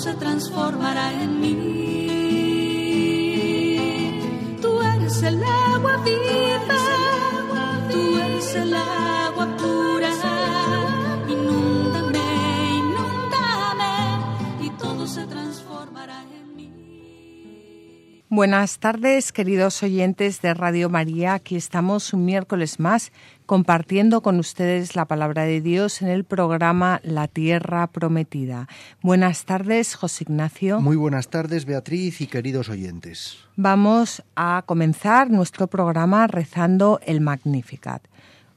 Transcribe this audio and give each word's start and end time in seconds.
se 0.00 0.14
transformará 0.14 1.12
en 1.12 1.40
mí. 1.40 1.56
eres 4.94 5.22
el 5.22 5.44
agua 5.44 5.98
viva, 5.98 6.49
Buenas 18.32 18.78
tardes, 18.78 19.32
queridos 19.32 19.82
oyentes 19.82 20.40
de 20.40 20.54
Radio 20.54 20.88
María. 20.88 21.34
Aquí 21.34 21.56
estamos 21.56 22.12
un 22.12 22.24
miércoles 22.24 22.78
más 22.78 23.10
compartiendo 23.44 24.20
con 24.20 24.38
ustedes 24.38 24.94
la 24.94 25.04
palabra 25.04 25.42
de 25.42 25.60
Dios 25.60 26.00
en 26.00 26.06
el 26.06 26.22
programa 26.22 27.00
La 27.02 27.26
Tierra 27.26 27.88
Prometida. 27.88 28.68
Buenas 29.02 29.46
tardes, 29.46 29.96
José 29.96 30.26
Ignacio. 30.28 30.80
Muy 30.80 30.94
buenas 30.94 31.26
tardes, 31.26 31.64
Beatriz 31.64 32.20
y 32.20 32.28
queridos 32.28 32.68
oyentes. 32.68 33.38
Vamos 33.56 34.22
a 34.36 34.62
comenzar 34.64 35.28
nuestro 35.28 35.66
programa 35.66 36.28
rezando 36.28 37.00
el 37.04 37.20
Magnificat. 37.20 38.06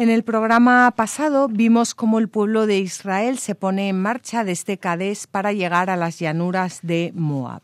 En 0.00 0.08
el 0.08 0.24
programa 0.24 0.90
pasado 0.96 1.46
vimos 1.46 1.94
cómo 1.94 2.20
el 2.20 2.30
pueblo 2.30 2.66
de 2.66 2.78
Israel 2.78 3.38
se 3.38 3.54
pone 3.54 3.90
en 3.90 4.00
marcha 4.00 4.44
desde 4.44 4.78
Cadés 4.78 5.26
para 5.26 5.52
llegar 5.52 5.90
a 5.90 5.96
las 5.96 6.18
llanuras 6.18 6.78
de 6.82 7.12
Moab. 7.14 7.60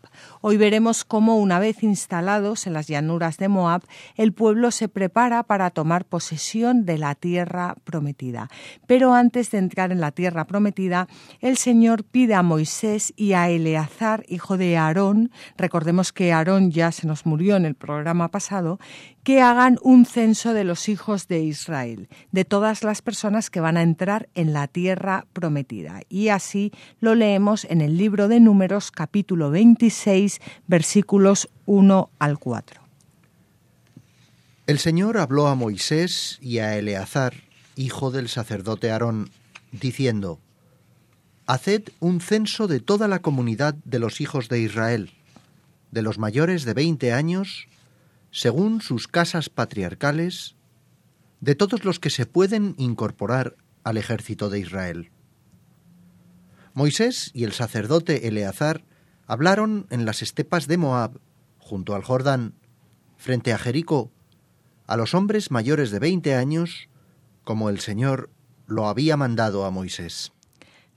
Hoy 0.49 0.59
veremos 0.59 1.05
cómo 1.05 1.39
una 1.39 1.59
vez 1.59 1.83
instalados 1.83 2.69
en 2.69 2.73
las 2.73 2.87
llanuras 2.87 3.37
de 3.37 3.49
Moab, 3.49 3.83
el 4.15 4.33
pueblo 4.33 4.71
se 4.71 4.89
prepara 4.89 5.43
para 5.43 5.71
tomar 5.71 6.05
posesión 6.05 6.87
de 6.87 6.99
la 6.99 7.17
tierra 7.17 7.75
prometida. 7.83 8.49
Pero 8.87 9.13
antes 9.13 9.51
de 9.51 9.59
entrar 9.59 9.91
en 9.91 10.01
la 10.01 10.13
tierra 10.13 10.45
prometida, 10.45 11.09
el 11.41 11.57
Señor 11.57 12.05
pide 12.05 12.35
a 12.35 12.45
Moisés 12.45 13.13
y 13.17 13.33
a 13.33 13.51
Eleazar, 13.51 14.23
hijo 14.29 14.57
de 14.57 14.77
Aarón, 14.77 15.33
recordemos 15.57 16.13
que 16.13 16.33
Aarón 16.33 16.71
ya 16.71 16.93
se 16.93 17.09
nos 17.09 17.27
murió 17.27 17.57
en 17.57 17.67
el 17.67 17.75
programa 17.75 18.29
pasado, 18.29 18.79
que 19.25 19.41
hagan 19.41 19.81
un 19.83 20.07
censo 20.07 20.55
de 20.55 20.63
los 20.63 20.89
hijos 20.89 21.27
de 21.27 21.41
Israel, 21.41 22.09
de 22.31 22.45
todas 22.45 22.85
las 22.85 23.03
personas 23.03 23.51
que 23.51 23.59
van 23.59 23.77
a 23.77 23.83
entrar 23.83 24.29
en 24.37 24.53
la 24.53 24.69
tierra 24.69 25.27
prometida. 25.33 26.03
Y 26.09 26.29
así 26.29 26.71
lo 27.01 27.17
leemos 27.17 27.65
en 27.65 27.81
el 27.81 27.99
libro 27.99 28.29
de 28.29 28.39
Números 28.39 28.93
capítulo 28.93 29.51
26 29.51 30.36
versículos 30.67 31.49
1 31.67 32.11
al 32.19 32.39
4. 32.39 32.81
El 34.67 34.79
Señor 34.79 35.19
habló 35.19 35.47
a 35.47 35.55
Moisés 35.55 36.39
y 36.41 36.59
a 36.59 36.77
Eleazar, 36.77 37.35
hijo 37.77 38.11
del 38.11 38.29
sacerdote 38.29 38.91
Aarón, 38.91 39.31
diciendo, 39.71 40.41
Haced 41.47 41.85
un 42.01 42.21
censo 42.21 42.67
de 42.67 42.81
toda 42.81 43.07
la 43.07 43.21
comunidad 43.21 43.75
de 43.85 44.01
los 44.01 44.21
hijos 44.21 44.49
de 44.49 44.61
Israel, 44.61 45.13
de 45.93 46.03
los 46.03 46.19
mayores 46.19 46.65
de 46.65 46.75
veinte 46.75 47.13
años, 47.13 47.69
según 48.33 48.81
sus 48.81 49.07
casas 49.07 49.49
patriarcales, 49.49 50.57
de 51.41 51.55
todos 51.55 51.85
los 51.85 52.01
que 52.01 52.11
se 52.11 52.27
pueden 52.27 52.75
incorporar 52.77 53.57
al 53.85 53.99
ejército 53.99 54.51
de 54.51 54.59
Israel. 54.59 55.11
Moisés 56.75 57.31
y 57.33 57.45
el 57.45 57.53
sacerdote 57.53 58.27
Eleazar 58.27 58.83
hablaron 59.27 59.87
en 59.91 60.05
las 60.05 60.23
estepas 60.23 60.67
de 60.67 60.79
Moab, 60.79 61.21
junto 61.59 61.95
al 61.95 62.03
Jordán, 62.03 62.55
frente 63.17 63.53
a 63.53 63.59
Jericó, 63.59 64.11
a 64.87 64.97
los 64.97 65.15
hombres 65.15 65.51
mayores 65.51 65.91
de 65.91 65.99
veinte 65.99 66.35
años, 66.35 66.89
como 67.45 67.71
el 67.71 67.81
Señor 67.81 68.31
lo 68.67 68.89
había 68.89 69.17
mandado 69.17 69.65
a 69.65 69.71
Moisés. 69.71 70.33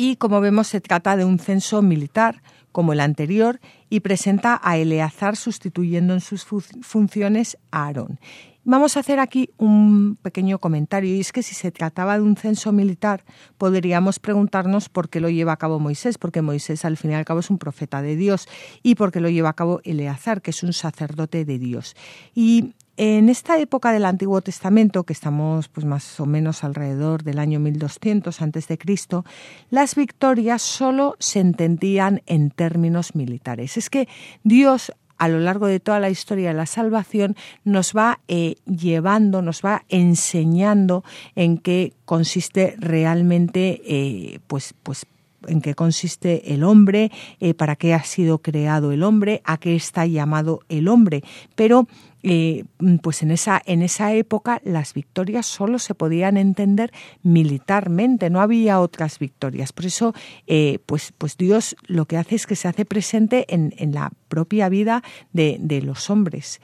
y 0.00 0.16
como 0.16 0.40
vemos 0.40 0.68
se 0.68 0.80
trata 0.80 1.14
de 1.14 1.26
un 1.26 1.38
censo 1.38 1.82
militar 1.82 2.42
como 2.72 2.94
el 2.94 3.00
anterior 3.00 3.60
y 3.90 4.00
presenta 4.00 4.58
a 4.62 4.78
Eleazar 4.78 5.36
sustituyendo 5.36 6.14
en 6.14 6.22
sus 6.22 6.46
funciones 6.46 7.58
a 7.70 7.84
Aarón. 7.84 8.18
Vamos 8.64 8.96
a 8.96 9.00
hacer 9.00 9.20
aquí 9.20 9.50
un 9.58 10.16
pequeño 10.22 10.58
comentario 10.58 11.14
y 11.14 11.20
es 11.20 11.32
que 11.32 11.42
si 11.42 11.54
se 11.54 11.70
trataba 11.70 12.16
de 12.16 12.24
un 12.24 12.36
censo 12.36 12.72
militar 12.72 13.24
podríamos 13.58 14.18
preguntarnos 14.18 14.88
por 14.88 15.10
qué 15.10 15.20
lo 15.20 15.28
lleva 15.28 15.52
a 15.52 15.58
cabo 15.58 15.78
Moisés, 15.78 16.16
porque 16.16 16.40
Moisés 16.40 16.86
al 16.86 16.96
fin 16.96 17.10
y 17.10 17.14
al 17.14 17.26
cabo 17.26 17.40
es 17.40 17.50
un 17.50 17.58
profeta 17.58 18.00
de 18.00 18.16
Dios 18.16 18.48
y 18.82 18.94
por 18.94 19.12
qué 19.12 19.20
lo 19.20 19.28
lleva 19.28 19.50
a 19.50 19.54
cabo 19.54 19.82
Eleazar, 19.84 20.40
que 20.40 20.52
es 20.52 20.62
un 20.62 20.72
sacerdote 20.72 21.44
de 21.44 21.58
Dios. 21.58 21.94
Y 22.34 22.72
en 22.96 23.28
esta 23.28 23.58
época 23.58 23.92
del 23.92 24.04
Antiguo 24.04 24.40
Testamento, 24.40 25.04
que 25.04 25.12
estamos 25.12 25.68
pues 25.68 25.86
más 25.86 26.20
o 26.20 26.26
menos 26.26 26.64
alrededor 26.64 27.22
del 27.22 27.38
año 27.38 27.60
1200 27.60 28.42
antes 28.42 28.68
de 28.68 28.78
Cristo, 28.78 29.24
las 29.70 29.94
victorias 29.94 30.62
solo 30.62 31.16
se 31.18 31.40
entendían 31.40 32.22
en 32.26 32.50
términos 32.50 33.14
militares. 33.14 33.76
Es 33.76 33.90
que 33.90 34.08
Dios 34.44 34.92
a 35.20 35.28
lo 35.28 35.38
largo 35.38 35.66
de 35.66 35.80
toda 35.80 36.00
la 36.00 36.08
historia 36.08 36.48
de 36.48 36.54
la 36.54 36.64
salvación 36.64 37.36
nos 37.62 37.94
va 37.94 38.20
eh, 38.26 38.54
llevando, 38.64 39.42
nos 39.42 39.60
va 39.62 39.84
enseñando 39.90 41.04
en 41.36 41.58
qué 41.58 41.92
consiste 42.06 42.74
realmente, 42.78 43.82
eh, 43.84 44.40
pues, 44.46 44.74
pues 44.82 45.04
en 45.46 45.60
qué 45.60 45.74
consiste 45.74 46.54
el 46.54 46.64
hombre, 46.64 47.10
eh, 47.40 47.54
para 47.54 47.76
qué 47.76 47.94
ha 47.94 48.02
sido 48.02 48.38
creado 48.38 48.92
el 48.92 49.02
hombre, 49.02 49.42
a 49.44 49.58
qué 49.58 49.74
está 49.74 50.06
llamado 50.06 50.60
el 50.68 50.88
hombre. 50.88 51.22
Pero 51.54 51.86
eh, 52.22 52.64
pues 53.02 53.22
en 53.22 53.30
esa, 53.30 53.62
en 53.64 53.82
esa 53.82 54.12
época 54.12 54.60
las 54.64 54.92
victorias 54.92 55.46
solo 55.46 55.78
se 55.78 55.94
podían 55.94 56.36
entender 56.36 56.92
militarmente, 57.22 58.30
no 58.30 58.40
había 58.40 58.80
otras 58.80 59.18
victorias. 59.18 59.72
Por 59.72 59.86
eso, 59.86 60.14
eh, 60.46 60.78
pues, 60.86 61.12
pues 61.16 61.36
Dios 61.36 61.76
lo 61.86 62.06
que 62.06 62.16
hace 62.16 62.34
es 62.34 62.46
que 62.46 62.56
se 62.56 62.68
hace 62.68 62.84
presente 62.84 63.46
en, 63.48 63.72
la 63.92 64.12
propia 64.28 64.68
vida 64.68 65.02
de, 65.32 65.82
los 65.82 66.10
hombres. 66.10 66.60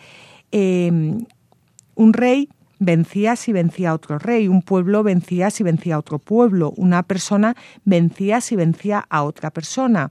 un 0.52 2.12
rey 2.12 2.49
vencía 2.78 3.37
si 3.37 3.52
vencía 3.52 3.90
a 3.90 3.94
otro 3.94 4.19
rey, 4.19 4.49
un 4.49 4.62
pueblo 4.62 5.02
vencía 5.02 5.50
si 5.50 5.62
vencía 5.62 5.96
a 5.96 5.99
otro 5.99 6.19
pueblo, 6.19 6.73
una 6.76 7.02
persona 7.02 7.56
vencía 7.84 8.40
si 8.40 8.56
vencía 8.56 9.05
a 9.08 9.23
otra 9.23 9.50
persona. 9.50 10.11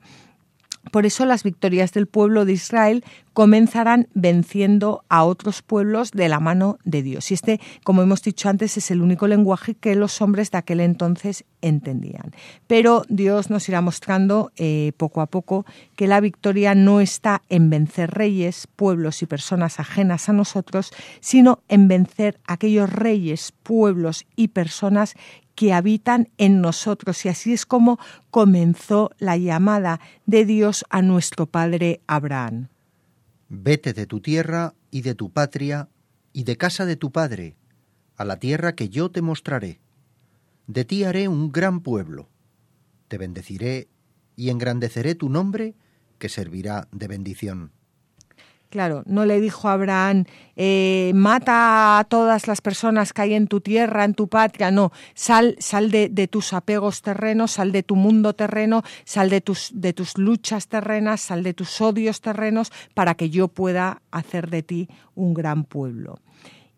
Por 0.92 1.06
eso 1.06 1.26
las 1.26 1.44
victorias 1.44 1.92
del 1.92 2.08
pueblo 2.08 2.46
de 2.46 2.54
Israel 2.54 3.04
comenzarán 3.34 4.08
venciendo 4.14 5.04
a 5.10 5.26
otros 5.26 5.62
pueblos 5.62 6.12
de 6.12 6.30
la 6.30 6.40
mano 6.40 6.78
de 6.86 7.04
Dios. 7.04 7.32
Y 7.32 7.34
este, 7.34 7.60
como 7.84 8.02
hemos 8.02 8.22
dicho 8.22 8.48
antes, 8.48 8.78
es 8.78 8.92
el 8.92 9.02
único 9.02 9.28
lenguaje 9.28 9.76
que 9.76 9.96
los 9.96 10.22
hombres 10.22 10.52
de 10.52 10.58
aquel 10.58 10.80
entonces 10.80 11.44
entendían. 11.62 12.32
Pero 12.68 13.04
Dios 13.10 13.50
nos 13.50 13.68
irá 13.68 13.82
mostrando 13.82 14.54
eh, 14.56 14.94
poco 14.96 15.20
a 15.20 15.26
poco 15.26 15.66
que 15.98 16.08
la 16.08 16.22
victoria 16.22 16.76
no 16.76 17.02
está 17.02 17.42
en 17.50 17.70
vencer 17.70 18.12
reyes, 18.12 18.68
pueblos 18.76 19.22
y 19.22 19.26
personas 19.26 19.82
ajenas 19.82 20.30
a 20.30 20.34
nosotros, 20.34 20.92
sino 21.20 21.60
en 21.68 21.90
vencer 21.90 22.40
aquellos 22.48 22.90
reyes, 22.90 23.52
pueblos 23.64 24.26
y 24.38 24.50
personas 24.50 25.16
que 25.56 25.74
habitan 25.74 26.30
en 26.38 26.62
nosotros. 26.62 27.26
Y 27.26 27.30
así 27.30 27.54
es 27.54 27.66
como 27.66 28.00
comenzó 28.30 29.12
la 29.18 29.38
llamada 29.38 30.00
de 30.26 30.46
Dios 30.46 30.86
a 30.90 31.02
nuestro 31.02 31.46
padre 31.46 32.02
Abraham. 32.08 32.68
Vete 33.50 33.94
de 33.94 34.06
tu 34.06 34.22
tierra 34.22 34.74
y 34.92 35.02
de 35.02 35.16
tu 35.16 35.32
patria 35.32 35.90
y 36.34 36.44
de 36.44 36.58
casa 36.58 36.86
de 36.86 36.98
tu 36.98 37.12
padre, 37.12 37.56
a 38.18 38.26
la 38.26 38.40
tierra 38.40 38.76
que 38.76 38.90
yo 38.90 39.10
te 39.10 39.22
mostraré. 39.22 39.80
De 40.68 40.84
ti 40.84 41.04
haré 41.04 41.28
un 41.28 41.52
gran 41.52 41.82
pueblo. 41.82 42.30
Te 43.08 43.18
bendeciré 43.18 43.88
y 44.36 44.50
engrandeceré 44.50 45.16
tu 45.16 45.30
nombre, 45.30 45.76
que 46.18 46.28
servirá 46.28 46.88
de 46.92 47.08
bendición. 47.08 47.72
Claro, 48.70 49.04
no 49.06 49.26
le 49.26 49.40
dijo 49.40 49.70
a 49.70 49.74
Abraham, 49.74 50.26
eh, 50.56 51.12
mata 51.16 52.00
a 52.00 52.04
todas 52.04 52.48
las 52.48 52.62
personas 52.62 53.14
que 53.14 53.22
hay 53.22 53.34
en 53.34 53.48
tu 53.48 53.62
tierra, 53.62 54.04
en 54.04 54.14
tu 54.14 54.28
patria. 54.28 54.72
No, 54.72 54.92
sal, 55.14 55.56
sal 55.60 55.92
de, 55.92 56.28
tus 56.28 56.52
apegos 56.52 57.02
terrenos, 57.02 57.52
sal 57.52 57.72
de 57.72 57.84
tu 57.84 57.96
mundo 57.96 58.34
terreno, 58.34 58.84
sal 59.06 59.30
de 59.30 59.42
tus, 59.42 59.72
de 59.74 59.94
tus 59.94 60.18
luchas 60.18 60.68
terrenas, 60.68 61.22
sal 61.22 61.44
de 61.44 61.54
tus 61.54 61.80
odios 61.80 62.22
terrenos, 62.22 62.72
para 62.94 63.16
que 63.16 63.30
yo 63.30 63.48
pueda 63.48 64.02
hacer 64.12 64.50
de 64.50 64.64
ti 64.64 64.90
un 65.14 65.34
gran 65.34 65.64
pueblo. 65.64 66.20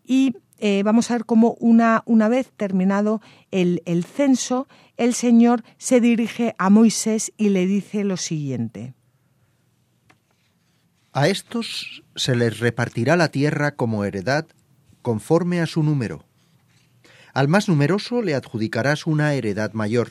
Y 0.04 0.34
eh, 0.58 0.82
vamos 0.84 1.10
a 1.10 1.14
ver 1.14 1.24
cómo 1.24 1.56
una, 1.58 2.02
una 2.06 2.28
vez 2.28 2.52
terminado 2.56 3.20
el, 3.50 3.82
el 3.86 4.04
censo, 4.04 4.68
el 4.96 5.14
Señor 5.14 5.64
se 5.78 6.00
dirige 6.00 6.54
a 6.58 6.70
Moisés 6.70 7.32
y 7.36 7.48
le 7.48 7.66
dice 7.66 8.04
lo 8.04 8.16
siguiente. 8.16 8.94
A 11.18 11.26
estos 11.26 12.04
se 12.14 12.36
les 12.36 12.60
repartirá 12.60 13.16
la 13.16 13.32
tierra 13.32 13.74
como 13.74 14.04
heredad 14.04 14.46
conforme 15.02 15.60
a 15.60 15.66
su 15.66 15.82
número. 15.82 16.24
Al 17.34 17.48
más 17.48 17.68
numeroso 17.68 18.22
le 18.22 18.36
adjudicarás 18.36 19.04
una 19.04 19.34
heredad 19.34 19.72
mayor, 19.72 20.10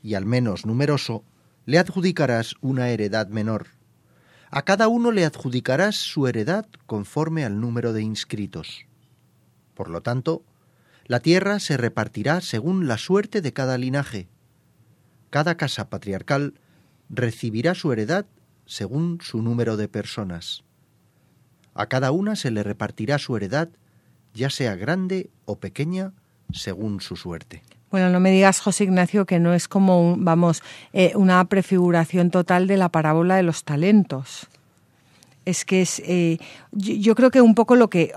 y 0.00 0.14
al 0.14 0.24
menos 0.24 0.66
numeroso 0.66 1.24
le 1.66 1.80
adjudicarás 1.80 2.54
una 2.60 2.90
heredad 2.90 3.26
menor. 3.26 3.70
A 4.50 4.62
cada 4.62 4.86
uno 4.86 5.10
le 5.10 5.24
adjudicarás 5.24 5.96
su 5.96 6.28
heredad 6.28 6.66
conforme 6.86 7.44
al 7.44 7.60
número 7.60 7.92
de 7.92 8.02
inscritos. 8.02 8.86
Por 9.74 9.90
lo 9.90 10.00
tanto, 10.00 10.44
la 11.06 11.18
tierra 11.18 11.58
se 11.58 11.76
repartirá 11.76 12.40
según 12.40 12.86
la 12.86 12.98
suerte 12.98 13.40
de 13.40 13.52
cada 13.52 13.76
linaje. 13.78 14.28
Cada 15.30 15.56
casa 15.56 15.90
patriarcal 15.90 16.54
recibirá 17.10 17.74
su 17.74 17.92
heredad 17.92 18.26
según 18.68 19.18
su 19.22 19.42
número 19.42 19.76
de 19.76 19.88
personas. 19.88 20.62
A 21.74 21.86
cada 21.86 22.12
una 22.12 22.36
se 22.36 22.50
le 22.52 22.62
repartirá 22.62 23.18
su 23.18 23.36
heredad, 23.36 23.70
ya 24.34 24.50
sea 24.50 24.76
grande 24.76 25.30
o 25.46 25.56
pequeña, 25.56 26.12
según 26.52 27.00
su 27.00 27.16
suerte. 27.16 27.62
Bueno, 27.90 28.10
no 28.10 28.20
me 28.20 28.30
digas, 28.30 28.60
José 28.60 28.84
Ignacio, 28.84 29.24
que 29.24 29.40
no 29.40 29.54
es 29.54 29.66
como, 29.66 30.14
vamos, 30.18 30.62
eh, 30.92 31.12
una 31.14 31.42
prefiguración 31.46 32.30
total 32.30 32.66
de 32.66 32.76
la 32.76 32.90
parábola 32.90 33.36
de 33.36 33.42
los 33.42 33.64
talentos. 33.64 34.46
Es 35.46 35.64
que 35.64 35.80
es, 35.80 36.02
eh, 36.04 36.38
yo, 36.72 37.14
creo 37.14 37.30
que 37.30 37.40
un 37.40 37.54
poco 37.54 37.74
lo 37.74 37.88
que 37.88 38.12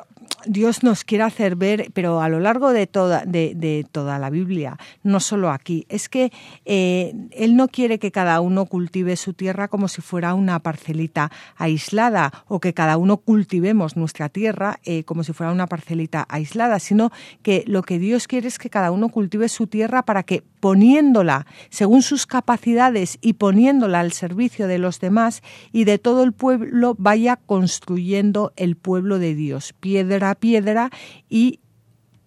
Dios 0.46 0.84
nos 0.84 1.04
quiere 1.04 1.24
hacer 1.24 1.56
ver, 1.56 1.92
pero 1.94 2.22
a 2.22 2.30
lo 2.30 2.40
largo 2.40 2.72
de 2.72 2.88
toda, 2.88 3.24
de, 3.26 3.86
toda 3.92 4.20
la 4.20 4.30
Biblia, 4.30 4.78
no 5.04 5.20
solo 5.20 5.52
aquí, 5.52 5.86
es 5.90 6.10
que 6.10 6.32
eh, 6.66 7.14
Él 7.32 7.56
no 7.56 7.68
quiere 7.68 8.00
que 8.00 8.12
cada 8.12 8.42
uno 8.42 8.66
cultive 8.66 9.16
su 9.16 9.34
tierra 9.34 9.68
como 9.68 9.88
si 9.88 10.02
fuera 10.02 10.34
una 10.34 10.60
parcelita 10.60 11.32
aislada 11.56 12.32
o 12.48 12.60
que 12.60 12.74
cada 12.74 12.98
uno 12.98 13.18
cultivemos 13.18 13.98
nuestra 13.98 14.30
tierra 14.30 14.80
eh, 14.84 15.04
como 15.04 15.24
si 15.24 15.34
fuera 15.34 15.52
una 15.52 15.68
parcelita 15.68 16.26
aislada, 16.30 16.80
sino 16.80 17.12
que 17.42 17.64
lo 17.68 17.84
que 17.84 18.00
Dios 18.00 18.28
quiere 18.28 18.48
es 18.48 18.58
que 18.58 18.70
cada 18.70 18.92
uno 18.92 19.10
cultive 19.10 19.50
su 19.50 19.68
tierra 19.68 20.04
para 20.04 20.24
que 20.24 20.44
poniéndola 20.60 21.46
según 21.70 22.02
sus 22.02 22.26
capacidades 22.26 23.18
y 23.22 23.34
poniéndola 23.34 24.00
al 24.00 24.12
servicio 24.12 24.68
de 24.68 24.78
los 24.78 25.00
demás 25.00 25.42
y 25.72 25.84
de 25.84 25.98
todo 25.98 26.24
el 26.24 26.34
pueblo 26.34 26.96
vaya 26.98 27.36
construyendo 27.36 28.54
el 28.56 28.76
pueblo 28.76 29.20
de 29.20 29.36
Dios, 29.36 29.74
piedra 29.80 30.31
piedra 30.36 30.90
y 31.30 31.60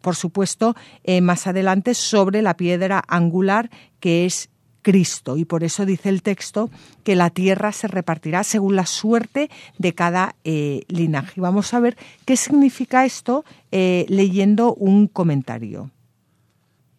por 0.04 0.16
supuesto, 0.16 0.76
eh, 1.02 1.22
más 1.22 1.46
adelante 1.46 1.94
sobre 1.94 2.42
la 2.42 2.58
piedra 2.58 3.02
angular 3.08 3.70
que 4.00 4.26
es 4.26 4.50
Cristo. 4.82 5.38
Y 5.38 5.46
por 5.46 5.64
eso 5.64 5.86
dice 5.86 6.10
el 6.10 6.22
texto 6.22 6.70
que 7.02 7.16
la 7.16 7.30
tierra 7.30 7.72
se 7.72 7.88
repartirá 7.88 8.44
según 8.44 8.76
la 8.76 8.84
suerte 8.84 9.50
de 9.78 9.94
cada 9.94 10.36
eh, 10.44 10.82
linaje. 10.88 11.40
Vamos 11.40 11.72
a 11.72 11.80
ver 11.80 11.96
qué 12.26 12.36
significa 12.36 13.06
esto 13.06 13.46
eh, 13.72 14.04
leyendo 14.10 14.74
un 14.74 15.08
comentario. 15.08 15.90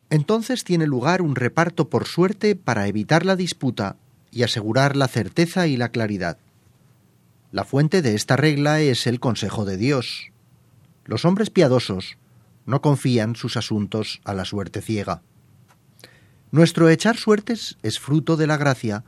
Entonces 0.10 0.64
tiene 0.64 0.88
lugar 0.88 1.22
un 1.22 1.36
reparto 1.36 1.90
por 1.90 2.08
suerte 2.08 2.56
para 2.56 2.88
evitar 2.88 3.24
la 3.24 3.36
disputa 3.36 3.98
y 4.32 4.42
asegurar 4.42 4.96
la 4.96 5.08
certeza 5.08 5.68
y 5.68 5.78
la 5.78 5.90
claridad. 5.90 6.40
La 7.52 7.64
fuente 7.64 8.02
de 8.02 8.16
esta 8.16 8.36
regla 8.36 8.82
es 8.82 9.06
el 9.06 9.20
consejo 9.20 9.64
de 9.64 9.78
Dios, 9.78 10.32
los 11.06 11.24
hombres 11.24 11.50
piadosos 11.50 12.18
no 12.66 12.82
confían 12.82 13.36
sus 13.36 13.58
asuntos 13.58 14.22
a 14.26 14.34
la 14.34 14.46
suerte 14.46 14.82
ciega. 14.82 15.22
Nuestro 16.52 16.90
echar 16.90 17.18
suertes 17.18 17.78
es 17.84 18.00
fruto 18.00 18.38
de 18.38 18.48
la 18.48 18.58
gracia, 18.58 19.04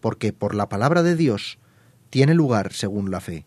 porque 0.00 0.32
por 0.32 0.54
la 0.54 0.68
palabra 0.68 1.02
de 1.02 1.14
Dios 1.14 1.58
tiene 2.10 2.34
lugar 2.34 2.72
según 2.72 3.10
la 3.10 3.20
fe. 3.20 3.46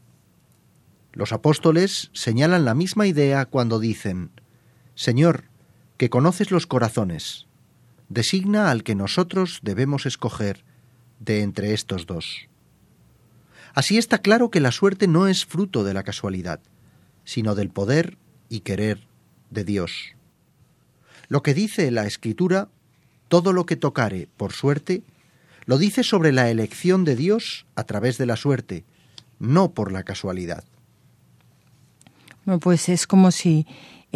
Los 1.13 1.31
apóstoles 1.31 2.11
señalan 2.13 2.65
la 2.65 2.75
misma 2.75 3.07
idea 3.07 3.45
cuando 3.45 3.79
dicen, 3.79 4.31
Señor, 4.95 5.45
que 5.97 6.09
conoces 6.09 6.51
los 6.51 6.67
corazones, 6.67 7.47
designa 8.09 8.69
al 8.69 8.83
que 8.83 8.95
nosotros 8.95 9.59
debemos 9.63 10.05
escoger 10.05 10.63
de 11.19 11.41
entre 11.41 11.73
estos 11.73 12.05
dos. 12.05 12.49
Así 13.73 13.97
está 13.97 14.19
claro 14.19 14.49
que 14.51 14.59
la 14.59 14.71
suerte 14.71 15.07
no 15.07 15.27
es 15.27 15.45
fruto 15.45 15.83
de 15.83 15.93
la 15.93 16.03
casualidad, 16.03 16.59
sino 17.25 17.55
del 17.55 17.69
poder 17.69 18.17
y 18.47 18.61
querer 18.61 19.01
de 19.49 19.63
Dios. 19.63 20.15
Lo 21.27 21.43
que 21.43 21.53
dice 21.53 21.91
la 21.91 22.05
Escritura, 22.05 22.69
todo 23.27 23.51
lo 23.51 23.65
que 23.65 23.75
tocare 23.75 24.29
por 24.37 24.53
suerte, 24.53 25.03
lo 25.65 25.77
dice 25.77 26.03
sobre 26.03 26.31
la 26.31 26.49
elección 26.49 27.03
de 27.03 27.15
Dios 27.15 27.65
a 27.75 27.83
través 27.83 28.17
de 28.17 28.27
la 28.27 28.35
suerte, 28.35 28.85
no 29.39 29.71
por 29.71 29.91
la 29.91 30.03
casualidad. 30.03 30.63
Bueno, 32.45 32.59
pues 32.59 32.89
es 32.89 33.07
como 33.07 33.31
si 33.31 33.65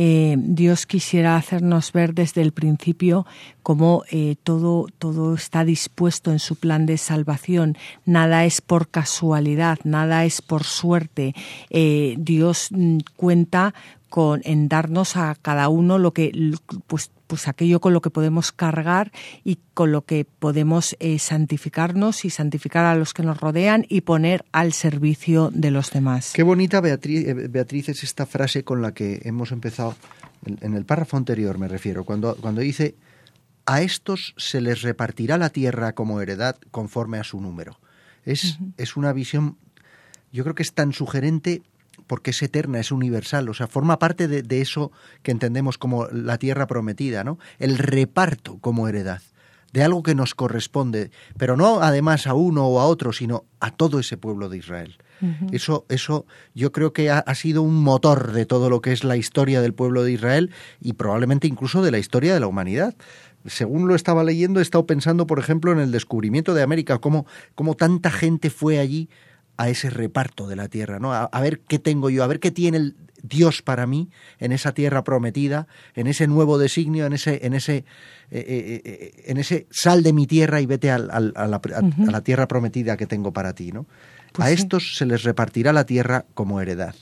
eh, 0.02 0.38
Dios 0.40 0.86
quisiera 0.86 1.36
hacernos 1.36 1.92
ver 1.92 2.14
desde 2.14 2.42
el 2.42 2.54
principio 2.54 3.26
cómo 3.64 4.06
eh, 4.10 4.38
todo, 4.44 4.88
todo 4.98 5.34
está 5.34 5.66
dispuesto 5.66 6.32
en 6.32 6.40
su 6.40 6.56
plan 6.56 6.86
de 6.86 6.98
salvación. 6.98 7.78
Nada 8.06 8.46
es 8.46 8.62
por 8.62 8.88
casualidad, 8.88 9.78
nada 9.84 10.24
es 10.24 10.42
por 10.42 10.64
suerte. 10.64 11.36
Eh, 11.70 12.16
Dios 12.18 12.70
mm, 12.72 13.00
cuenta 13.18 13.74
con, 14.08 14.40
en 14.46 14.70
darnos 14.70 15.18
a 15.18 15.36
cada 15.36 15.68
uno 15.68 15.98
lo 15.98 16.14
que, 16.14 16.32
pues, 16.88 17.12
pues 17.30 17.48
aquello 17.48 17.80
con 17.80 17.94
lo 17.94 18.02
que 18.02 18.10
podemos 18.10 18.52
cargar 18.52 19.12
y 19.44 19.60
con 19.76 19.92
lo 19.92 20.02
que 20.04 20.26
podemos 20.26 20.98
eh, 21.00 21.20
santificarnos 21.20 22.26
y 22.26 22.32
santificar 22.32 22.86
a 22.86 22.96
los 22.96 23.14
que 23.14 23.22
nos 23.22 23.40
rodean 23.40 23.86
y 23.88 24.02
poner 24.02 24.46
al 24.52 24.74
servicio 24.74 25.52
de 25.54 25.70
los 25.70 25.92
demás. 25.92 26.34
Qué 26.34 26.42
bonita, 26.42 26.82
Beatriz, 26.82 27.28
eh, 27.28 27.34
Beatriz 27.48 27.90
es 27.90 28.04
esta 28.04 28.26
frase 28.26 28.64
con 28.64 28.82
la 28.82 28.96
que 28.96 29.22
hemos 29.26 29.52
empezado, 29.52 29.96
en 30.44 30.74
el 30.74 30.86
párrafo 30.86 31.18
anterior 31.18 31.60
me 31.60 31.68
refiero, 31.68 32.04
cuando, 32.04 32.36
cuando 32.36 32.62
dice, 32.62 32.96
a 33.68 33.84
estos 33.84 34.34
se 34.36 34.60
les 34.60 34.82
repartirá 34.82 35.38
la 35.38 35.52
tierra 35.52 35.94
como 35.94 36.22
heredad 36.22 36.58
conforme 36.72 37.20
a 37.20 37.24
su 37.24 37.40
número. 37.40 37.80
Es, 38.26 38.58
es 38.78 38.98
una 38.98 39.14
visión, 39.14 39.56
yo 40.32 40.44
creo 40.44 40.56
que 40.56 40.64
es 40.64 40.74
tan 40.74 40.94
sugerente 40.94 41.62
porque 42.10 42.32
es 42.32 42.42
eterna, 42.42 42.80
es 42.80 42.92
universal, 42.92 43.48
o 43.50 43.54
sea, 43.54 43.68
forma 43.68 44.00
parte 44.00 44.28
de, 44.28 44.62
eso 44.62 44.92
que 45.22 45.30
entendemos 45.30 45.78
como 45.78 46.08
la 46.08 46.40
tierra 46.40 46.66
prometida, 46.66 47.24
¿no? 47.24 47.38
El 47.60 47.78
reparto 47.78 48.58
como 48.58 48.88
heredad 48.88 49.22
de 49.74 49.84
algo 49.84 50.02
que 50.02 50.16
nos 50.16 50.34
corresponde, 50.34 51.12
pero 51.38 51.56
no 51.56 51.84
además 51.84 52.26
a 52.26 52.34
uno 52.34 52.66
o 52.66 52.80
a 52.80 52.88
otro, 52.88 53.14
sino 53.14 53.46
a 53.60 53.70
todo 53.70 54.00
ese 54.00 54.18
pueblo 54.18 54.50
de 54.50 54.58
Israel. 54.58 54.98
Eso, 55.52 55.86
eso 55.90 56.26
yo 56.56 56.72
creo 56.72 56.94
que 56.94 57.12
ha, 57.12 57.36
sido 57.36 57.62
un 57.62 57.84
motor 57.84 58.32
de 58.32 58.48
todo 58.48 58.72
lo 58.72 58.82
que 58.82 58.92
es 58.92 59.04
la 59.04 59.16
historia 59.16 59.62
del 59.62 59.74
pueblo 59.76 60.04
de 60.04 60.14
Israel 60.14 60.50
y 60.82 60.94
probablemente 60.94 61.46
incluso 61.46 61.84
de 61.84 61.92
la 61.92 62.00
historia 62.00 62.34
de 62.34 62.40
la 62.40 62.48
humanidad. 62.48 62.96
Según 63.46 63.88
lo 63.88 63.96
estaba 63.96 64.24
leyendo, 64.24 64.60
he 64.60 64.64
estado 64.64 64.88
pensando, 64.88 65.28
por 65.28 65.38
ejemplo, 65.38 65.72
en 65.72 65.80
el 65.80 65.92
descubrimiento 65.92 66.56
de 66.56 66.64
América, 66.64 66.98
cómo, 66.98 67.28
cómo 67.54 67.76
tanta 67.76 68.10
gente 68.10 68.50
fue 68.50 68.80
allí 68.80 69.10
a 69.60 69.68
ese 69.68 69.90
reparto 69.90 70.48
de 70.48 70.56
la 70.56 70.70
tierra, 70.70 71.00
¿no? 71.00 71.14
A, 71.14 71.42
ver 71.42 71.60
qué 71.60 71.80
tengo 71.80 72.10
yo, 72.10 72.24
a 72.24 72.28
ver 72.28 72.40
qué 72.40 72.50
tiene 72.50 72.78
el 72.78 72.96
Dios 73.22 73.62
para 73.62 73.86
mí 73.86 74.10
en 74.40 74.54
esa 74.54 74.74
tierra 74.74 75.04
prometida, 75.04 75.68
en 75.96 76.08
ese 76.08 76.28
nuevo 76.28 76.58
designio, 76.58 77.06
en 77.06 77.12
ese, 77.12 77.46
en 77.46 77.54
ese, 77.54 77.76
eh, 77.76 77.84
eh, 78.32 78.82
eh, 78.86 79.24
en 79.26 79.36
ese 79.36 79.68
sal 79.70 80.02
de 80.02 80.14
mi 80.14 80.28
tierra 80.28 80.62
y 80.62 80.66
vete 80.66 80.92
a, 80.92 80.98
la, 80.98 82.22
tierra 82.24 82.48
prometida 82.48 82.96
que 82.96 83.06
tengo 83.06 83.34
para 83.34 83.52
ti, 83.52 83.74
¿no? 83.74 83.86
Pues 84.32 84.48
a 84.48 84.52
estos 84.52 84.96
se 84.96 85.06
les 85.06 85.24
repartirá 85.24 85.74
la 85.74 85.86
tierra 85.86 86.24
como 86.36 86.62
heredad. 86.62 86.96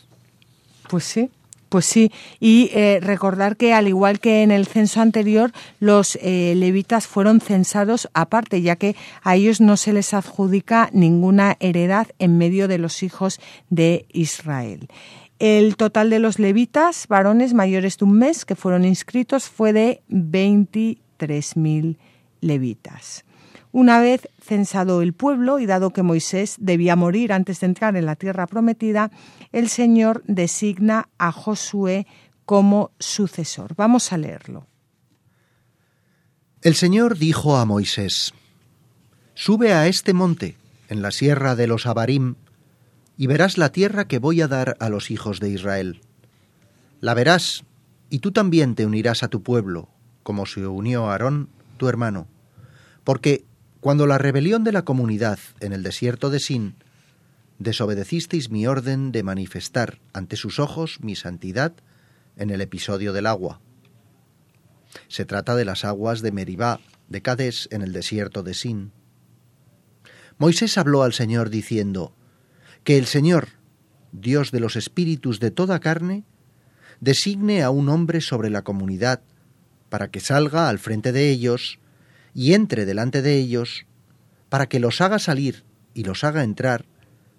Pues 0.90 1.04
sí, 1.04 1.30
pues 1.70 1.86
sí, 1.86 2.12
y 2.40 2.70
eh, 2.74 3.00
recordar 3.02 3.58
que 3.58 3.74
al 3.74 3.88
igual 3.88 4.20
que 4.20 4.44
en 4.44 4.52
el 4.52 4.66
censo 4.68 5.02
anterior, 5.02 5.52
los 5.80 6.18
eh, 6.22 6.54
levitas 6.56 7.08
fueron 7.08 7.42
censados 7.42 8.10
aparte, 8.14 8.62
ya 8.62 8.76
que 8.76 8.96
a 9.24 9.36
ellos 9.36 9.62
no 9.62 9.78
se 9.78 9.94
les 9.94 10.14
adjudica 10.14 10.90
ninguna 10.94 11.58
heredad 11.60 12.08
en 12.20 12.38
medio 12.38 12.68
de 12.68 12.78
los 12.78 13.04
hijos 13.04 13.40
de 13.70 14.06
Israel. 14.12 14.88
El 15.40 15.76
total 15.76 16.10
de 16.10 16.20
los 16.20 16.40
levitas, 16.40 17.08
varones 17.08 17.54
mayores 17.54 17.98
de 17.98 18.06
un 18.06 18.14
mes, 18.14 18.44
que 18.44 18.56
fueron 18.56 18.86
inscritos, 18.86 19.50
fue 19.50 19.72
de 19.72 20.02
23.000 20.10 21.98
levitas. 22.42 23.27
Una 23.72 24.00
vez 24.00 24.28
censado 24.42 25.02
el 25.02 25.14
pueblo 25.14 25.60
y 25.60 25.66
dado 25.66 25.92
que 25.92 26.04
Moisés 26.04 26.56
debía 26.60 26.96
morir 26.96 27.34
antes 27.34 27.60
de 27.60 27.68
entrar 27.68 27.96
en 27.96 28.06
la 28.06 28.16
tierra 28.16 28.48
prometida, 28.48 29.12
el 29.52 29.70
Señor 29.70 30.24
designa 30.26 31.10
a 31.18 31.32
Josué 31.32 32.08
como 32.46 32.92
sucesor. 33.00 33.76
Vamos 33.76 34.14
a 34.14 34.18
leerlo. 34.18 34.68
El 36.62 36.76
Señor 36.76 37.18
dijo 37.18 37.58
a 37.58 37.66
Moisés, 37.66 38.34
Sube 39.36 39.74
a 39.74 39.88
este 39.88 40.14
monte, 40.14 40.58
en 40.90 41.02
la 41.02 41.12
sierra 41.12 41.56
de 41.56 41.68
los 41.68 41.86
Abarim, 41.86 42.36
y 43.18 43.28
verás 43.28 43.58
la 43.58 43.72
tierra 43.72 44.08
que 44.08 44.20
voy 44.20 44.42
a 44.42 44.48
dar 44.48 44.78
a 44.80 44.90
los 44.90 45.12
hijos 45.12 45.40
de 45.40 45.50
Israel. 45.50 46.02
La 47.02 47.14
verás, 47.14 47.64
y 48.10 48.20
tú 48.20 48.32
también 48.32 48.76
te 48.76 48.86
unirás 48.86 49.24
a 49.24 49.28
tu 49.28 49.44
pueblo, 49.44 49.90
como 50.24 50.46
se 50.46 50.66
unió 50.66 51.10
Aarón, 51.10 51.50
tu 51.78 51.88
hermano, 51.88 52.28
porque 53.04 53.46
cuando 53.88 54.06
la 54.06 54.18
rebelión 54.18 54.66
de 54.66 54.74
la 54.74 54.82
comunidad 54.82 55.40
en 55.62 55.72
el 55.72 55.82
desierto 55.82 56.30
de 56.30 56.42
Sin, 56.42 56.76
desobedecisteis 57.58 58.50
mi 58.50 58.68
orden 58.68 59.14
de 59.14 59.24
manifestar 59.24 60.02
ante 60.12 60.36
sus 60.36 60.60
ojos 60.60 61.00
mi 61.00 61.16
santidad 61.16 61.72
en 62.36 62.50
el 62.50 62.60
episodio 62.60 63.14
del 63.14 63.26
agua. 63.26 63.62
Se 65.08 65.24
trata 65.24 65.56
de 65.56 65.64
las 65.64 65.86
aguas 65.86 66.22
de 66.22 66.34
Meribá, 66.34 66.82
de 67.08 67.22
Cades, 67.22 67.70
en 67.72 67.82
el 67.82 67.94
desierto 67.94 68.44
de 68.44 68.56
Sin. 68.56 68.92
Moisés 70.38 70.78
habló 70.78 71.04
al 71.04 71.14
Señor 71.14 71.50
diciendo, 71.50 72.14
Que 72.84 72.98
el 72.98 73.06
Señor, 73.06 73.48
Dios 74.12 74.52
de 74.52 74.60
los 74.60 74.76
espíritus 74.76 75.40
de 75.40 75.52
toda 75.52 75.80
carne, 75.80 76.26
designe 77.00 77.64
a 77.64 77.70
un 77.70 77.88
hombre 77.88 78.20
sobre 78.20 78.50
la 78.50 78.64
comunidad, 78.64 79.22
para 79.88 80.12
que 80.12 80.20
salga 80.20 80.68
al 80.68 80.78
frente 80.78 81.14
de 81.14 81.30
ellos 81.30 81.80
y 82.38 82.54
entre 82.54 82.86
delante 82.86 83.24
de 83.24 83.36
ellos, 83.36 83.88
para 84.48 84.70
que 84.70 84.80
los 84.80 85.02
haga 85.02 85.18
salir 85.18 85.64
y 85.96 86.04
los 86.04 86.24
haga 86.24 86.44
entrar, 86.44 86.86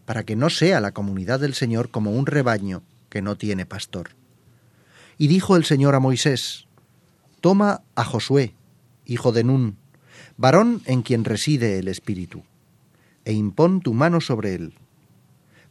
para 0.05 0.25
que 0.25 0.35
no 0.35 0.51
sea 0.51 0.81
la 0.81 0.91
comunidad 0.91 1.39
del 1.39 1.55
Señor 1.55 1.91
como 1.91 2.11
un 2.11 2.27
rebaño 2.27 2.83
que 3.09 3.23
no 3.23 3.37
tiene 3.37 3.65
pastor. 3.65 4.17
Y 5.17 5.29
dijo 5.29 5.55
el 5.55 5.65
Señor 5.65 5.95
a 5.95 6.01
Moisés, 6.01 6.67
Toma 7.41 7.83
a 7.95 8.03
Josué, 8.03 8.55
hijo 9.07 9.31
de 9.31 9.45
Nun, 9.45 9.77
varón 10.37 10.83
en 10.85 11.03
quien 11.03 11.25
reside 11.25 11.79
el 11.79 11.87
Espíritu, 11.87 12.43
e 13.25 13.33
impón 13.33 13.83
tu 13.83 13.95
mano 13.95 14.21
sobre 14.21 14.57
él. 14.57 14.75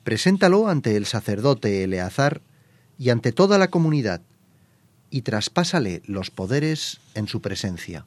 Preséntalo 0.05 0.69
ante 0.69 0.96
el 0.96 1.05
sacerdote 1.05 1.84
Eleazar 1.84 2.41
y 2.98 3.10
ante 3.10 3.34
toda 3.34 3.57
la 3.57 3.67
comunidad, 3.67 4.22
y 5.10 5.24
traspásale 5.24 6.01
los 6.05 6.31
poderes 6.31 7.01
en 7.13 7.27
su 7.27 7.41
presencia. 7.41 8.05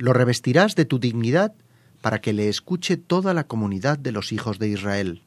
Lo 0.00 0.14
revestirás 0.14 0.76
de 0.76 0.86
tu 0.86 0.98
dignidad 0.98 1.52
para 2.00 2.22
que 2.22 2.32
le 2.32 2.48
escuche 2.48 2.96
toda 2.96 3.34
la 3.34 3.44
comunidad 3.44 3.98
de 3.98 4.12
los 4.12 4.32
hijos 4.32 4.58
de 4.58 4.68
Israel. 4.68 5.20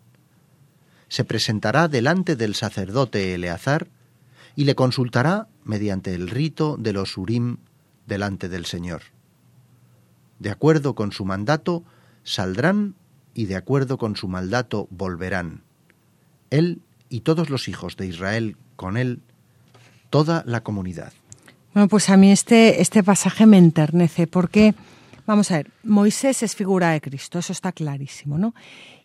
Se 1.09 1.23
presentará 1.23 1.87
delante 1.87 2.35
del 2.35 2.55
sacerdote 2.55 3.35
Eleazar 3.35 3.87
y 4.55 4.63
le 4.63 4.73
consultará 4.73 5.47
mediante 5.63 6.15
el 6.15 6.27
rito 6.27 6.75
de 6.79 6.91
los 6.91 7.19
Urim 7.19 7.57
delante 8.07 8.49
del 8.49 8.65
Señor. 8.65 9.03
De 10.39 10.49
acuerdo 10.49 10.95
con 10.95 11.11
su 11.11 11.23
mandato, 11.23 11.83
saldrán 12.23 12.95
y 13.35 13.45
de 13.45 13.57
acuerdo 13.57 13.99
con 13.99 14.15
su 14.15 14.27
mandato 14.27 14.87
volverán. 14.89 15.61
Él 16.49 16.81
y 17.09 17.19
todos 17.19 17.51
los 17.51 17.67
hijos 17.67 17.95
de 17.95 18.07
Israel 18.07 18.57
con 18.75 18.97
él, 18.97 19.21
toda 20.09 20.43
la 20.47 20.63
comunidad. 20.63 21.13
Bueno, 21.73 21.87
pues 21.87 22.09
a 22.09 22.17
mí 22.17 22.31
este, 22.31 22.81
este 22.81 23.03
pasaje 23.03 23.47
me 23.47 23.57
enternece 23.57 24.27
porque, 24.27 24.75
vamos 25.25 25.49
a 25.49 25.57
ver, 25.57 25.71
Moisés 25.83 26.43
es 26.43 26.55
figura 26.55 26.91
de 26.91 27.01
Cristo, 27.01 27.39
eso 27.39 27.51
está 27.51 27.71
clarísimo, 27.71 28.37
¿no? 28.37 28.53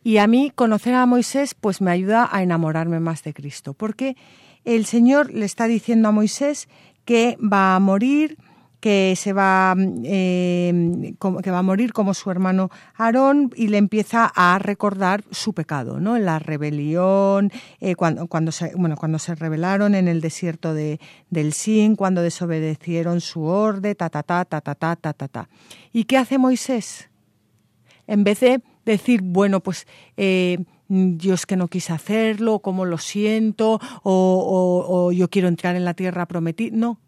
Y 0.04 0.18
a 0.18 0.26
mí 0.26 0.52
conocer 0.54 0.92
a 0.94 1.06
Moisés 1.06 1.54
pues 1.54 1.80
me 1.80 1.90
ayuda 1.90 2.28
a 2.30 2.42
enamorarme 2.42 3.00
más 3.00 3.22
de 3.22 3.32
Cristo, 3.32 3.72
porque 3.72 4.16
el 4.66 4.84
Señor 4.84 5.32
le 5.32 5.46
está 5.46 5.66
diciendo 5.66 6.08
a 6.08 6.12
Moisés 6.12 6.68
que 7.06 7.38
va 7.40 7.74
a 7.74 7.80
morir, 7.80 8.36
que 8.80 9.14
se 9.16 9.32
va 9.32 9.74
eh, 10.04 11.14
que 11.42 11.50
va 11.50 11.58
a 11.58 11.62
morir 11.62 11.92
como 11.92 12.14
su 12.14 12.30
hermano 12.30 12.70
Aarón 12.94 13.50
y 13.56 13.68
le 13.68 13.78
empieza 13.78 14.30
a 14.34 14.58
recordar 14.58 15.24
su 15.30 15.52
pecado, 15.52 15.98
¿no? 15.98 16.18
La 16.18 16.38
rebelión, 16.38 17.50
eh, 17.80 17.96
cuando, 17.96 18.28
cuando 18.28 18.52
se 18.52 18.72
bueno 18.76 18.96
cuando 18.96 19.18
se 19.18 19.34
rebelaron 19.34 19.94
en 19.94 20.06
el 20.06 20.20
desierto 20.20 20.74
de, 20.74 21.00
del 21.30 21.52
Sin, 21.52 21.96
cuando 21.96 22.22
desobedecieron 22.22 23.20
su 23.20 23.42
orden, 23.42 23.96
ta 23.96 24.10
ta 24.10 24.22
ta 24.22 24.44
ta 24.44 24.60
ta 24.60 24.74
ta 24.74 24.96
ta 24.96 25.12
ta 25.12 25.28
ta. 25.28 25.48
¿Y 25.92 26.04
qué 26.04 26.16
hace 26.16 26.38
Moisés? 26.38 27.10
En 28.06 28.24
vez 28.24 28.40
de 28.40 28.62
decir 28.84 29.22
bueno 29.22 29.60
pues 29.60 29.86
eh, 30.16 30.58
que 30.88 31.56
no 31.56 31.68
quise 31.68 31.92
hacerlo, 31.92 32.60
cómo 32.60 32.84
lo 32.84 32.96
siento, 32.96 33.80
o, 34.02 34.86
o 34.88 35.12
yo 35.12 35.28
quiero 35.28 35.48
entrar 35.48 35.76
en 35.76 35.84
la 35.84 35.94
tierra 35.94 36.26
prometida. 36.26 36.74
No, 36.74 36.98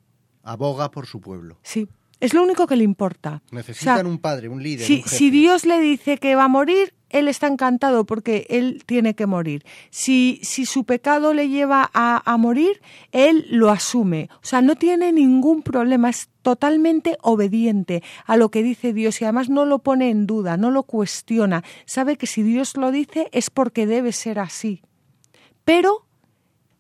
aboga 0.43 0.91
por 0.91 1.07
su 1.07 1.21
pueblo. 1.21 1.59
Sí, 1.63 1.89
es 2.21 2.35
lo 2.35 2.43
único 2.43 2.67
que 2.67 2.77
le 2.77 2.85
importa. 2.85 3.43
Necesitan 3.51 4.07
un 4.07 4.19
padre, 4.19 4.49
un 4.49 4.63
líder. 4.63 4.87
Si, 4.87 5.03
si, 5.03 5.31
Dios 5.31 5.65
le 5.65 5.81
dice 5.81 6.19
que 6.19 6.35
va 6.35 6.45
a 6.45 6.49
morir, 6.49 6.93
él 7.09 7.29
está 7.29 7.47
encantado 7.47 8.05
porque 8.05 8.47
él 8.51 8.83
tiene 8.85 9.15
que 9.15 9.27
morir. 9.27 9.65
Si, 9.89 10.39
si 10.43 10.67
su 10.67 10.85
pecado 10.85 11.33
le 11.33 11.49
lleva 11.49 11.91
a, 11.95 12.23
a, 12.31 12.37
morir, 12.37 12.83
él 13.13 13.47
lo 13.51 13.71
asume. 13.71 14.29
O 14.35 14.45
sea, 14.47 14.61
no 14.61 14.77
tiene 14.77 15.13
ningún 15.13 15.63
problema, 15.63 16.11
es 16.11 16.29
totalmente 16.43 17.17
obediente 17.23 18.03
a 18.27 18.37
lo 18.37 18.51
que 18.51 18.63
dice 18.63 18.93
Dios 18.93 19.21
y 19.21 19.25
además 19.25 19.49
no 19.49 19.65
lo 19.65 19.81
pone 19.81 20.11
en 20.11 20.27
duda, 20.27 20.59
no 20.59 20.71
lo 20.71 20.83
cuestiona. 20.83 21.65
Sabe 21.87 22.17
que 22.17 22.27
si 22.27 22.43
Dios 22.43 22.77
lo 22.77 22.93
dice 22.93 23.29
es 23.33 23.49
porque 23.49 23.87
debe 23.87 24.13
ser 24.13 24.39
así. 24.39 24.83
Pero 25.65 26.07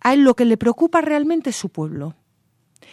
a 0.00 0.12
él 0.12 0.22
lo 0.22 0.34
que 0.34 0.44
le 0.44 0.58
preocupa 0.58 1.00
realmente 1.00 1.50
es 1.50 1.56
su 1.56 1.70
pueblo. 1.70 2.14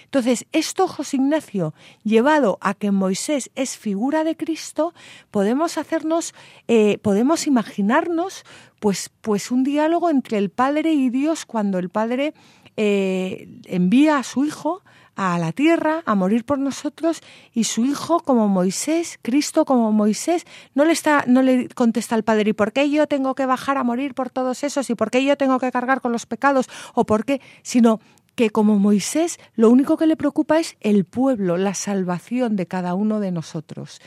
Entonces, 0.07 0.45
esto, 0.53 0.87
José 0.87 1.17
Ignacio, 1.17 1.73
llevado 2.03 2.57
a 2.61 2.73
que 2.73 2.91
Moisés 2.91 3.51
es 3.55 3.77
figura 3.77 4.23
de 4.23 4.37
Cristo, 4.37 4.93
podemos 5.31 5.77
hacernos, 5.77 6.33
eh, 6.69 6.97
podemos 6.99 7.45
imaginarnos, 7.45 8.45
pues, 8.79 9.11
pues 9.19 9.51
un 9.51 9.65
diálogo 9.65 10.09
entre 10.09 10.37
el 10.37 10.49
Padre 10.49 10.93
y 10.93 11.09
Dios 11.09 11.45
cuando 11.45 11.77
el 11.77 11.89
Padre 11.89 12.33
eh, 12.77 13.49
envía 13.65 14.17
a 14.17 14.23
su 14.23 14.45
hijo 14.45 14.81
a 15.17 15.39
la 15.39 15.51
tierra 15.51 16.03
a 16.05 16.13
morir 16.15 16.45
por 16.45 16.59
nosotros 16.59 17.21
y 17.51 17.63
su 17.65 17.83
hijo 17.83 18.19
como 18.19 18.47
Moisés, 18.47 19.19
Cristo 19.23 19.65
como 19.65 19.91
Moisés, 19.91 20.45
no 20.75 20.85
le 20.85 20.93
está 20.93 21.25
no 21.27 21.41
le 21.41 21.67
contesta 21.69 22.13
al 22.13 22.23
Padre, 22.23 22.51
¿y 22.51 22.53
por 22.53 22.71
qué 22.71 22.89
yo 22.89 23.07
tengo 23.07 23.33
que 23.33 23.47
bajar 23.47 23.77
a 23.77 23.83
morir 23.83 24.13
por 24.13 24.29
todos 24.29 24.63
esos 24.63 24.89
y 24.91 24.95
por 24.95 25.09
qué 25.09 25.25
yo 25.25 25.35
tengo 25.35 25.57
que 25.59 25.71
cargar 25.71 26.01
con 26.01 26.11
los 26.11 26.27
pecados 26.27 26.69
o 26.93 27.05
por 27.05 27.25
qué, 27.25 27.41
sino 27.63 27.99
que 28.37 28.51
como 28.51 28.77
Moisés 28.77 29.39
lo 29.55 29.71
único 29.71 29.97
que 29.97 30.05
le 30.05 30.15
preocupa 30.15 30.59
es 30.59 30.77
el 30.79 31.05
pueblo, 31.05 31.57
la 31.57 31.73
salvación 31.73 32.55
de 32.55 32.67
cada 32.67 32.93
uno 32.93 33.19
de 33.19 33.31
nosotros. 33.31 33.99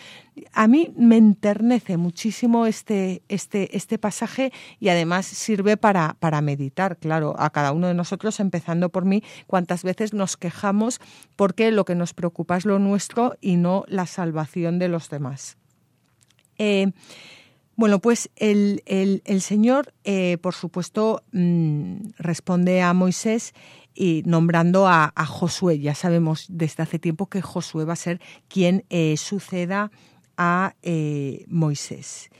A 0.52 0.68
mí 0.68 0.94
me 0.96 1.16
enternece 1.16 1.96
muchísimo 1.96 2.66
este, 2.66 3.22
este, 3.28 3.76
este 3.76 3.98
pasaje 3.98 4.52
y 4.78 4.88
además 4.88 5.26
sirve 5.26 5.76
para, 5.76 6.16
para 6.20 6.42
meditar, 6.42 6.96
claro, 6.96 7.34
a 7.40 7.50
cada 7.50 7.72
uno 7.72 7.88
de 7.88 7.94
nosotros, 7.94 8.38
empezando 8.38 8.90
por 8.90 9.04
mí, 9.04 9.24
cuántas 9.48 9.82
veces 9.82 10.14
nos 10.14 10.36
quejamos 10.36 11.00
porque 11.34 11.72
lo 11.72 11.84
que 11.84 11.96
nos 11.96 12.14
preocupa 12.14 12.56
es 12.56 12.64
lo 12.64 12.78
nuestro 12.78 13.34
y 13.40 13.56
no 13.56 13.84
la 13.88 14.06
salvación 14.06 14.78
de 14.78 14.86
los 14.86 15.10
demás. 15.10 15.56
Eh, 16.56 16.92
bueno, 17.80 17.98
pues 17.98 18.28
el, 18.36 18.82
Señor, 19.40 19.94
eh, 20.04 20.36
por 20.42 20.52
supuesto, 20.54 21.22
mm, 21.32 22.10
responde 22.18 22.82
a 22.82 22.92
Moisés 22.92 23.54
y 23.94 24.22
nombrando 24.26 24.86
a, 24.86 25.12
Josué. 25.26 25.78
Ya 25.78 25.94
sabemos 25.94 26.46
desde 26.48 26.82
hace 26.82 26.98
tiempo 26.98 27.26
que 27.26 27.42
Josué 27.42 27.84
va 27.84 27.94
a 27.94 27.96
ser 27.96 28.20
quien 28.48 28.84
eh, 28.90 29.16
suceda 29.16 29.90
a 30.36 30.74
eh, 30.82 31.44
Moisés. 31.48 32.30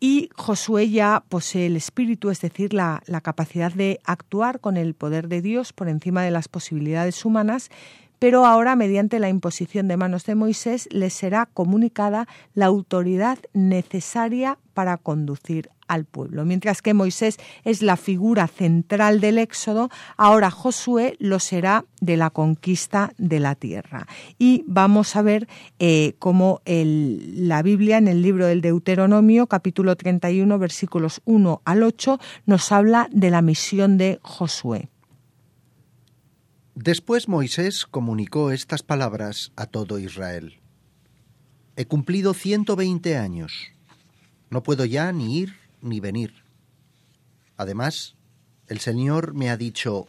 Y 0.00 0.30
Josué 0.36 0.90
ya 0.90 1.24
posee 1.28 1.66
el 1.66 1.76
espíritu, 1.76 2.30
es 2.30 2.40
decir, 2.40 2.72
la, 2.72 3.02
la 3.06 3.20
capacidad 3.20 3.72
de 3.72 3.98
actuar 4.04 4.60
con 4.60 4.76
el 4.76 4.94
poder 4.94 5.28
de 5.28 5.42
Dios 5.42 5.72
por 5.72 5.88
encima 5.88 6.22
de 6.22 6.30
las 6.30 6.46
posibilidades 6.48 7.24
humanas, 7.24 7.68
pero 8.18 8.46
ahora 8.46 8.76
mediante 8.76 9.18
la 9.18 9.28
imposición 9.28 9.88
de 9.88 9.96
manos 9.96 10.24
de 10.24 10.34
Moisés 10.34 10.88
le 10.90 11.10
será 11.10 11.46
comunicada 11.46 12.26
la 12.54 12.66
autoridad 12.66 13.38
necesaria 13.52 14.58
para 14.74 14.96
conducir 14.96 15.70
al 15.88 16.04
pueblo. 16.04 16.44
Mientras 16.44 16.82
que 16.82 16.94
Moisés 16.94 17.38
es 17.64 17.82
la 17.82 17.96
figura 17.96 18.46
central 18.46 19.20
del 19.20 19.38
Éxodo, 19.38 19.90
ahora 20.16 20.50
Josué 20.50 21.16
lo 21.18 21.40
será 21.40 21.84
de 22.00 22.16
la 22.16 22.30
conquista 22.30 23.12
de 23.18 23.40
la 23.40 23.54
tierra. 23.54 24.06
Y 24.38 24.64
vamos 24.66 25.16
a 25.16 25.22
ver 25.22 25.48
eh, 25.78 26.14
cómo 26.18 26.62
la 26.64 27.62
Biblia 27.62 27.98
en 27.98 28.08
el 28.08 28.22
libro 28.22 28.46
del 28.46 28.60
Deuteronomio, 28.60 29.46
capítulo 29.46 29.96
31, 29.96 30.58
versículos 30.58 31.20
1 31.24 31.62
al 31.64 31.82
8, 31.82 32.18
nos 32.46 32.70
habla 32.72 33.08
de 33.10 33.30
la 33.30 33.42
misión 33.42 33.98
de 33.98 34.20
Josué. 34.22 34.90
Después 36.74 37.26
Moisés 37.26 37.86
comunicó 37.86 38.52
estas 38.52 38.84
palabras 38.84 39.50
a 39.56 39.66
todo 39.66 39.98
Israel. 39.98 40.60
He 41.74 41.86
cumplido 41.86 42.34
ciento 42.34 42.76
veinte 42.76 43.16
años. 43.16 43.72
No 44.50 44.62
puedo 44.62 44.84
ya 44.84 45.10
ni 45.12 45.38
ir 45.38 45.56
ni 45.80 46.00
venir. 46.00 46.44
Además, 47.56 48.16
el 48.66 48.80
Señor 48.80 49.34
me 49.34 49.50
ha 49.50 49.56
dicho, 49.56 50.08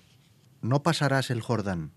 no 0.62 0.84
pasarás 0.84 1.30
el 1.30 1.42
Jordán. 1.42 1.92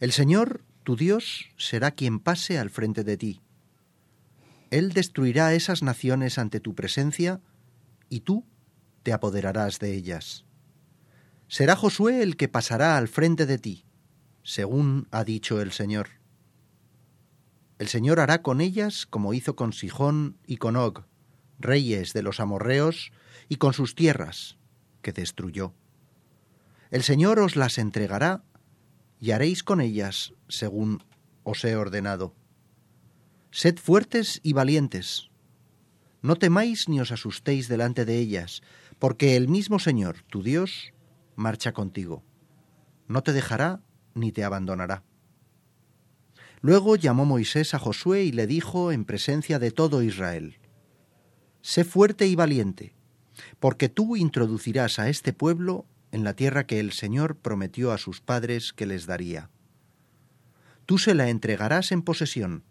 El 0.00 0.12
Señor, 0.12 0.64
tu 0.84 0.96
Dios, 0.96 1.48
será 1.56 1.90
quien 1.90 2.20
pase 2.20 2.58
al 2.58 2.70
frente 2.70 3.04
de 3.04 3.16
ti. 3.16 3.40
Él 4.70 4.92
destruirá 4.92 5.54
esas 5.54 5.82
naciones 5.82 6.38
ante 6.38 6.60
tu 6.60 6.74
presencia, 6.74 7.40
y 8.10 8.20
tú 8.20 8.44
te 9.02 9.12
apoderarás 9.12 9.78
de 9.78 9.94
ellas. 9.94 10.44
Será 11.48 11.76
Josué 11.76 12.22
el 12.22 12.36
que 12.36 12.48
pasará 12.48 12.98
al 12.98 13.08
frente 13.08 13.46
de 13.46 13.58
ti, 13.58 13.84
según 14.42 15.08
ha 15.10 15.24
dicho 15.24 15.60
el 15.60 15.72
Señor. 15.72 16.08
El 17.78 17.88
Señor 17.88 18.20
hará 18.20 18.42
con 18.42 18.60
ellas 18.60 19.06
como 19.06 19.32
hizo 19.32 19.56
con 19.56 19.72
Sijón 19.72 20.36
y 20.46 20.58
con 20.58 20.76
Og, 20.76 21.04
reyes 21.58 22.12
de 22.12 22.22
los 22.22 22.40
amorreos, 22.40 23.12
y 23.48 23.56
con 23.56 23.72
sus 23.72 23.94
tierras, 23.94 24.58
que 25.02 25.12
destruyó. 25.12 25.74
El 26.90 27.02
Señor 27.02 27.38
os 27.38 27.56
las 27.56 27.78
entregará, 27.78 28.44
y 29.20 29.32
haréis 29.32 29.62
con 29.62 29.80
ellas 29.80 30.34
según 30.48 31.02
os 31.42 31.64
he 31.64 31.76
ordenado. 31.76 32.34
Sed 33.50 33.78
fuertes 33.78 34.40
y 34.42 34.52
valientes. 34.52 35.30
No 36.22 36.36
temáis 36.36 36.88
ni 36.88 37.00
os 37.00 37.12
asustéis 37.12 37.68
delante 37.68 38.04
de 38.04 38.18
ellas, 38.18 38.62
porque 38.98 39.36
el 39.36 39.48
mismo 39.48 39.78
Señor, 39.78 40.22
tu 40.28 40.42
Dios, 40.42 40.92
marcha 41.36 41.72
contigo. 41.72 42.24
No 43.06 43.22
te 43.22 43.32
dejará 43.32 43.80
ni 44.14 44.32
te 44.32 44.44
abandonará. 44.44 45.04
Luego 46.60 46.96
llamó 46.96 47.24
Moisés 47.24 47.72
a 47.74 47.78
Josué 47.78 48.24
y 48.24 48.32
le 48.32 48.46
dijo 48.46 48.90
en 48.90 49.04
presencia 49.04 49.58
de 49.58 49.70
todo 49.70 50.02
Israel, 50.02 50.58
Sé 51.68 51.84
fuerte 51.84 52.26
y 52.26 52.34
valiente, 52.34 52.94
porque 53.60 53.90
tú 53.90 54.16
introducirás 54.16 54.98
a 54.98 55.10
este 55.10 55.34
pueblo 55.34 55.84
en 56.12 56.24
la 56.24 56.32
tierra 56.32 56.66
que 56.66 56.80
el 56.80 56.92
Señor 56.92 57.36
prometió 57.36 57.92
a 57.92 57.98
sus 57.98 58.22
padres 58.22 58.72
que 58.72 58.86
les 58.86 59.04
daría. 59.04 59.50
Tú 60.86 60.96
se 60.96 61.14
la 61.14 61.28
entregarás 61.28 61.92
en 61.92 62.00
posesión. 62.00 62.64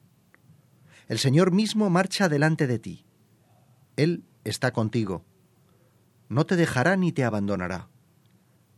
El 1.07 1.19
Señor 1.19 1.51
mismo 1.51 1.91
marcha 1.91 2.27
delante 2.27 2.65
de 2.65 2.79
ti. 2.79 3.05
Él 3.97 4.23
está 4.43 4.73
contigo. 4.73 5.23
No 6.27 6.47
te 6.47 6.55
dejará 6.55 6.97
ni 6.97 7.11
te 7.11 7.23
abandonará. 7.23 7.89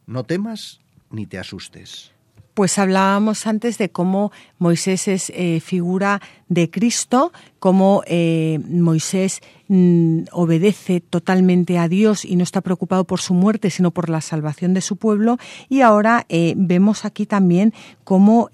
No 0.06 0.26
temas 0.26 0.82
ni 1.10 1.28
te 1.28 1.40
asustes. 1.40 2.12
Pues 2.54 2.78
hablábamos 2.78 3.48
antes 3.48 3.78
de 3.78 3.90
cómo 3.90 4.32
Moisés 4.58 5.08
es 5.08 5.32
eh, 5.36 5.60
figura 5.60 6.22
de 6.50 6.70
Cristo, 6.70 7.32
cómo 7.60 8.04
eh, 8.08 8.60
Moisés 8.68 9.42
mm, 9.68 10.24
obedece 10.32 11.00
totalmente 11.00 11.78
a 11.78 11.88
Dios 11.88 12.26
y 12.26 12.36
no 12.36 12.44
está 12.44 12.62
preocupado 12.62 13.06
por 13.06 13.22
su 13.22 13.34
muerte, 13.34 13.70
sino 13.70 13.92
por 13.92 14.10
la 14.10 14.22
salvación 14.22 14.74
de 14.74 14.82
su 14.82 14.98
pueblo. 14.98 15.38
Y 15.70 15.82
ahora 15.82 16.26
eh, 16.30 16.54
vemos 16.58 17.06
aquí 17.06 17.26
también 17.26 17.74
cómo 18.04 18.50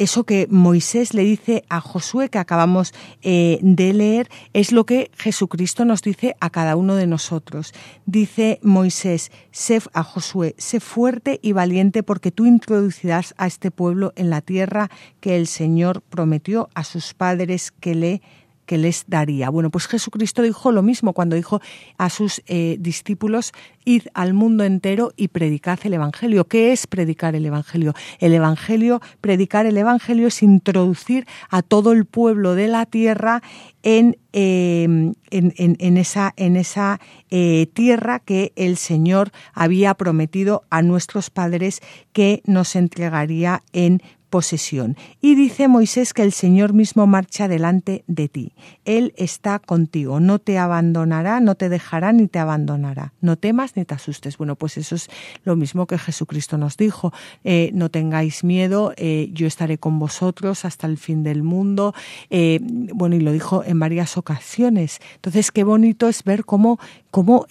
eso 0.00 0.24
que 0.24 0.46
Moisés 0.50 1.12
le 1.12 1.22
dice 1.22 1.62
a 1.68 1.80
Josué, 1.82 2.30
que 2.30 2.38
acabamos 2.38 2.94
eh, 3.20 3.58
de 3.60 3.92
leer, 3.92 4.30
es 4.54 4.72
lo 4.72 4.86
que 4.86 5.10
Jesucristo 5.18 5.84
nos 5.84 6.00
dice 6.00 6.36
a 6.40 6.48
cada 6.48 6.74
uno 6.74 6.96
de 6.96 7.06
nosotros. 7.06 7.74
Dice 8.06 8.60
Moisés 8.62 9.30
sé, 9.50 9.82
a 9.92 10.02
Josué, 10.02 10.54
sé 10.56 10.80
fuerte 10.80 11.38
y 11.42 11.52
valiente 11.52 12.02
porque 12.02 12.30
tú 12.30 12.46
introducirás 12.46 13.34
a 13.36 13.46
este 13.46 13.70
pueblo 13.70 14.14
en 14.16 14.30
la 14.30 14.40
tierra 14.40 14.90
que 15.20 15.36
el 15.36 15.46
Señor 15.46 16.00
prometió 16.00 16.70
a 16.74 16.82
sus 16.82 17.12
padres 17.12 17.70
que 17.70 17.94
le 17.94 18.22
que 18.70 18.78
les 18.78 19.02
daría. 19.08 19.50
Bueno, 19.50 19.68
pues 19.70 19.88
Jesucristo 19.88 20.42
dijo 20.42 20.70
lo 20.70 20.80
mismo 20.80 21.12
cuando 21.12 21.34
dijo 21.34 21.60
a 21.98 22.08
sus 22.08 22.40
eh, 22.46 22.76
discípulos, 22.78 23.50
id 23.84 24.02
al 24.14 24.32
mundo 24.32 24.62
entero 24.62 25.12
y 25.16 25.26
predicad 25.26 25.80
el 25.82 25.94
Evangelio. 25.94 26.44
¿Qué 26.44 26.70
es 26.70 26.86
predicar 26.86 27.34
el 27.34 27.44
Evangelio? 27.44 27.94
El 28.20 28.32
Evangelio, 28.32 29.00
predicar 29.20 29.66
el 29.66 29.76
Evangelio 29.76 30.28
es 30.28 30.40
introducir 30.44 31.26
a 31.48 31.62
todo 31.62 31.90
el 31.90 32.04
pueblo 32.04 32.54
de 32.54 32.68
la 32.68 32.86
tierra 32.86 33.42
en, 33.82 34.18
em, 34.30 35.14
en, 35.32 35.96
esa, 35.96 36.32
en 36.36 36.56
esa 36.56 37.00
eh, 37.30 37.66
tierra 37.74 38.20
que 38.20 38.52
el 38.54 38.76
Señor 38.76 39.32
había 39.52 39.94
prometido 39.94 40.62
a 40.70 40.82
nuestros 40.82 41.28
padres 41.30 41.80
que 42.12 42.40
nos 42.46 42.76
entregaría 42.76 43.64
en 43.72 44.00
posesión. 44.30 44.96
Y 45.20 45.34
dice 45.34 45.68
Moisés 45.68 46.14
que 46.14 46.22
el 46.22 46.32
Señor 46.32 46.72
mismo 46.72 47.06
marcha 47.06 47.48
delante 47.48 48.04
de 48.06 48.28
ti. 48.28 48.52
Él 48.84 49.12
está 49.16 49.58
contigo, 49.58 50.20
no 50.20 50.38
te 50.38 50.56
abandonará, 50.56 51.40
no 51.40 51.56
te 51.56 51.68
dejará 51.68 52.12
ni 52.12 52.28
te 52.28 52.38
abandonará. 52.38 53.12
No 53.20 53.36
temas 53.36 53.76
ni 53.76 53.84
te 53.84 53.94
asustes. 53.94 54.38
Bueno, 54.38 54.56
pues 54.56 54.78
eso 54.78 54.94
es 54.94 55.10
lo 55.44 55.56
mismo 55.56 55.86
que 55.86 55.98
Jesucristo 55.98 56.56
nos 56.56 56.76
dijo. 56.76 57.12
Eh, 57.44 57.70
no 57.74 57.90
tengáis 57.90 58.44
miedo, 58.44 58.94
eh, 58.96 59.28
yo 59.32 59.46
estaré 59.46 59.78
con 59.78 59.98
vosotros 59.98 60.64
hasta 60.64 60.86
el 60.86 60.96
fin 60.96 61.22
del 61.22 61.42
mundo. 61.42 61.94
Eh, 62.30 62.60
bueno, 62.62 63.16
y 63.16 63.20
lo 63.20 63.32
dijo 63.32 63.64
en 63.64 63.78
varias 63.78 64.16
ocasiones. 64.16 65.00
Entonces, 65.16 65.50
qué 65.50 65.64
bonito 65.64 66.08
es 66.08 66.22
ver 66.24 66.44
cómo, 66.44 66.78
cómo 67.10 67.46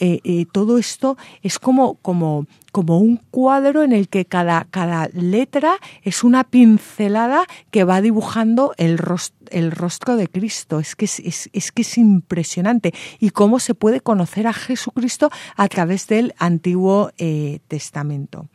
todo 0.51 0.77
esto 0.77 1.17
es 1.41 1.59
como, 1.59 1.95
como 1.95 2.47
como 2.71 2.99
un 2.99 3.17
cuadro 3.17 3.83
en 3.83 3.91
el 3.91 4.09
que 4.09 4.25
cada, 4.25 4.65
cada 4.69 5.09
letra 5.13 5.77
es 6.03 6.23
una 6.23 6.43
pincelada 6.43 7.45
que 7.71 7.83
va 7.83 8.01
dibujando 8.01 8.73
el 8.77 8.97
rostro, 8.97 9.37
el 9.51 9.71
rostro 9.71 10.15
de 10.15 10.27
Cristo. 10.27 10.79
Es 10.79 10.95
que 10.95 11.05
es, 11.05 11.49
es, 11.51 11.71
que 11.71 11.81
es 11.81 11.97
impresionante. 11.97 12.93
Y 13.19 13.31
cómo 13.31 13.59
se 13.59 13.75
puede 13.75 14.01
conocer 14.01 14.47
a 14.47 14.53
Jesucristo 14.53 15.29
a 15.55 15.67
través 15.67 16.07
del 16.07 16.33
Antiguo 16.37 17.11
eh, 17.17 17.59
Testamento. 17.67 18.47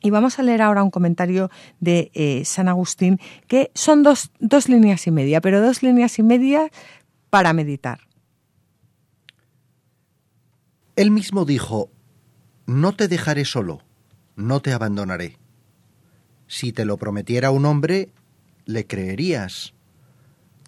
Y 0.00 0.10
vamos 0.10 0.38
a 0.38 0.42
leer 0.42 0.60
ahora 0.60 0.82
un 0.82 0.90
comentario 0.90 1.50
de 1.80 2.10
eh, 2.14 2.42
San 2.44 2.68
Agustín, 2.68 3.18
que 3.48 3.70
son 3.74 4.02
dos, 4.02 4.30
dos 4.38 4.68
líneas 4.68 5.06
y 5.06 5.10
media, 5.10 5.40
pero 5.40 5.62
dos 5.62 5.82
líneas 5.82 6.18
y 6.18 6.22
media 6.22 6.70
para 7.30 7.54
meditar. 7.54 8.00
Él 10.96 11.10
mismo 11.10 11.44
dijo, 11.44 11.90
no 12.66 12.94
te 12.94 13.08
dejaré 13.08 13.44
solo, 13.44 13.82
no 14.36 14.60
te 14.60 14.72
abandonaré. 14.72 15.38
Si 16.46 16.72
te 16.72 16.84
lo 16.84 16.98
prometiera 16.98 17.50
un 17.50 17.64
hombre, 17.66 18.10
le 18.64 18.86
creerías. 18.86 19.74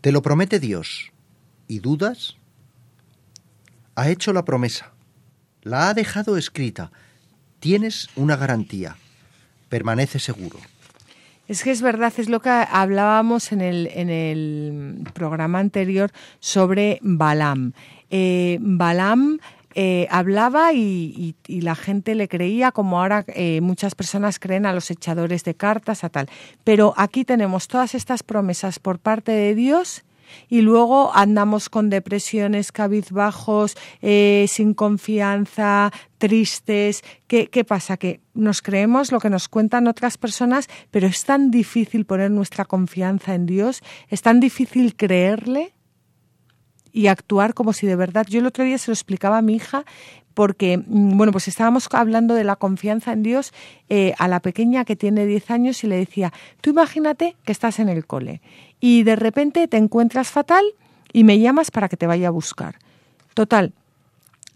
Te 0.00 0.12
lo 0.12 0.22
promete 0.22 0.58
Dios. 0.58 1.12
¿Y 1.68 1.78
dudas? 1.78 2.36
Ha 3.94 4.08
hecho 4.08 4.32
la 4.32 4.44
promesa. 4.44 4.92
La 5.62 5.88
ha 5.88 5.94
dejado 5.94 6.36
escrita. 6.36 6.90
Tienes 7.60 8.08
una 8.16 8.36
garantía. 8.36 8.96
Permanece 9.68 10.18
seguro. 10.18 10.58
Es 11.48 11.62
que 11.62 11.70
es 11.70 11.80
verdad, 11.80 12.12
es 12.16 12.28
lo 12.28 12.40
que 12.40 12.50
hablábamos 12.50 13.52
en 13.52 13.60
el, 13.60 13.86
en 13.94 14.10
el 14.10 15.04
programa 15.14 15.60
anterior 15.60 16.10
sobre 16.40 16.98
Balam. 17.02 17.72
Eh, 18.10 18.58
Balam 18.60 19.38
eh, 19.78 20.08
hablaba 20.10 20.72
y, 20.72 21.36
la 21.48 21.74
gente 21.74 22.14
le 22.14 22.28
creía, 22.28 22.72
como 22.72 22.98
ahora 22.98 23.26
eh, 23.28 23.60
muchas 23.60 23.94
personas 23.94 24.38
creen 24.38 24.64
a 24.64 24.72
los 24.72 24.90
echadores 24.90 25.44
de 25.44 25.54
cartas, 25.54 26.02
a 26.02 26.08
tal. 26.08 26.30
Pero 26.64 26.94
aquí 26.96 27.26
tenemos 27.26 27.68
todas 27.68 27.94
estas 27.94 28.22
promesas 28.22 28.78
por 28.78 28.98
parte 28.98 29.32
de 29.32 29.54
Dios 29.54 30.02
y 30.48 30.62
luego 30.62 31.14
andamos 31.14 31.68
con 31.68 31.90
depresiones, 31.90 32.72
cabizbajos, 32.72 33.76
eh, 34.00 34.46
sin 34.48 34.72
confianza, 34.72 35.92
tristes. 36.16 37.04
¿Qué, 37.26 37.48
¿Qué 37.48 37.62
pasa? 37.62 37.98
Que 37.98 38.20
nos 38.32 38.62
creemos 38.62 39.12
lo 39.12 39.20
que 39.20 39.28
nos 39.28 39.46
cuentan 39.46 39.88
otras 39.88 40.16
personas, 40.16 40.68
pero 40.90 41.06
es 41.06 41.22
tan 41.26 41.50
difícil 41.50 42.06
poner 42.06 42.30
nuestra 42.30 42.64
confianza 42.64 43.34
en 43.34 43.44
Dios, 43.44 43.82
es 44.08 44.22
tan 44.22 44.40
difícil 44.40 44.96
creerle 44.96 45.75
y 46.96 47.08
actuar 47.08 47.52
como 47.52 47.74
si 47.74 47.86
de 47.86 47.94
verdad. 47.94 48.26
Yo 48.26 48.40
el 48.40 48.46
otro 48.46 48.64
día 48.64 48.78
se 48.78 48.90
lo 48.90 48.94
explicaba 48.94 49.36
a 49.36 49.42
mi 49.42 49.54
hija 49.54 49.84
porque, 50.32 50.78
mm, 50.78 51.18
bueno, 51.18 51.30
pues 51.30 51.46
estábamos 51.46 51.88
hablando 51.92 52.32
de 52.32 52.42
la 52.42 52.56
confianza 52.56 53.12
en 53.12 53.22
Dios 53.22 53.52
eh, 53.90 54.14
a 54.18 54.28
la 54.28 54.40
pequeña 54.40 54.86
que 54.86 54.96
tiene 54.96 55.26
10 55.26 55.50
años 55.50 55.84
y 55.84 55.88
le 55.88 55.96
decía, 55.98 56.32
tú 56.62 56.70
imagínate 56.70 57.36
que 57.44 57.52
estás 57.52 57.80
en 57.80 57.90
el 57.90 58.06
cole 58.06 58.40
y 58.80 59.02
de 59.02 59.14
repente 59.14 59.68
te 59.68 59.76
encuentras 59.76 60.28
fatal 60.28 60.64
y 61.12 61.24
me 61.24 61.38
llamas 61.38 61.70
para 61.70 61.90
que 61.90 61.98
te 61.98 62.06
vaya 62.06 62.28
a 62.28 62.30
buscar. 62.30 62.76
Total, 63.34 63.74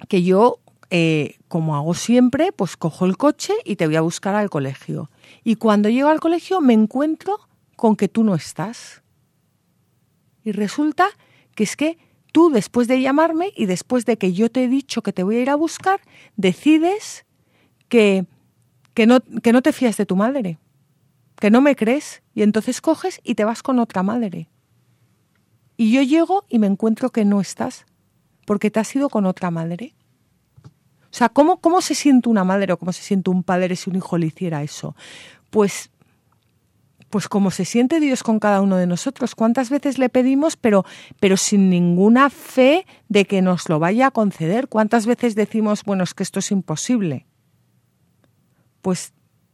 que 0.09 0.23
yo, 0.23 0.61
eh, 0.89 1.37
como 1.49 1.77
hago 1.77 1.93
siempre, 1.93 2.53
pues 2.53 2.79
cojo 2.79 3.05
el 3.05 3.19
coche 3.19 3.53
y 3.67 3.77
te 3.77 3.87
voy 3.87 3.97
a 3.97 4.01
buscar 4.01 4.35
al 4.35 4.49
colegio. 4.49 5.11
Y 5.45 5.57
cuando 5.57 5.91
llego 5.91 6.09
al 6.09 6.21
colegio 6.21 6.63
me 6.63 6.73
encuentro 6.73 7.39
con 7.77 7.97
que 7.97 8.09
tú 8.09 8.25
no 8.25 8.35
estás. 8.35 9.03
Y 10.43 10.53
resulta 10.53 11.07
que 11.55 11.65
es 11.65 11.77
que 11.77 11.99
tú 12.31 12.51
después 12.51 12.89
de 12.89 13.01
llamarme 13.01 13.53
y 13.57 13.67
después 13.67 14.05
de 14.07 14.17
que 14.17 14.33
yo 14.33 14.51
te 14.51 14.65
he 14.65 14.69
dicho 14.69 15.03
que 15.03 15.13
te 15.13 15.23
voy 15.23 15.37
a 15.37 15.43
ir 15.43 15.51
a 15.51 15.55
buscar, 15.55 16.01
decides 16.37 17.25
que, 17.89 18.27
que, 18.95 19.07
no, 19.07 19.21
que 19.21 19.53
no 19.53 19.63
te 19.63 19.73
fías 19.73 19.97
de 19.97 20.07
tu 20.07 20.17
madre, 20.17 20.59
que 21.37 21.51
no 21.51 21.61
me 21.61 21.77
crees, 21.77 22.23
y 22.35 22.43
entonces 22.43 22.81
coges 22.81 23.21
y 23.25 23.35
te 23.35 23.45
vas 23.45 23.63
con 23.63 23.79
otra 23.79 24.03
madre. 24.03 24.49
Y 25.77 25.93
yo 25.93 26.03
llego 26.03 26.45
y 26.49 26.59
me 26.59 26.67
encuentro 26.67 27.11
que 27.11 27.25
no 27.25 27.41
estás, 27.41 27.87
porque 28.47 28.71
te 28.71 28.81
has 28.81 28.95
ido 28.95 29.09
con 29.09 29.27
otra 29.27 29.51
madre. 29.51 29.95
O 30.65 31.13
sea, 31.13 31.29
¿cómo, 31.29 31.61
¿cómo 31.61 31.81
se 31.81 31.95
siente 31.95 32.29
una 32.29 32.45
madre 32.45 32.73
o 32.73 32.79
cómo 32.79 32.93
se 32.93 33.03
siente 33.03 33.31
un 33.31 33.43
padre 33.43 33.75
si 33.77 33.91
un 33.91 33.97
hijo 33.97 34.17
le 34.17 34.27
hiciera 34.27 34.63
eso? 34.63 34.95
Pues 35.51 35.90
pues 37.11 37.29
como 37.29 37.51
se 37.51 37.65
siente 37.65 38.01
Dios 38.01 38.23
con 38.23 38.39
cada 38.39 38.63
uno 38.63 38.77
de 38.77 38.87
nosotros. 38.87 39.35
¿Cuántas 39.35 39.69
veces 39.69 39.99
le 39.99 40.09
pedimos, 40.09 40.57
pero, 40.57 40.87
pero 41.19 41.37
sin 41.37 41.69
ninguna 41.69 42.31
fe 42.31 42.87
de 43.09 43.25
que 43.25 43.43
nos 43.43 43.69
lo 43.69 43.81
vaya 43.81 44.07
a 44.07 44.11
conceder? 44.13 44.69
¿Cuántas 44.69 45.07
veces 45.07 45.35
decimos, 45.35 45.83
bueno, 45.85 46.05
es 46.05 46.15
que 46.15 46.23
esto 46.23 46.39
es 46.39 46.53
imposible? 46.53 47.27
Pues 48.81 49.13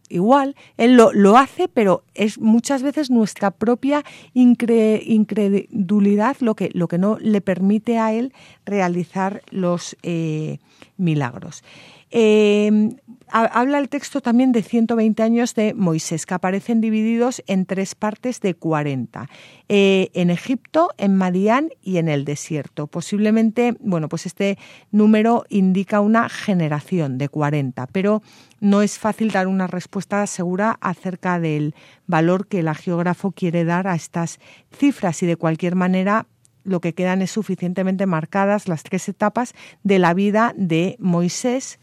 igual, 0.09 0.55
Él 0.77 0.97
lo, 0.97 1.13
lo 1.13 1.39
hace, 1.39 1.69
pero 1.69 2.05
es 2.15 2.39
muchas 2.39 2.83
veces 2.83 3.11
nuestra 3.11 3.51
propia 3.51 4.05
incredulidad 4.35 6.37
lo 6.41 6.55
que, 6.55 6.71
lo 6.75 6.89
que 6.89 6.99
no 6.99 7.17
le 7.19 7.41
permite 7.41 7.99
a 7.99 8.13
Él 8.13 8.35
realizar 8.65 9.43
los 9.51 9.97
eh, 10.03 10.59
milagros. 10.97 11.65
Eh, 12.11 12.97
habla 13.29 13.79
el 13.79 13.89
texto 13.89 14.21
también 14.21 14.53
de 14.53 14.63
120 14.63 15.23
años 15.23 15.55
de 15.55 15.75
Moisés, 15.75 16.27
que 16.27 16.35
aparecen 16.35 16.81
divididos 16.81 17.43
en 17.47 17.67
tres 17.67 17.95
partes 17.95 18.41
de 18.41 18.55
40. 18.55 19.29
Eh, 19.69 20.11
en 20.15 20.31
Egipto, 20.31 20.91
en 20.97 21.17
Madián 21.17 21.71
y 21.83 21.99
en 21.99 22.09
el 22.09 22.25
desierto. 22.25 22.87
Posiblemente, 22.87 23.77
bueno, 23.81 24.09
pues 24.09 24.27
este 24.27 24.59
número 24.91 25.45
indica 25.49 26.01
una 26.01 26.29
generación 26.29 27.19
de 27.19 27.29
40, 27.29 27.87
pero 27.89 28.23
no 28.61 28.83
es 28.83 28.99
fácil 28.99 29.33
dar 29.33 29.49
una 29.49 29.67
respuesta 29.67 30.27
segura 30.27 30.79
acerca 30.81 31.41
del 31.41 31.75
valor 32.07 32.47
que 32.47 32.61
el 32.61 32.75
geógrafo 32.75 33.33
quiere 33.33 33.65
dar 33.65 33.89
a 33.89 33.95
estas 33.95 34.39
cifras 34.71 35.23
y 35.23 35.27
de 35.27 35.37
cualquier 35.37 35.75
manera 35.75 36.27
lo 36.67 36.81
que 36.81 36.95
quedan 36.95 37.23
es 37.23 37.31
suficientemente 37.31 38.07
marcadas 38.07 38.69
las 38.69 38.83
tres 38.83 39.09
etapas 39.09 39.55
de 39.83 39.99
la 39.99 40.15
vida 40.15 40.53
de 40.57 40.97
Moisés 40.99 41.79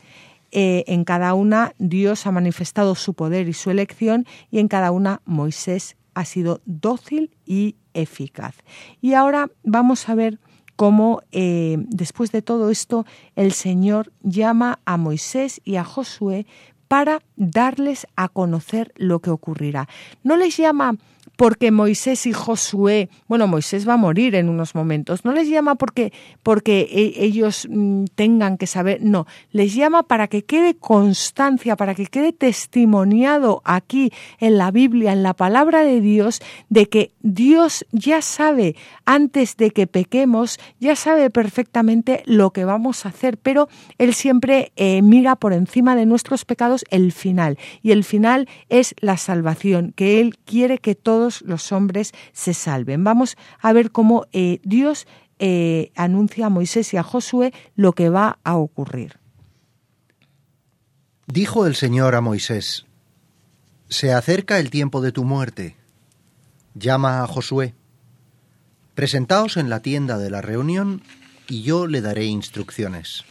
eh, 0.51 0.83
en 0.87 1.03
cada 1.03 1.33
una 1.33 1.73
Dios 1.79 2.27
ha 2.27 2.31
manifestado 2.31 2.93
su 2.93 3.15
poder 3.15 3.47
y 3.47 3.53
su 3.53 3.71
elección 3.71 4.27
y 4.51 4.59
en 4.59 4.67
cada 4.67 4.91
una 4.91 5.21
Moisés 5.25 5.95
ha 6.13 6.25
sido 6.25 6.61
dócil 6.65 7.31
y 7.43 7.75
eficaz. 7.95 8.57
Y 9.01 9.13
ahora 9.13 9.49
vamos 9.63 10.07
a 10.09 10.15
ver 10.15 10.39
cómo 10.75 11.21
eh, 11.31 11.77
después 11.87 12.31
de 12.31 12.43
todo 12.43 12.69
esto 12.69 13.05
el 13.35 13.51
Señor 13.51 14.11
llama 14.21 14.79
a 14.85 14.97
Moisés 14.97 15.59
y 15.63 15.77
a 15.77 15.83
Josué 15.83 16.45
para 16.87 17.23
darles 17.35 18.05
a 18.15 18.29
conocer 18.29 18.93
lo 18.95 19.19
que 19.19 19.31
ocurrirá. 19.31 19.87
No 20.21 20.37
les 20.37 20.57
llama 20.57 20.97
porque 21.43 21.71
Moisés 21.71 22.25
y 22.25 22.31
Josué, 22.31 23.09
bueno, 23.27 23.47
Moisés 23.47 23.85
va 23.85 23.95
a 23.95 23.97
morir 23.97 24.33
en 24.35 24.47
unos 24.47 24.75
momentos, 24.75 25.25
no 25.25 25.33
les 25.33 25.49
llama 25.49 25.75
porque, 25.75 26.13
porque 26.41 26.87
e, 26.89 27.25
ellos 27.25 27.67
mm, 27.69 28.05
tengan 28.15 28.57
que 28.57 28.65
saber, 28.65 29.01
no, 29.01 29.27
les 29.51 29.75
llama 29.75 30.03
para 30.03 30.29
que 30.29 30.45
quede 30.45 30.75
constancia, 30.75 31.75
para 31.75 31.95
que 31.95 32.05
quede 32.05 32.31
testimoniado 32.31 33.61
aquí 33.65 34.13
en 34.39 34.57
la 34.57 34.71
Biblia, 34.71 35.11
en 35.11 35.21
la 35.21 35.33
palabra 35.33 35.83
de 35.83 35.99
Dios, 35.99 36.39
de 36.69 36.85
que 36.85 37.11
Dios 37.19 37.85
ya 37.91 38.21
sabe, 38.21 38.77
antes 39.03 39.57
de 39.57 39.71
que 39.71 39.85
pequemos, 39.85 40.61
ya 40.79 40.95
sabe 40.95 41.29
perfectamente 41.29 42.23
lo 42.25 42.51
que 42.51 42.63
vamos 42.63 43.05
a 43.05 43.09
hacer, 43.09 43.37
pero 43.37 43.67
Él 43.97 44.13
siempre 44.13 44.71
eh, 44.77 45.01
mira 45.01 45.35
por 45.35 45.51
encima 45.51 45.97
de 45.97 46.05
nuestros 46.05 46.45
pecados 46.45 46.85
el 46.89 47.11
final, 47.11 47.57
y 47.81 47.91
el 47.91 48.05
final 48.05 48.47
es 48.69 48.95
la 49.01 49.17
salvación, 49.17 49.91
que 49.93 50.21
Él 50.21 50.37
quiere 50.45 50.77
que 50.77 50.95
todos 50.95 51.32
los 51.41 51.71
hombres 51.71 52.13
se 52.31 52.53
salven. 52.53 53.03
Vamos 53.03 53.37
a 53.59 53.73
ver 53.73 53.91
cómo 53.91 54.27
eh, 54.31 54.59
Dios 54.63 55.07
eh, 55.39 55.91
anuncia 55.95 56.45
a 56.45 56.49
Moisés 56.49 56.93
y 56.93 56.97
a 56.97 57.03
Josué 57.03 57.53
lo 57.75 57.93
que 57.93 58.09
va 58.09 58.39
a 58.43 58.55
ocurrir. 58.55 59.19
Dijo 61.27 61.65
el 61.65 61.75
Señor 61.75 62.15
a 62.15 62.21
Moisés, 62.21 62.85
Se 63.89 64.13
acerca 64.13 64.59
el 64.59 64.69
tiempo 64.69 65.01
de 65.01 65.11
tu 65.11 65.23
muerte. 65.23 65.75
Llama 66.75 67.23
a 67.23 67.27
Josué. 67.27 67.73
Presentaos 68.95 69.57
en 69.57 69.69
la 69.69 69.81
tienda 69.81 70.17
de 70.17 70.29
la 70.29 70.41
reunión 70.41 71.01
y 71.47 71.63
yo 71.63 71.87
le 71.87 72.01
daré 72.01 72.25
instrucciones. 72.25 73.23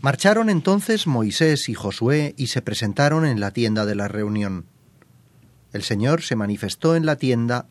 Marcharon 0.00 0.50
entonces 0.50 1.06
Moisés 1.06 1.68
y 1.68 1.74
Josué 1.74 2.34
y 2.36 2.48
se 2.48 2.62
presentaron 2.62 3.24
en 3.24 3.40
la 3.40 3.52
tienda 3.52 3.86
de 3.86 3.94
la 3.94 4.08
reunión 4.08 4.66
el 5.74 5.82
Señor 5.82 6.22
se 6.22 6.36
manifestó 6.36 6.94
en 6.94 7.04
la 7.04 7.16
tienda 7.16 7.66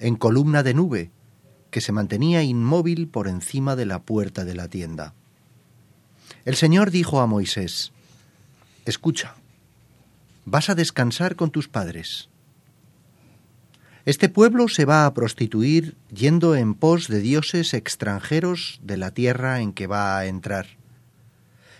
en 0.00 0.16
columna 0.16 0.64
de 0.64 0.74
nube, 0.74 1.12
que 1.70 1.80
se 1.80 1.92
mantenía 1.92 2.42
inmóvil 2.42 3.06
por 3.06 3.28
encima 3.28 3.76
de 3.76 3.86
la 3.86 4.02
puerta 4.02 4.44
de 4.44 4.56
la 4.56 4.66
tienda. 4.66 5.14
El 6.44 6.56
Señor 6.56 6.90
dijo 6.90 7.20
a 7.20 7.28
Moisés, 7.28 7.92
Escucha, 8.84 9.36
vas 10.44 10.68
a 10.68 10.74
descansar 10.74 11.36
con 11.36 11.50
tus 11.50 11.68
padres. 11.68 12.28
Este 14.04 14.28
pueblo 14.28 14.66
se 14.66 14.84
va 14.84 15.06
a 15.06 15.14
prostituir 15.14 15.96
yendo 16.12 16.56
en 16.56 16.74
pos 16.74 17.06
de 17.06 17.20
dioses 17.20 17.72
extranjeros 17.72 18.80
de 18.82 18.96
la 18.96 19.12
tierra 19.12 19.60
en 19.60 19.72
que 19.72 19.86
va 19.86 20.18
a 20.18 20.26
entrar. 20.26 20.66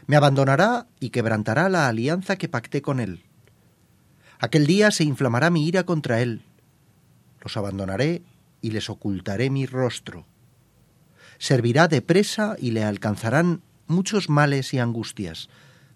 Me 0.07 0.15
abandonará 0.15 0.87
y 1.01 1.11
quebrantará 1.11 1.69
la 1.69 1.89
alianza 1.89 2.37
que 2.37 2.49
pacté 2.49 2.81
con 2.81 3.01
él. 3.01 3.25
Aquel 4.45 4.67
día 4.67 4.91
se 4.91 5.05
inflamará 5.05 5.49
mi 5.49 5.67
ira 5.67 5.85
contra 5.85 6.21
él. 6.21 6.43
Los 7.41 7.57
abandonaré 7.57 8.21
y 8.61 8.73
les 8.73 8.91
ocultaré 8.91 9.49
mi 9.49 9.65
rostro. 9.65 10.27
Servirá 11.39 11.89
de 11.89 12.03
presa 12.03 12.55
y 12.59 12.73
le 12.73 12.85
alcanzarán 12.85 13.63
muchos 13.87 14.29
males 14.29 14.75
y 14.75 14.79
angustias, 14.79 15.49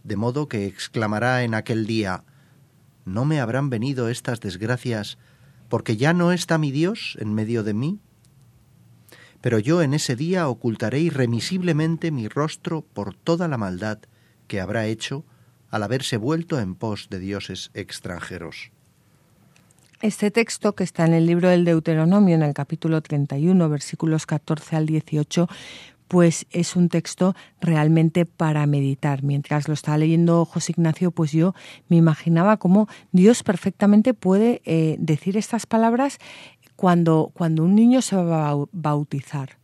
de 0.02 0.16
modo 0.16 0.48
que 0.48 0.64
exclamará 0.64 1.42
en 1.42 1.52
aquel 1.52 1.86
día 1.86 2.24
¿No 3.04 3.26
me 3.26 3.38
habrán 3.38 3.68
venido 3.68 4.08
estas 4.08 4.40
desgracias 4.40 5.18
porque 5.68 5.98
ya 5.98 6.14
no 6.14 6.32
está 6.32 6.56
mi 6.56 6.70
Dios 6.70 7.18
en 7.20 7.34
medio 7.34 7.62
de 7.64 7.74
mí? 7.74 8.00
Pero 9.42 9.58
yo 9.58 9.82
en 9.82 9.92
ese 9.92 10.16
día 10.16 10.48
ocultaré 10.48 11.00
irremisiblemente 11.00 12.10
mi 12.10 12.28
rostro 12.28 12.80
por 12.80 13.14
toda 13.14 13.46
la 13.46 13.58
maldad 13.58 13.98
que 14.46 14.58
habrá 14.58 14.86
hecho 14.86 15.26
al 15.70 15.82
haberse 15.82 16.16
vuelto 16.16 16.58
en 16.58 16.74
pos 16.74 17.08
de 17.10 17.18
dioses 17.18 17.70
extranjeros. 17.74 18.70
Este 20.00 20.30
texto, 20.30 20.74
que 20.74 20.84
está 20.84 21.06
en 21.06 21.14
el 21.14 21.26
libro 21.26 21.48
del 21.48 21.64
Deuteronomio, 21.64 22.36
en 22.36 22.42
el 22.42 22.54
capítulo 22.54 23.00
31, 23.00 23.68
versículos 23.68 24.26
14 24.26 24.76
al 24.76 24.86
18, 24.86 25.48
pues 26.06 26.46
es 26.50 26.76
un 26.76 26.88
texto 26.88 27.34
realmente 27.60 28.24
para 28.24 28.64
meditar. 28.66 29.22
Mientras 29.22 29.68
lo 29.68 29.74
estaba 29.74 29.98
leyendo 29.98 30.44
José 30.44 30.72
Ignacio, 30.72 31.10
pues 31.10 31.32
yo 31.32 31.54
me 31.88 31.96
imaginaba 31.96 32.56
cómo 32.56 32.88
Dios 33.12 33.42
perfectamente 33.42 34.14
puede 34.14 34.62
eh, 34.64 34.96
decir 34.98 35.36
estas 35.36 35.66
palabras 35.66 36.18
cuando, 36.76 37.30
cuando 37.34 37.64
un 37.64 37.74
niño 37.74 38.00
se 38.00 38.16
va 38.16 38.50
a 38.50 38.56
bautizar. 38.72 39.58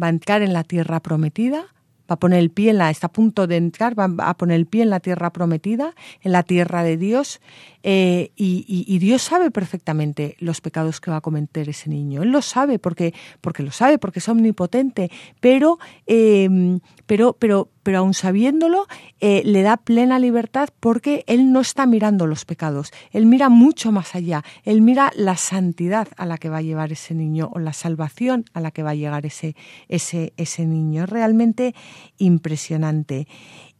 Va 0.00 0.06
a 0.06 0.10
entrar 0.10 0.42
en 0.42 0.52
la 0.52 0.64
tierra 0.64 1.00
prometida, 1.00 1.64
va 2.12 2.16
a 2.16 2.18
poner 2.20 2.40
el 2.40 2.50
pie 2.50 2.70
en 2.70 2.78
la, 2.78 2.90
está 2.90 3.06
a 3.06 3.12
punto 3.12 3.46
de 3.46 3.56
entrar, 3.56 3.98
va 3.98 4.28
a 4.28 4.36
poner 4.36 4.56
el 4.56 4.66
pie 4.66 4.82
en 4.82 4.90
la 4.90 5.00
tierra 5.00 5.32
prometida, 5.32 5.94
en 6.20 6.32
la 6.32 6.42
tierra 6.42 6.84
de 6.84 6.98
Dios, 6.98 7.40
eh, 7.82 8.32
y, 8.36 8.98
Dios 8.98 9.22
sabe 9.22 9.50
perfectamente 9.50 10.36
los 10.38 10.60
pecados 10.60 11.00
que 11.00 11.10
va 11.10 11.16
a 11.16 11.20
cometer 11.20 11.68
ese 11.68 11.90
niño. 11.90 12.22
Él 12.22 12.30
lo 12.30 12.40
sabe 12.40 12.78
porque, 12.78 13.14
porque 13.40 13.62
lo 13.62 13.72
sabe, 13.72 13.98
porque 13.98 14.20
es 14.20 14.28
omnipotente, 14.28 15.10
pero, 15.40 15.78
em, 16.06 16.78
pero, 17.06 17.32
pero, 17.32 17.70
pero 17.82 17.98
aun 17.98 18.14
sabiéndolo, 18.14 18.86
eh, 19.20 19.42
le 19.44 19.62
da 19.62 19.76
plena 19.76 20.20
libertad 20.20 20.68
porque 20.78 21.24
Él 21.26 21.52
no 21.52 21.60
está 21.60 21.86
mirando 21.86 22.26
los 22.26 22.44
pecados, 22.44 22.92
Él 23.10 23.26
mira 23.26 23.48
mucho 23.48 23.90
más 23.90 24.14
allá, 24.14 24.44
Él 24.62 24.82
mira 24.82 25.10
la 25.16 25.36
santidad 25.36 26.06
a 26.16 26.26
la 26.26 26.38
que 26.38 26.48
va 26.48 26.58
a 26.58 26.62
llevar 26.62 26.92
ese 26.92 27.14
niño 27.14 27.50
o 27.52 27.58
la 27.58 27.72
salvación 27.72 28.44
a 28.52 28.60
la 28.60 28.70
que 28.70 28.84
va 28.84 28.90
a 28.90 28.94
llegar 28.94 29.26
ese, 29.26 29.56
ese, 29.88 30.32
ese 30.36 30.66
niño. 30.66 31.04
Es 31.04 31.10
realmente 31.10 31.74
impresionante. 32.18 33.26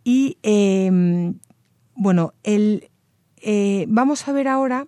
Y 0.04 0.38
em, 0.42 1.34
bueno, 1.94 2.34
el, 2.42 2.90
eh, 3.42 3.86
vamos 3.88 4.28
a 4.28 4.32
ver 4.32 4.46
ahora 4.46 4.86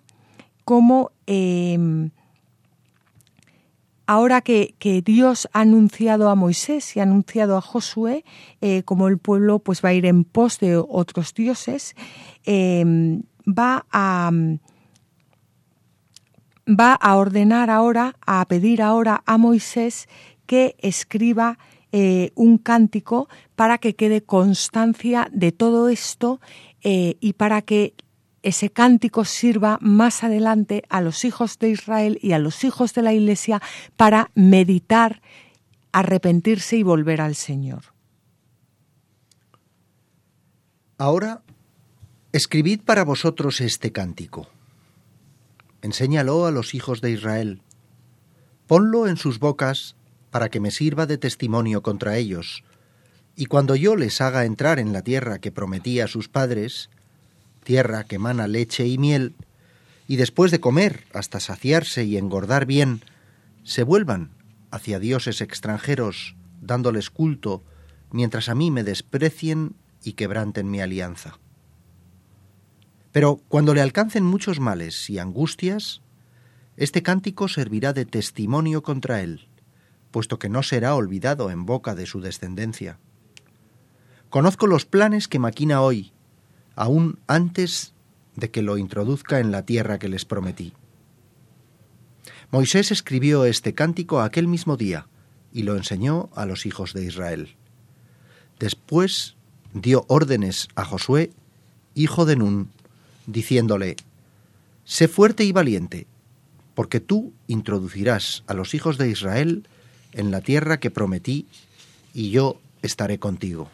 cómo, 0.63 1.11
em, 1.27 2.11
ahora 4.07 4.41
que, 4.41 4.73
Dios 5.05 5.49
ha 5.51 5.61
anunciado 5.61 6.29
a 6.29 6.35
Moisés 6.35 6.95
y 6.95 7.01
ha 7.01 7.03
anunciado 7.03 7.57
a 7.57 7.61
Josué, 7.61 8.23
eh, 8.61 8.83
como 8.83 9.09
el 9.09 9.17
pueblo 9.17 9.59
pues, 9.59 9.83
va 9.83 9.89
a 9.89 9.93
ir 9.93 10.05
en 10.05 10.23
pos 10.23 10.59
de 10.59 10.77
otros 10.77 11.33
dioses, 11.33 11.95
va 12.47 13.85
a 13.91 14.31
va 16.67 16.93
a 16.93 17.15
ordenar 17.15 17.69
ahora, 17.69 18.15
a 18.25 18.43
pedir 18.47 18.81
ahora 18.81 19.21
a 19.27 19.37
Moisés 19.37 20.07
que 20.47 20.75
escriba 20.79 21.59
eh, 21.91 22.31
un 22.33 22.57
cántico 22.57 23.29
para 23.55 23.77
que 23.77 23.95
quede 23.95 24.23
constancia 24.23 25.27
de 25.31 25.51
todo 25.51 25.89
esto 25.89 26.39
y 26.81 27.33
para 27.33 27.63
que 27.63 27.95
ese 28.45 28.69
cántico 28.69 29.25
sirva 29.25 29.79
más 29.81 30.23
adelante 30.23 30.83
a 30.89 31.01
los 31.01 31.25
hijos 31.25 31.57
de 31.57 31.71
Israel 31.71 32.19
y 32.21 32.33
a 32.33 32.39
los 32.39 32.63
hijos 32.63 32.93
de 32.93 33.01
la 33.01 33.11
Iglesia 33.11 33.59
para 33.97 34.29
meditar, 34.35 35.23
arrepentirse 35.91 36.77
y 36.77 36.83
volver 36.83 37.21
al 37.21 37.33
Señor. 37.33 37.95
Ahora, 40.99 41.41
escribid 42.33 42.81
para 42.81 43.03
vosotros 43.03 43.61
este 43.61 43.91
cántico. 43.91 44.47
Enséñalo 45.81 46.45
a 46.45 46.51
los 46.51 46.75
hijos 46.75 47.01
de 47.01 47.11
Israel. 47.11 47.61
Ponlo 48.67 49.07
en 49.07 49.17
sus 49.17 49.39
bocas 49.39 49.95
para 50.29 50.49
que 50.49 50.59
me 50.59 50.69
sirva 50.69 51.07
de 51.07 51.17
testimonio 51.17 51.81
contra 51.81 52.15
ellos. 52.17 52.63
Y 53.35 53.47
cuando 53.47 53.75
yo 53.75 53.95
les 53.95 54.21
haga 54.21 54.45
entrar 54.45 54.77
en 54.77 54.93
la 54.93 55.01
tierra 55.01 55.39
que 55.39 55.51
prometí 55.51 55.99
a 55.99 56.07
sus 56.07 56.29
padres, 56.29 56.91
tierra 57.65 58.05
que 58.05 58.15
emana 58.15 58.47
leche 58.47 58.87
y 58.87 58.97
miel, 58.97 59.35
y 60.07 60.15
después 60.15 60.51
de 60.51 60.61
comer 60.61 61.03
hasta 61.13 61.41
saciarse 61.41 62.05
y 62.05 62.15
engordar 62.15 62.65
bien, 62.65 63.01
se 63.65 63.83
vuelvan 63.83 64.29
hacia 64.71 64.99
dioses 64.99 65.41
extranjeros, 65.41 66.37
dándoles 66.61 67.09
culto, 67.09 67.63
mientras 68.11 68.47
a 68.47 68.55
mí 68.55 68.71
me 68.71 68.85
desprecien 68.85 69.75
y 70.03 70.13
quebranten 70.13 70.71
mi 70.71 70.79
alianza. 70.79 71.39
Pero 73.11 73.41
cuando 73.47 73.73
le 73.73 73.81
alcancen 73.81 74.23
muchos 74.23 74.59
males 74.59 75.09
y 75.09 75.19
angustias, 75.19 76.01
este 76.77 77.01
cántico 77.01 77.47
servirá 77.47 77.93
de 77.93 78.05
testimonio 78.05 78.83
contra 78.83 79.21
él, 79.21 79.47
puesto 80.11 80.37
que 80.37 80.49
no 80.49 80.63
será 80.63 80.95
olvidado 80.95 81.49
en 81.49 81.65
boca 81.65 81.95
de 81.95 82.05
su 82.05 82.21
descendencia. 82.21 82.99
Conozco 84.29 84.67
los 84.67 84.85
planes 84.85 85.27
que 85.27 85.39
maquina 85.39 85.81
hoy, 85.81 86.11
aún 86.75 87.19
antes 87.27 87.93
de 88.35 88.51
que 88.51 88.61
lo 88.61 88.77
introduzca 88.77 89.39
en 89.39 89.51
la 89.51 89.65
tierra 89.65 89.99
que 89.99 90.09
les 90.09 90.25
prometí. 90.25 90.73
Moisés 92.51 92.91
escribió 92.91 93.45
este 93.45 93.73
cántico 93.73 94.21
aquel 94.21 94.47
mismo 94.47 94.77
día 94.77 95.07
y 95.51 95.63
lo 95.63 95.75
enseñó 95.75 96.29
a 96.35 96.45
los 96.45 96.65
hijos 96.65 96.93
de 96.93 97.05
Israel. 97.05 97.55
Después 98.59 99.35
dio 99.73 100.05
órdenes 100.07 100.67
a 100.75 100.85
Josué, 100.85 101.31
hijo 101.95 102.25
de 102.25 102.35
Nun, 102.35 102.69
diciéndole, 103.25 103.95
Sé 104.83 105.07
fuerte 105.07 105.43
y 105.43 105.51
valiente, 105.51 106.07
porque 106.75 106.99
tú 106.99 107.33
introducirás 107.47 108.43
a 108.47 108.53
los 108.53 108.73
hijos 108.73 108.97
de 108.97 109.09
Israel 109.09 109.67
en 110.13 110.31
la 110.31 110.41
tierra 110.41 110.79
que 110.79 110.91
prometí, 110.91 111.47
y 112.13 112.29
yo 112.29 112.59
estaré 112.81 113.17
contigo. 113.17 113.69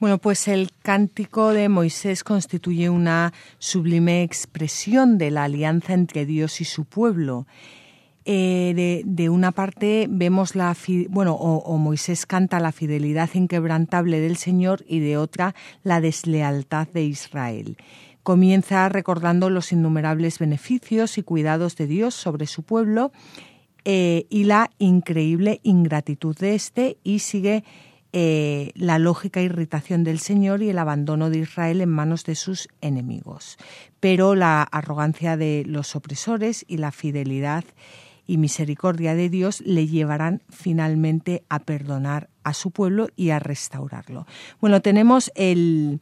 Bueno, 0.00 0.16
pues 0.16 0.48
el 0.48 0.70
cántico 0.82 1.52
de 1.52 1.68
Moisés 1.68 2.24
constituye 2.24 2.88
una 2.88 3.34
sublime 3.58 4.22
expresión 4.22 5.18
de 5.18 5.30
la 5.30 5.44
alianza 5.44 5.92
entre 5.92 6.24
Dios 6.24 6.62
y 6.62 6.64
su 6.64 6.86
pueblo. 6.86 7.46
Eh, 8.24 9.02
de, 9.04 9.28
una 9.28 9.52
parte 9.52 10.06
vemos 10.08 10.56
la 10.56 10.74
bueno 11.10 11.34
o, 11.34 11.76
Moisés 11.76 12.24
canta 12.24 12.60
la 12.60 12.72
fidelidad 12.72 13.28
inquebrantable 13.34 14.20
del 14.20 14.38
Señor 14.38 14.86
y 14.88 15.00
de 15.00 15.18
otra 15.18 15.54
la 15.82 16.00
deslealtad 16.00 16.88
de 16.88 17.04
Israel. 17.04 17.76
Comienza 18.22 18.88
recordando 18.88 19.50
los 19.50 19.70
innumerables 19.70 20.38
beneficios 20.38 21.18
y 21.18 21.22
cuidados 21.22 21.76
de 21.76 21.86
Dios 21.86 22.14
sobre 22.14 22.46
su 22.46 22.62
pueblo 22.62 23.12
eh, 23.84 24.24
y 24.30 24.44
la 24.44 24.70
increíble 24.78 25.60
ingratitud 25.62 26.34
de 26.38 26.54
éste 26.54 26.96
y 27.04 27.18
sigue 27.18 27.64
eh, 28.12 28.72
la 28.74 28.98
lógica 28.98 29.40
irritación 29.40 30.02
del 30.02 30.18
Señor 30.18 30.62
y 30.62 30.70
el 30.70 30.78
abandono 30.78 31.30
de 31.30 31.38
Israel 31.38 31.80
en 31.80 31.90
manos 31.90 32.24
de 32.24 32.34
sus 32.34 32.68
enemigos. 32.80 33.56
Pero 34.00 34.34
la 34.34 34.62
arrogancia 34.62 35.36
de 35.36 35.64
los 35.66 35.94
opresores 35.94 36.64
y 36.66 36.78
la 36.78 36.90
fidelidad 36.90 37.64
y 38.26 38.36
misericordia 38.36 39.14
de 39.14 39.28
Dios 39.28 39.60
le 39.60 39.86
llevarán 39.86 40.42
finalmente 40.48 41.42
a 41.48 41.60
perdonar 41.60 42.28
a 42.44 42.54
su 42.54 42.70
pueblo 42.70 43.08
y 43.16 43.30
a 43.30 43.38
restaurarlo. 43.38 44.26
Bueno, 44.60 44.80
tenemos 44.80 45.32
el 45.34 46.00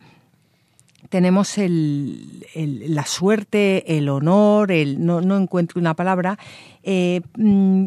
tenemos 1.09 1.57
el, 1.59 2.45
la 2.55 3.07
suerte, 3.07 3.97
el 3.97 4.09
honor, 4.09 4.73
el 4.73 5.05
no, 5.05 5.21
no 5.21 5.37
encuentro 5.37 5.81
una 5.81 5.95
palabra, 5.95 6.39
eh, 6.83 7.23
mm, 7.37 7.87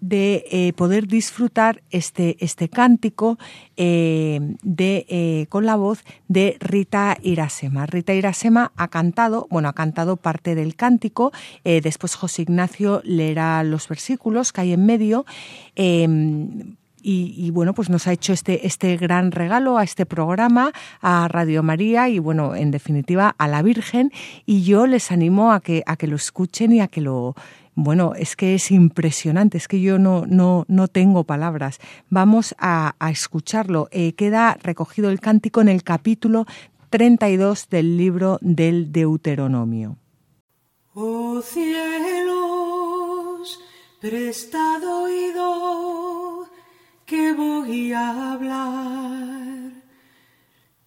de 0.00 0.44
eh, 0.50 0.72
poder 0.74 1.06
disfrutar 1.06 1.82
este, 1.90 2.36
este 2.40 2.68
cántico 2.68 3.38
eh, 3.76 4.56
de, 4.62 5.06
eh, 5.08 5.46
con 5.48 5.66
la 5.66 5.76
voz 5.76 6.04
de 6.28 6.56
Rita 6.60 7.16
Irasema. 7.22 7.86
Rita 7.86 8.14
Irasema 8.14 8.72
ha 8.76 8.88
cantado, 8.88 9.46
bueno, 9.50 9.68
ha 9.68 9.72
cantado 9.72 10.16
parte 10.16 10.54
del 10.54 10.76
cántico, 10.76 11.32
después 11.64 12.14
José 12.14 12.42
Ignacio 12.42 13.02
leerá 13.04 13.62
los 13.62 13.88
versículos 13.88 14.52
que 14.52 14.60
hay 14.62 14.72
en 14.72 14.86
medio. 14.86 15.24
Em, 15.74 16.76
y, 17.00 17.50
bueno, 17.52 17.74
pues 17.74 17.88
nos 17.88 18.06
ha 18.06 18.12
hecho 18.12 18.32
este, 18.32 18.66
este 18.66 18.96
gran 18.96 19.30
regalo 19.30 19.78
a 19.78 19.84
este 19.84 20.04
programa, 20.04 20.72
a 21.00 21.28
Radio 21.28 21.62
María 21.62 22.08
y 22.08 22.18
bueno, 22.18 22.54
en 22.54 22.70
definitiva 22.70 23.34
a 23.38 23.48
la 23.48 23.62
Virgen. 23.62 24.12
Y 24.44 24.62
yo 24.62 24.86
les 24.86 25.10
animo 25.10 25.52
a 25.52 25.60
que, 25.60 25.82
a 25.86 25.96
que 25.96 26.06
lo 26.06 26.16
escuchen 26.16 26.72
y 26.72 26.80
a 26.80 26.88
que 26.88 27.00
lo, 27.00 27.34
bueno, 27.80 28.14
es 28.16 28.34
que 28.34 28.56
es 28.56 28.72
impresionante, 28.72 29.56
es 29.56 29.68
que 29.68 29.80
yo 29.80 30.00
no, 30.00 30.26
no, 30.26 30.64
no 30.66 30.88
tengo 30.88 31.22
palabras. 31.22 31.78
Vamos 32.10 32.56
a, 32.58 32.96
escucharlo. 33.08 33.86
Eh, 33.92 34.14
queda 34.14 34.58
recogido 34.60 35.10
el 35.10 35.20
cántico 35.20 35.60
en 35.60 35.68
el 35.68 35.84
capítulo 35.84 36.44
32 36.90 37.68
del 37.68 37.96
libro 37.96 38.38
del 38.40 38.90
Deuteronomio. 38.90 39.96
Oh 40.94 41.40
cielos, 41.40 42.40
prestad 44.00 44.82
oído, 44.82 46.48
que 47.06 47.32
voy 47.32 47.92
a 47.92 48.32
hablar, 48.32 49.70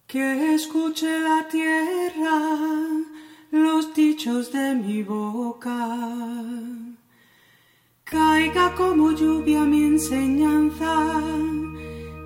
que 0.06 0.54
escuche 0.54 1.18
la 1.20 1.48
tierra 1.48 3.11
los 3.52 3.94
dichos 3.94 4.50
de 4.50 4.74
mi 4.74 5.02
boca. 5.02 5.76
Caiga 8.04 8.74
como 8.74 9.12
lluvia 9.12 9.60
mi 9.64 9.84
enseñanza, 9.84 11.20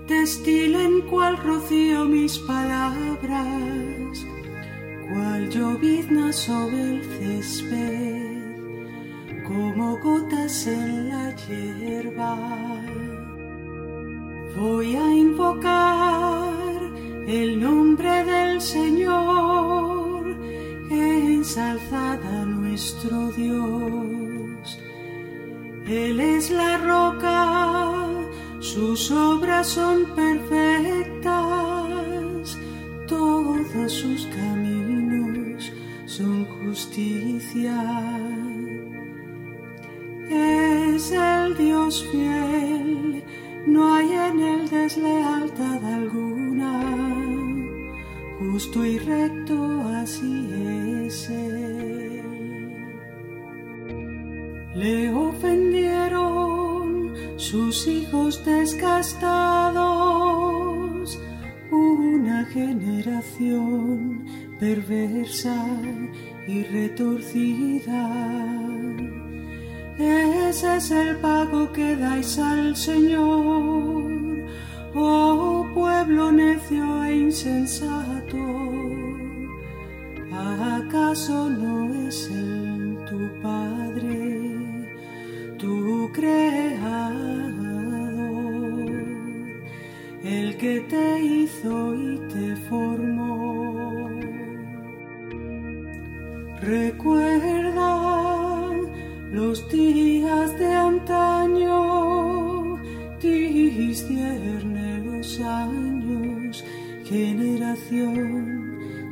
destilen 0.06 1.02
cual 1.10 1.36
rocío 1.36 2.04
mis 2.04 2.38
palabras, 2.38 4.24
cual 5.08 5.50
llovizna 5.50 6.32
sobre 6.32 6.80
el 6.80 7.02
césped, 7.18 8.26
como 9.44 9.98
gotas 9.98 10.66
en 10.68 11.08
la 11.08 11.34
hierba. 11.34 12.36
Voy 14.56 14.94
a 14.94 15.12
invocar 15.12 16.52
el 17.26 17.60
nombre 17.60 18.24
del 18.24 18.60
Señor, 18.60 20.05
ensalzada 20.98 22.44
nuestro 22.44 23.32
Dios. 23.32 24.80
Él 25.86 26.20
es 26.20 26.50
la 26.50 26.78
roca 26.78 28.06
sus 28.60 29.10
obras 29.10 29.68
son 29.68 30.06
perfectas, 30.16 31.32
todos 33.06 33.92
sus 33.92 34.26
caminos 34.26 35.72
son 36.06 36.44
justicia. 36.46 37.80
Es 40.28 41.12
el 41.12 41.56
Dios 41.56 42.04
fiel, 42.10 43.22
no 43.66 43.94
hay 43.94 44.10
en 44.12 44.40
él 44.40 44.68
deslealtad 44.68 45.84
alguna, 45.84 46.80
justo 48.38 48.84
y 48.84 48.98
recto 48.98 49.80
así 50.02 50.50
es 51.06 51.30
él. 51.30 52.22
Le 54.74 55.10
ofendieron 55.10 57.14
sus 57.36 57.86
hijos 57.86 58.44
desgastados, 58.44 61.18
una 61.70 62.44
generación 62.46 64.26
perversa 64.60 65.64
y 66.46 66.62
retorcida. 66.64 68.10
Ese 69.98 70.76
es 70.76 70.90
el 70.90 71.16
pago 71.16 71.72
que 71.72 71.96
dais 71.96 72.38
al 72.38 72.76
Señor, 72.76 74.25
oh 74.96 75.66
pueblo 75.74 76.32
necio 76.32 77.04
e 77.04 77.16
insensato. 77.16 78.44
¿Acaso 80.32 81.48
no 81.48 81.94
es 82.08 82.30
Él 82.30 82.98
tu 83.08 83.40
Padre? 83.42 84.56
tu 85.58 86.10
creador, 86.12 86.76
el 90.22 90.56
que 90.56 90.80
te 90.80 91.22
hizo 91.22 91.94
y 91.94 92.18
te 92.32 92.56
formó. 92.68 94.08
Recuerda 96.60 97.35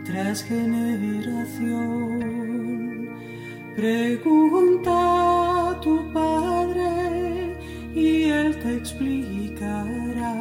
tras 0.04 0.42
generación. 0.44 1.80
Pregunta 3.76 5.70
a 5.70 5.80
tu 5.80 6.12
padre 6.12 7.56
y 7.94 8.24
él 8.24 8.58
te 8.60 8.76
explicará 8.76 10.34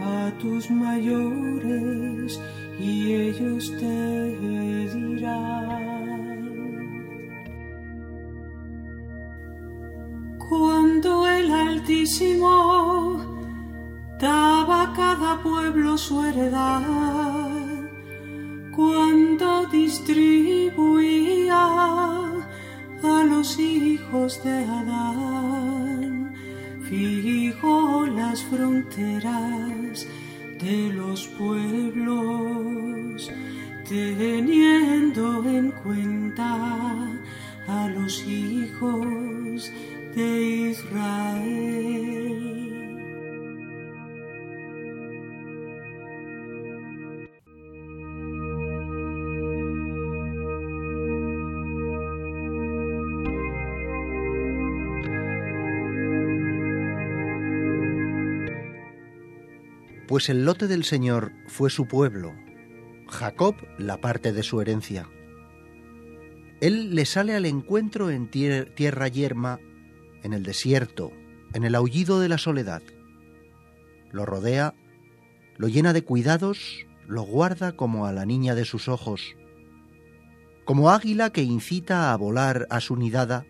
a 0.00 0.32
tus 0.38 0.70
mayores 0.70 2.40
y 2.78 3.12
ellos 3.12 3.72
te 3.78 4.36
dirán. 4.38 5.54
Cuando 10.48 11.28
el 11.28 11.50
Altísimo 11.50 12.63
cada 14.94 15.42
pueblo 15.42 15.98
su 15.98 16.24
heredad, 16.24 16.82
cuando 18.74 19.66
distribuía 19.66 21.56
a 23.02 23.24
los 23.28 23.58
hijos 23.58 24.42
de 24.44 24.64
Adán, 24.64 26.32
fijó 26.88 28.06
las 28.06 28.42
fronteras 28.44 30.06
de 30.60 30.92
los 30.92 31.26
pueblos, 31.38 33.30
teniendo 33.88 35.44
en 35.44 35.70
cuenta 35.82 37.08
a 37.66 37.88
los 37.88 38.24
hijos 38.26 39.72
de 40.14 40.70
Israel. 40.70 42.23
Pues 60.14 60.28
el 60.28 60.44
lote 60.44 60.68
del 60.68 60.84
Señor 60.84 61.32
fue 61.48 61.70
su 61.70 61.88
pueblo, 61.88 62.36
Jacob 63.08 63.56
la 63.78 64.00
parte 64.00 64.32
de 64.32 64.44
su 64.44 64.60
herencia. 64.60 65.08
Él 66.60 66.94
le 66.94 67.04
sale 67.04 67.34
al 67.34 67.46
encuentro 67.46 68.10
en 68.10 68.30
tierra 68.30 69.08
yerma, 69.08 69.58
en 70.22 70.32
el 70.32 70.44
desierto, 70.44 71.10
en 71.52 71.64
el 71.64 71.74
aullido 71.74 72.20
de 72.20 72.28
la 72.28 72.38
soledad. 72.38 72.80
Lo 74.12 74.24
rodea, 74.24 74.76
lo 75.56 75.66
llena 75.66 75.92
de 75.92 76.04
cuidados, 76.04 76.86
lo 77.08 77.22
guarda 77.22 77.72
como 77.72 78.06
a 78.06 78.12
la 78.12 78.24
niña 78.24 78.54
de 78.54 78.66
sus 78.66 78.86
ojos, 78.86 79.34
como 80.64 80.90
águila 80.90 81.30
que 81.30 81.42
incita 81.42 82.12
a 82.12 82.16
volar 82.16 82.68
a 82.70 82.78
su 82.80 82.94
nidada 82.94 83.46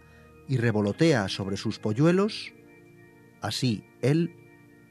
y 0.49 0.57
revolotea 0.57 1.29
sobre 1.29 1.59
sus 1.59 1.79
polluelos, 1.79 2.55
así 3.43 3.85
él 4.01 4.35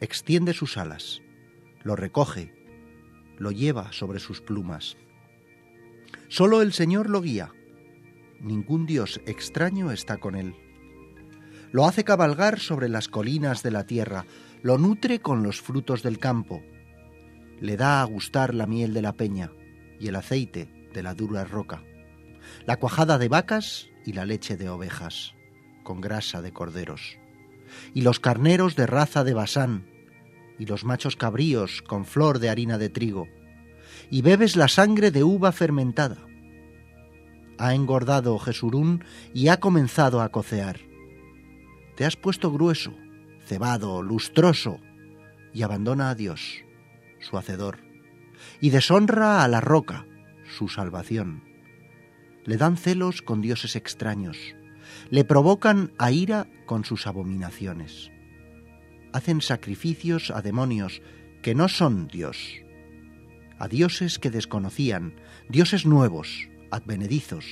extiende 0.02 0.54
sus 0.54 0.78
alas 0.78 1.24
lo 1.84 1.96
recoge, 1.96 2.54
lo 3.38 3.52
lleva 3.52 3.92
sobre 3.92 4.20
sus 4.20 4.42
plumas. 4.42 4.98
Solo 6.28 6.62
el 6.62 6.74
Señor 6.74 7.10
lo 7.10 7.22
guía, 7.22 7.52
ningún 8.40 8.86
Dios 8.86 9.22
extraño 9.26 9.92
está 9.92 10.18
con 10.18 10.36
él. 10.36 10.56
Lo 11.72 11.86
hace 11.86 12.04
cabalgar 12.04 12.60
sobre 12.60 12.90
las 12.90 13.08
colinas 13.08 13.64
de 13.64 13.72
la 13.72 13.86
tierra, 13.86 14.26
lo 14.62 14.78
nutre 14.78 15.20
con 15.20 15.44
los 15.44 15.62
frutos 15.62 16.04
del 16.04 16.20
campo, 16.20 16.62
le 17.60 17.78
da 17.78 18.02
a 18.02 18.06
gustar 18.06 18.54
la 18.54 18.68
miel 18.68 18.94
de 18.94 19.02
la 19.02 19.14
peña 19.14 19.52
y 20.00 20.08
el 20.08 20.16
aceite 20.16 20.90
de 20.94 21.04
la 21.04 21.14
dura 21.16 21.46
roca, 21.46 21.84
la 22.66 22.78
cuajada 22.78 23.18
de 23.18 23.30
vacas 23.30 23.90
y 24.06 24.14
la 24.14 24.26
leche 24.26 24.58
de 24.58 24.70
ovejas, 24.70 25.34
con 25.84 26.02
grasa 26.02 26.42
de 26.42 26.52
corderos, 26.52 27.18
y 27.94 28.02
los 28.02 28.20
carneros 28.20 28.76
de 28.76 28.86
raza 28.86 29.24
de 29.24 29.34
Basán, 29.34 29.93
y 30.60 30.66
los 30.66 30.84
machos 30.84 31.16
cabríos 31.16 31.82
con 31.82 32.06
flor 32.06 32.40
de 32.40 32.50
harina 32.50 32.78
de 32.78 32.90
trigo, 32.90 33.28
y 34.10 34.22
bebes 34.22 34.56
la 34.56 34.68
sangre 34.68 35.12
de 35.12 35.24
uva 35.24 35.52
fermentada. 35.52 36.18
Ha 37.58 37.74
engordado 37.74 38.38
Jesurún 38.40 39.04
y 39.34 39.48
ha 39.48 39.60
comenzado 39.60 40.22
a 40.22 40.30
cocear. 40.30 40.80
Te 41.96 42.06
has 42.06 42.16
puesto 42.16 42.52
grueso, 42.52 42.94
cebado, 43.46 44.02
lustroso, 44.02 44.80
y 45.54 45.62
abandona 45.62 46.10
a 46.10 46.16
Dios, 46.16 46.64
su 47.20 47.38
hacedor, 47.38 47.80
y 48.60 48.72
deshonra 48.72 49.44
a 49.44 49.48
la 49.48 49.62
roca, 49.62 50.06
su 50.58 50.68
salvación. 50.68 51.44
Le 52.46 52.58
dan 52.58 52.78
celos 52.78 53.22
con 53.22 53.42
dioses 53.42 53.76
extraños, 53.76 54.38
le 55.10 55.24
provocan 55.24 55.94
a 55.98 56.12
ira 56.12 56.48
con 56.66 56.84
sus 56.84 57.08
abominaciones 57.08 58.13
hacen 59.14 59.42
sacrificios 59.42 60.32
a 60.32 60.42
demonios 60.42 61.02
que 61.42 61.56
no 61.56 61.70
son 61.70 62.08
Dios, 62.08 62.62
a 63.60 63.68
dioses 63.68 64.20
que 64.20 64.32
desconocían, 64.32 65.16
dioses 65.48 65.86
nuevos, 65.86 66.50
advenedizos, 66.72 67.46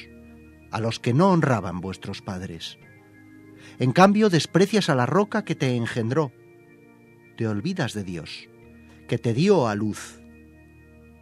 a 0.72 0.80
los 0.80 1.00
que 1.00 1.14
no 1.14 1.30
honraban 1.30 1.80
vuestros 1.80 2.22
padres. 2.22 2.78
En 3.80 3.92
cambio, 3.92 4.30
desprecias 4.30 4.90
a 4.90 4.96
la 4.96 5.06
roca 5.06 5.46
que 5.46 5.56
te 5.56 5.76
engendró, 5.76 6.32
te 7.38 7.48
olvidas 7.48 7.94
de 7.94 8.04
Dios, 8.04 8.50
que 9.08 9.18
te 9.18 9.34
dio 9.34 9.68
a 9.68 9.76
luz. 9.76 10.20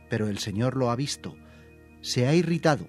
Pero 0.10 0.28
el 0.28 0.38
Señor 0.40 0.78
lo 0.78 0.90
ha 0.90 0.96
visto, 0.96 1.36
se 2.02 2.28
ha 2.28 2.34
irritado, 2.34 2.88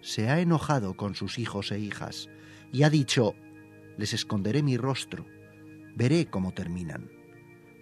se 0.00 0.30
ha 0.30 0.40
enojado 0.40 0.96
con 0.96 1.14
sus 1.14 1.38
hijos 1.38 1.70
e 1.70 1.78
hijas, 1.78 2.28
y 2.72 2.82
ha 2.82 2.90
dicho, 2.90 3.34
les 3.98 4.14
esconderé 4.14 4.62
mi 4.62 4.76
rostro 4.76 5.26
veré 5.98 6.26
cómo 6.26 6.52
terminan, 6.52 7.10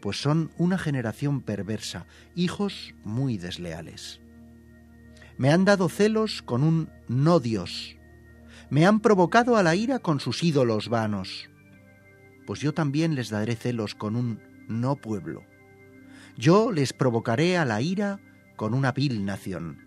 pues 0.00 0.16
son 0.20 0.50
una 0.56 0.78
generación 0.78 1.42
perversa, 1.42 2.06
hijos 2.34 2.94
muy 3.04 3.36
desleales. 3.36 4.22
Me 5.36 5.50
han 5.50 5.66
dado 5.66 5.90
celos 5.90 6.40
con 6.40 6.64
un 6.64 6.88
no 7.08 7.40
Dios. 7.40 7.98
Me 8.70 8.86
han 8.86 9.00
provocado 9.00 9.58
a 9.58 9.62
la 9.62 9.74
ira 9.76 9.98
con 9.98 10.18
sus 10.18 10.42
ídolos 10.42 10.88
vanos. 10.88 11.50
Pues 12.46 12.60
yo 12.60 12.72
también 12.72 13.14
les 13.14 13.28
daré 13.28 13.54
celos 13.54 13.94
con 13.94 14.16
un 14.16 14.40
no 14.66 14.96
pueblo. 14.96 15.44
Yo 16.38 16.72
les 16.72 16.94
provocaré 16.94 17.58
a 17.58 17.66
la 17.66 17.82
ira 17.82 18.18
con 18.56 18.72
una 18.72 18.92
vil 18.92 19.26
nación. 19.26 19.84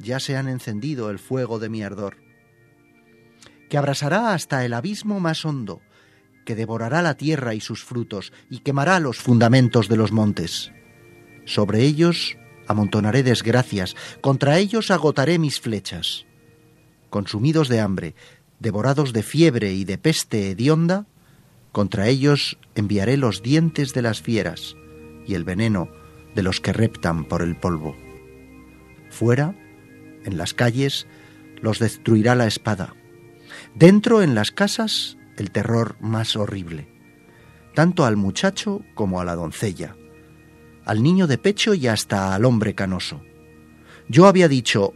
Ya 0.00 0.18
se 0.18 0.36
han 0.36 0.48
encendido 0.48 1.08
el 1.10 1.20
fuego 1.20 1.60
de 1.60 1.68
mi 1.68 1.84
ardor, 1.84 2.16
que 3.70 3.78
abrasará 3.78 4.34
hasta 4.34 4.64
el 4.64 4.74
abismo 4.74 5.20
más 5.20 5.44
hondo, 5.44 5.80
que 6.46 6.54
devorará 6.54 7.02
la 7.02 7.18
tierra 7.18 7.52
y 7.52 7.60
sus 7.60 7.84
frutos, 7.84 8.32
y 8.48 8.60
quemará 8.60 8.98
los 9.00 9.18
fundamentos 9.18 9.88
de 9.88 9.98
los 9.98 10.12
montes. 10.12 10.72
Sobre 11.44 11.82
ellos 11.82 12.38
amontonaré 12.66 13.22
desgracias, 13.22 13.94
contra 14.22 14.58
ellos 14.58 14.90
agotaré 14.90 15.38
mis 15.38 15.60
flechas. 15.60 16.24
Consumidos 17.10 17.68
de 17.68 17.80
hambre, 17.80 18.14
devorados 18.58 19.12
de 19.12 19.22
fiebre 19.22 19.74
y 19.74 19.84
de 19.84 19.98
peste 19.98 20.50
hedionda, 20.50 21.04
contra 21.72 22.08
ellos 22.08 22.58
enviaré 22.74 23.18
los 23.18 23.42
dientes 23.42 23.92
de 23.92 24.00
las 24.00 24.22
fieras 24.22 24.74
y 25.26 25.34
el 25.34 25.44
veneno 25.44 25.90
de 26.34 26.42
los 26.42 26.60
que 26.60 26.72
reptan 26.72 27.26
por 27.26 27.42
el 27.42 27.56
polvo. 27.56 27.94
Fuera, 29.10 29.54
en 30.24 30.38
las 30.38 30.54
calles, 30.54 31.06
los 31.60 31.78
destruirá 31.78 32.34
la 32.34 32.46
espada. 32.46 32.94
Dentro, 33.74 34.22
en 34.22 34.34
las 34.34 34.50
casas, 34.50 35.15
el 35.36 35.50
terror 35.50 35.96
más 36.00 36.36
horrible, 36.36 36.88
tanto 37.74 38.04
al 38.04 38.16
muchacho 38.16 38.82
como 38.94 39.20
a 39.20 39.24
la 39.24 39.34
doncella, 39.34 39.96
al 40.84 41.02
niño 41.02 41.26
de 41.26 41.38
pecho 41.38 41.74
y 41.74 41.88
hasta 41.88 42.34
al 42.34 42.44
hombre 42.44 42.74
canoso. 42.74 43.22
Yo 44.08 44.26
había 44.26 44.48
dicho, 44.48 44.94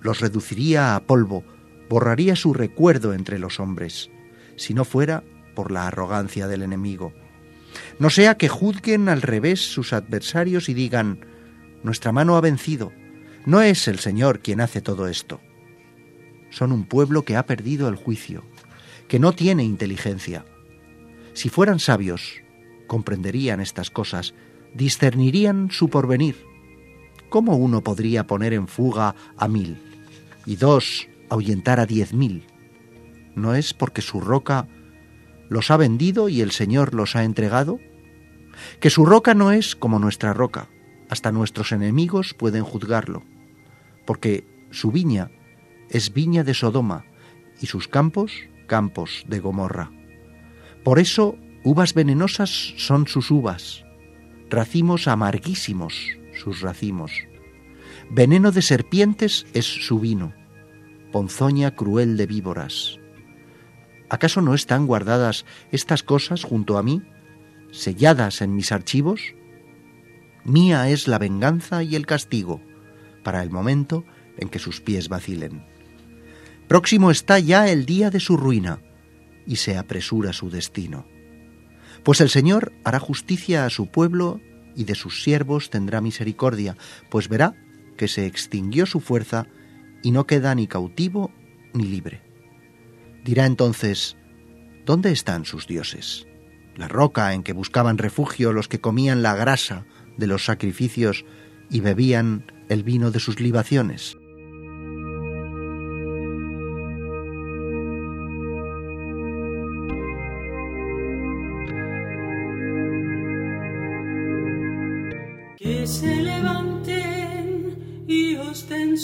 los 0.00 0.20
reduciría 0.20 0.94
a 0.94 1.00
polvo, 1.00 1.44
borraría 1.88 2.36
su 2.36 2.54
recuerdo 2.54 3.14
entre 3.14 3.38
los 3.38 3.58
hombres, 3.58 4.10
si 4.56 4.74
no 4.74 4.84
fuera 4.84 5.24
por 5.54 5.72
la 5.72 5.86
arrogancia 5.86 6.46
del 6.46 6.62
enemigo. 6.62 7.12
No 7.98 8.10
sea 8.10 8.36
que 8.36 8.48
juzguen 8.48 9.08
al 9.08 9.22
revés 9.22 9.60
sus 9.60 9.92
adversarios 9.92 10.68
y 10.68 10.74
digan, 10.74 11.26
nuestra 11.82 12.12
mano 12.12 12.36
ha 12.36 12.40
vencido, 12.40 12.92
no 13.46 13.62
es 13.62 13.88
el 13.88 13.98
Señor 13.98 14.40
quien 14.40 14.60
hace 14.60 14.82
todo 14.82 15.08
esto. 15.08 15.40
Son 16.50 16.72
un 16.72 16.84
pueblo 16.84 17.24
que 17.24 17.36
ha 17.36 17.46
perdido 17.46 17.88
el 17.88 17.96
juicio, 17.96 18.44
que 19.10 19.18
no 19.18 19.32
tiene 19.32 19.64
inteligencia. 19.64 20.44
Si 21.32 21.48
fueran 21.48 21.80
sabios, 21.80 22.42
comprenderían 22.86 23.60
estas 23.60 23.90
cosas, 23.90 24.34
discernirían 24.72 25.72
su 25.72 25.88
porvenir. 25.88 26.36
¿Cómo 27.28 27.56
uno 27.56 27.82
podría 27.82 28.28
poner 28.28 28.52
en 28.52 28.68
fuga 28.68 29.16
a 29.36 29.48
mil 29.48 29.78
y 30.46 30.54
dos 30.54 31.08
ahuyentar 31.28 31.80
a 31.80 31.86
diez 31.86 32.12
mil? 32.12 32.44
¿No 33.34 33.56
es 33.56 33.74
porque 33.74 34.00
su 34.00 34.20
roca 34.20 34.68
los 35.48 35.72
ha 35.72 35.76
vendido 35.76 36.28
y 36.28 36.40
el 36.40 36.52
Señor 36.52 36.94
los 36.94 37.16
ha 37.16 37.24
entregado? 37.24 37.80
Que 38.78 38.90
su 38.90 39.04
roca 39.04 39.34
no 39.34 39.50
es 39.50 39.74
como 39.74 39.98
nuestra 39.98 40.34
roca, 40.34 40.68
hasta 41.08 41.32
nuestros 41.32 41.72
enemigos 41.72 42.32
pueden 42.32 42.62
juzgarlo, 42.62 43.24
porque 44.06 44.46
su 44.70 44.92
viña 44.92 45.32
es 45.88 46.12
viña 46.12 46.44
de 46.44 46.54
Sodoma 46.54 47.06
y 47.60 47.66
sus 47.66 47.88
campos 47.88 48.30
campos 48.70 49.24
de 49.26 49.40
Gomorra. 49.40 49.90
Por 50.84 51.00
eso 51.00 51.36
uvas 51.64 51.92
venenosas 51.92 52.72
son 52.76 53.08
sus 53.08 53.32
uvas, 53.32 53.84
racimos 54.48 55.08
amarguísimos 55.08 55.92
sus 56.32 56.60
racimos. 56.60 57.10
Veneno 58.12 58.52
de 58.52 58.62
serpientes 58.62 59.44
es 59.54 59.66
su 59.66 59.98
vino, 59.98 60.32
ponzoña 61.10 61.74
cruel 61.74 62.16
de 62.16 62.26
víboras. 62.26 63.00
¿Acaso 64.08 64.40
no 64.40 64.54
están 64.54 64.86
guardadas 64.86 65.44
estas 65.72 66.04
cosas 66.04 66.44
junto 66.44 66.78
a 66.78 66.84
mí, 66.84 67.02
selladas 67.72 68.40
en 68.40 68.54
mis 68.54 68.70
archivos? 68.70 69.34
Mía 70.44 70.88
es 70.90 71.08
la 71.08 71.18
venganza 71.18 71.82
y 71.82 71.96
el 71.96 72.06
castigo, 72.06 72.62
para 73.24 73.42
el 73.42 73.50
momento 73.50 74.04
en 74.38 74.48
que 74.48 74.60
sus 74.60 74.80
pies 74.80 75.08
vacilen. 75.08 75.69
Próximo 76.70 77.10
está 77.10 77.40
ya 77.40 77.68
el 77.68 77.84
día 77.84 78.10
de 78.10 78.20
su 78.20 78.36
ruina, 78.36 78.78
y 79.44 79.56
se 79.56 79.76
apresura 79.76 80.32
su 80.32 80.50
destino. 80.50 81.04
Pues 82.04 82.20
el 82.20 82.30
Señor 82.30 82.72
hará 82.84 83.00
justicia 83.00 83.66
a 83.66 83.70
su 83.70 83.88
pueblo 83.88 84.40
y 84.76 84.84
de 84.84 84.94
sus 84.94 85.24
siervos 85.24 85.70
tendrá 85.70 86.00
misericordia, 86.00 86.76
pues 87.10 87.28
verá 87.28 87.56
que 87.96 88.06
se 88.06 88.24
extinguió 88.24 88.86
su 88.86 89.00
fuerza 89.00 89.48
y 90.04 90.12
no 90.12 90.28
queda 90.28 90.54
ni 90.54 90.68
cautivo 90.68 91.32
ni 91.74 91.86
libre. 91.86 92.22
Dirá 93.24 93.46
entonces, 93.46 94.16
¿dónde 94.86 95.10
están 95.10 95.46
sus 95.46 95.66
dioses? 95.66 96.28
La 96.76 96.86
roca 96.86 97.34
en 97.34 97.42
que 97.42 97.52
buscaban 97.52 97.98
refugio 97.98 98.52
los 98.52 98.68
que 98.68 98.80
comían 98.80 99.22
la 99.22 99.34
grasa 99.34 99.86
de 100.16 100.28
los 100.28 100.44
sacrificios 100.44 101.24
y 101.68 101.80
bebían 101.80 102.44
el 102.68 102.84
vino 102.84 103.10
de 103.10 103.18
sus 103.18 103.40
libaciones. 103.40 104.19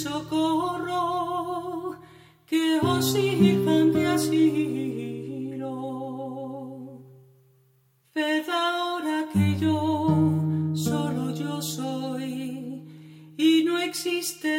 Socorro, 0.07 1.97
que 2.47 2.79
os 2.81 3.13
sirvan 3.13 3.93
de 3.93 4.07
asilo. 4.07 5.75
Ved 8.15 8.49
ahora 8.49 9.19
que 9.33 9.47
yo, 9.59 9.77
solo 10.75 11.35
yo 11.35 11.61
soy, 11.61 12.85
y 13.37 13.65
no 13.65 13.79
existe 13.79 14.56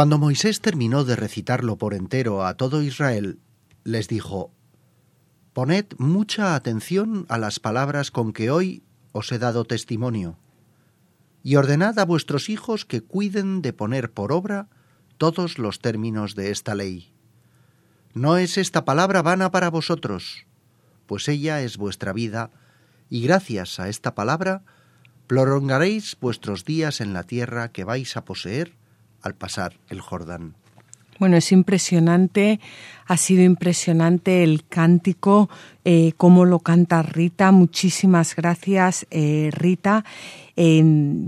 Cuando 0.00 0.16
Moisés 0.16 0.62
terminó 0.62 1.04
de 1.04 1.14
recitarlo 1.14 1.76
por 1.76 1.92
entero 1.92 2.46
a 2.46 2.54
todo 2.54 2.80
Israel, 2.80 3.38
les 3.84 4.08
dijo, 4.08 4.50
Poned 5.52 5.84
mucha 5.98 6.54
atención 6.54 7.26
a 7.28 7.36
las 7.36 7.60
palabras 7.60 8.10
con 8.10 8.32
que 8.32 8.50
hoy 8.50 8.82
os 9.12 9.30
he 9.30 9.38
dado 9.38 9.66
testimonio 9.66 10.38
y 11.42 11.56
ordenad 11.56 11.98
a 11.98 12.06
vuestros 12.06 12.48
hijos 12.48 12.86
que 12.86 13.02
cuiden 13.02 13.60
de 13.60 13.74
poner 13.74 14.10
por 14.10 14.32
obra 14.32 14.70
todos 15.18 15.58
los 15.58 15.80
términos 15.80 16.34
de 16.34 16.50
esta 16.50 16.74
ley. 16.74 17.12
No 18.14 18.38
es 18.38 18.56
esta 18.56 18.86
palabra 18.86 19.20
vana 19.20 19.50
para 19.50 19.68
vosotros, 19.68 20.46
pues 21.04 21.28
ella 21.28 21.60
es 21.60 21.76
vuestra 21.76 22.14
vida, 22.14 22.50
y 23.10 23.20
gracias 23.20 23.78
a 23.78 23.90
esta 23.90 24.14
palabra 24.14 24.62
prolongaréis 25.26 26.16
vuestros 26.18 26.64
días 26.64 27.02
en 27.02 27.12
la 27.12 27.24
tierra 27.24 27.70
que 27.70 27.84
vais 27.84 28.16
a 28.16 28.24
poseer 28.24 28.79
al 29.22 29.34
pasar 29.34 29.74
el 29.88 30.00
Jordán. 30.00 30.54
Bueno, 31.18 31.36
es 31.36 31.52
impresionante, 31.52 32.60
ha 33.06 33.18
sido 33.18 33.42
impresionante 33.42 34.42
el 34.42 34.66
cántico, 34.66 35.50
eh, 35.84 36.12
cómo 36.16 36.44
lo 36.44 36.60
canta 36.60 37.02
Rita. 37.02 37.52
Muchísimas 37.52 38.36
gracias, 38.36 39.06
eh, 39.10 39.50
Rita 39.52 40.04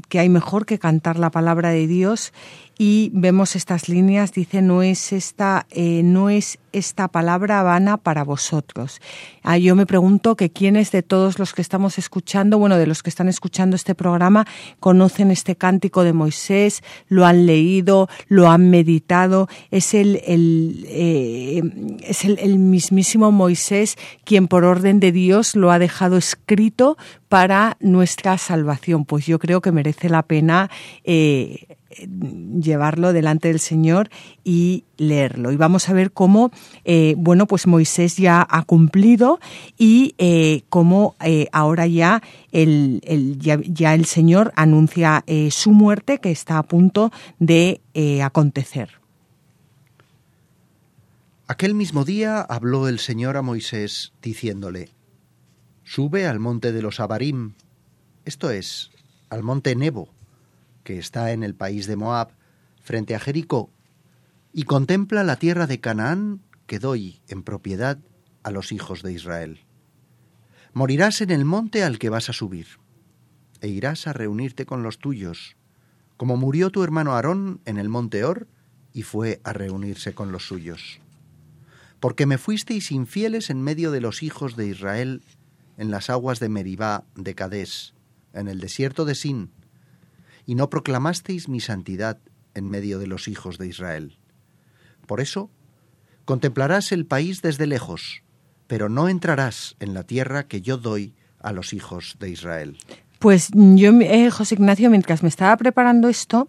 que 0.08 0.18
hay 0.18 0.28
mejor 0.28 0.66
que 0.66 0.78
cantar 0.78 1.18
la 1.18 1.30
palabra 1.30 1.70
de 1.70 1.86
Dios 1.86 2.34
y 2.78 3.10
vemos 3.14 3.54
estas 3.54 3.88
líneas, 3.88 4.32
dice, 4.32 4.60
no 4.60 4.82
es 4.82 5.12
esta, 5.12 5.66
eh, 5.70 6.02
no 6.02 6.30
es 6.30 6.58
esta 6.72 7.06
palabra 7.08 7.62
vana 7.62 7.98
para 7.98 8.24
vosotros. 8.24 9.00
Ah, 9.42 9.58
yo 9.58 9.76
me 9.76 9.86
pregunto 9.86 10.36
que 10.36 10.50
quiénes 10.50 10.90
de 10.90 11.02
todos 11.02 11.38
los 11.38 11.52
que 11.52 11.62
estamos 11.62 11.98
escuchando, 11.98 12.58
bueno, 12.58 12.78
de 12.78 12.86
los 12.86 13.02
que 13.02 13.10
están 13.10 13.28
escuchando 13.28 13.76
este 13.76 13.94
programa, 13.94 14.46
conocen 14.80 15.30
este 15.30 15.54
cántico 15.54 16.02
de 16.02 16.12
Moisés, 16.12 16.82
lo 17.08 17.26
han 17.26 17.46
leído, 17.46 18.08
lo 18.26 18.50
han 18.50 18.70
meditado. 18.70 19.48
Es 19.70 19.94
el, 19.94 20.20
el 20.26 20.84
eh, 20.88 21.62
es 22.02 22.24
el, 22.24 22.58
mismísimo 22.58 23.30
Moisés 23.32 23.96
quien 24.24 24.41
por 24.48 24.64
orden 24.64 25.00
de 25.00 25.12
Dios 25.12 25.56
lo 25.56 25.70
ha 25.70 25.78
dejado 25.78 26.16
escrito 26.16 26.96
para 27.28 27.76
nuestra 27.80 28.38
salvación. 28.38 29.04
Pues 29.04 29.26
yo 29.26 29.38
creo 29.38 29.60
que 29.60 29.72
merece 29.72 30.08
la 30.08 30.22
pena 30.22 30.70
eh, 31.04 31.76
llevarlo 32.60 33.12
delante 33.12 33.48
del 33.48 33.60
Señor 33.60 34.08
y 34.44 34.84
leerlo. 34.96 35.52
Y 35.52 35.56
vamos 35.56 35.88
a 35.88 35.92
ver 35.92 36.12
cómo, 36.12 36.50
eh, 36.84 37.14
bueno, 37.16 37.46
pues 37.46 37.66
Moisés 37.66 38.16
ya 38.16 38.46
ha 38.48 38.62
cumplido 38.62 39.40
y 39.76 40.14
eh, 40.18 40.62
cómo 40.68 41.16
ahora 41.52 41.86
ya 41.86 42.22
el, 42.50 43.00
ya, 43.38 43.94
el 43.94 44.04
Señor 44.04 44.52
anuncia 44.56 45.24
su 45.50 45.72
muerte 45.72 46.18
que 46.18 46.30
está 46.30 46.58
a 46.58 46.62
punto 46.62 47.12
de 47.38 47.80
acontecer. 48.22 49.01
Aquel 51.52 51.74
mismo 51.74 52.06
día 52.06 52.40
habló 52.40 52.88
el 52.88 52.98
Señor 52.98 53.36
a 53.36 53.42
Moisés 53.42 54.14
diciéndole, 54.22 54.88
Sube 55.84 56.26
al 56.26 56.40
monte 56.40 56.72
de 56.72 56.80
los 56.80 56.98
Abarim, 56.98 57.52
esto 58.24 58.50
es, 58.50 58.90
al 59.28 59.42
monte 59.42 59.76
Nebo 59.76 60.08
que 60.82 60.98
está 60.98 61.30
en 61.32 61.42
el 61.42 61.54
país 61.54 61.86
de 61.86 61.96
Moab, 61.96 62.30
frente 62.80 63.14
a 63.14 63.20
Jericó, 63.20 63.70
y 64.54 64.62
contempla 64.62 65.24
la 65.24 65.36
tierra 65.36 65.66
de 65.66 65.78
Canaán 65.78 66.40
que 66.66 66.78
doy 66.78 67.20
en 67.28 67.42
propiedad 67.42 67.98
a 68.42 68.50
los 68.50 68.72
hijos 68.72 69.02
de 69.02 69.12
Israel. 69.12 69.60
Morirás 70.72 71.20
en 71.20 71.30
el 71.30 71.44
monte 71.44 71.84
al 71.84 71.98
que 71.98 72.08
vas 72.08 72.30
a 72.30 72.32
subir, 72.32 72.66
e 73.60 73.68
irás 73.68 74.06
a 74.06 74.14
reunirte 74.14 74.64
con 74.64 74.82
los 74.82 74.98
tuyos, 74.98 75.58
como 76.16 76.38
murió 76.38 76.70
tu 76.70 76.82
hermano 76.82 77.12
Aarón 77.12 77.60
en 77.66 77.76
el 77.76 77.90
monte 77.90 78.24
Or, 78.24 78.48
y 78.94 79.02
fue 79.02 79.42
a 79.44 79.52
reunirse 79.52 80.14
con 80.14 80.32
los 80.32 80.46
suyos. 80.46 81.01
Porque 82.02 82.26
me 82.26 82.36
fuisteis 82.36 82.90
infieles 82.90 83.48
en 83.48 83.62
medio 83.62 83.92
de 83.92 84.00
los 84.00 84.24
hijos 84.24 84.56
de 84.56 84.66
Israel, 84.66 85.22
en 85.78 85.92
las 85.92 86.10
aguas 86.10 86.40
de 86.40 86.48
Meribá 86.48 87.04
de 87.14 87.36
Cadés, 87.36 87.94
en 88.32 88.48
el 88.48 88.58
desierto 88.58 89.04
de 89.04 89.14
Sin, 89.14 89.52
y 90.44 90.56
no 90.56 90.68
proclamasteis 90.68 91.48
mi 91.48 91.60
santidad 91.60 92.18
en 92.54 92.68
medio 92.68 92.98
de 92.98 93.06
los 93.06 93.28
hijos 93.28 93.56
de 93.56 93.68
Israel. 93.68 94.18
Por 95.06 95.20
eso, 95.20 95.48
contemplarás 96.24 96.90
el 96.90 97.06
país 97.06 97.40
desde 97.40 97.68
lejos, 97.68 98.24
pero 98.66 98.88
no 98.88 99.08
entrarás 99.08 99.76
en 99.78 99.94
la 99.94 100.02
tierra 100.02 100.48
que 100.48 100.60
yo 100.60 100.78
doy 100.78 101.14
a 101.38 101.52
los 101.52 101.72
hijos 101.72 102.16
de 102.18 102.30
Israel. 102.30 102.78
Pues 103.22 103.50
yo, 103.54 103.92
eh, 104.00 104.30
José 104.32 104.56
Ignacio, 104.56 104.90
mientras 104.90 105.22
me 105.22 105.28
estaba 105.28 105.56
preparando 105.56 106.08
esto, 106.08 106.48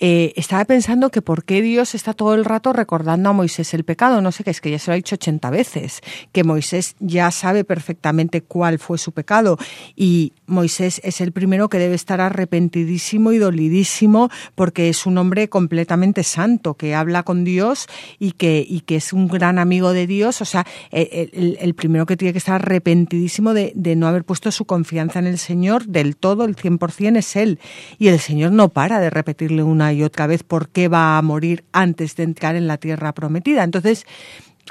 eh, 0.00 0.32
estaba 0.36 0.64
pensando 0.64 1.10
que 1.10 1.22
por 1.22 1.44
qué 1.44 1.62
Dios 1.62 1.94
está 1.94 2.14
todo 2.14 2.34
el 2.34 2.44
rato 2.44 2.72
recordando 2.72 3.28
a 3.28 3.32
Moisés 3.32 3.74
el 3.74 3.84
pecado. 3.84 4.20
No 4.22 4.32
sé 4.32 4.42
qué, 4.42 4.50
es 4.50 4.60
que 4.60 4.70
ya 4.70 4.78
se 4.78 4.90
lo 4.90 4.94
ha 4.94 4.96
dicho 4.96 5.14
80 5.14 5.50
veces, 5.50 6.00
que 6.32 6.42
Moisés 6.42 6.96
ya 6.98 7.30
sabe 7.30 7.62
perfectamente 7.62 8.42
cuál 8.42 8.78
fue 8.78 8.96
su 8.96 9.12
pecado 9.12 9.56
y 9.94 10.32
Moisés 10.46 11.00
es 11.04 11.20
el 11.20 11.32
primero 11.32 11.68
que 11.68 11.78
debe 11.78 11.94
estar 11.94 12.20
arrepentidísimo 12.20 13.32
y 13.32 13.38
dolidísimo 13.38 14.30
porque 14.54 14.88
es 14.88 15.06
un 15.06 15.18
hombre 15.18 15.48
completamente 15.48 16.22
santo, 16.22 16.74
que 16.74 16.94
habla 16.94 17.22
con 17.22 17.44
Dios 17.44 17.86
y 18.18 18.32
que, 18.32 18.64
y 18.66 18.80
que 18.80 18.96
es 18.96 19.12
un 19.12 19.28
gran 19.28 19.58
amigo 19.58 19.92
de 19.92 20.06
Dios. 20.06 20.40
O 20.40 20.44
sea, 20.44 20.66
el, 20.90 21.58
el 21.60 21.74
primero 21.74 22.06
que 22.06 22.16
tiene 22.16 22.32
que 22.32 22.38
estar 22.38 22.56
arrepentidísimo 22.56 23.54
de, 23.54 23.72
de 23.76 23.94
no 23.94 24.08
haber 24.08 24.24
puesto 24.24 24.50
su 24.50 24.64
confianza 24.64 25.18
en 25.18 25.26
el 25.26 25.38
Señor 25.38 25.86
del 25.86 26.13
todo, 26.14 26.44
el 26.44 26.56
100% 26.56 27.18
es 27.18 27.36
él. 27.36 27.58
Y 27.98 28.08
el 28.08 28.18
Señor 28.18 28.52
no 28.52 28.68
para 28.68 29.00
de 29.00 29.10
repetirle 29.10 29.62
una 29.62 29.92
y 29.92 30.02
otra 30.02 30.26
vez 30.26 30.42
por 30.42 30.68
qué 30.68 30.88
va 30.88 31.18
a 31.18 31.22
morir 31.22 31.64
antes 31.72 32.16
de 32.16 32.24
entrar 32.24 32.56
en 32.56 32.66
la 32.66 32.78
tierra 32.78 33.12
prometida. 33.12 33.64
Entonces, 33.64 34.06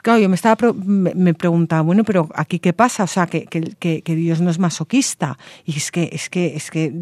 claro, 0.01 0.19
yo 0.19 0.29
me 0.29 0.35
estaba 0.35 0.73
me 0.73 1.33
preguntaba, 1.33 1.81
bueno, 1.81 2.03
pero 2.03 2.29
aquí 2.35 2.59
qué 2.59 2.73
pasa, 2.73 3.03
o 3.03 3.07
sea, 3.07 3.27
que, 3.27 3.45
que, 3.45 4.15
Dios 4.15 4.41
no 4.41 4.49
es 4.49 4.59
masoquista. 4.59 5.37
Y 5.65 5.77
es 5.77 5.91
que, 5.91 6.09
es 6.11 6.29
que, 6.29 6.55
es 6.55 6.71
que. 6.71 6.93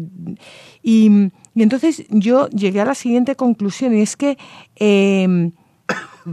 Y, 0.82 1.30
entonces 1.54 2.04
yo 2.08 2.48
llegué 2.48 2.80
a 2.80 2.84
la 2.84 2.94
siguiente 2.94 3.36
conclusión, 3.36 3.94
y 3.94 4.02
es 4.02 4.16
que 4.16 4.38
em, 4.76 5.52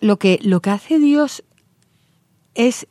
lo 0.00 0.18
que 0.18 0.38
lo 0.42 0.60
que 0.60 0.70
hace 0.70 0.98
Dios 0.98 1.44
es 2.54 2.86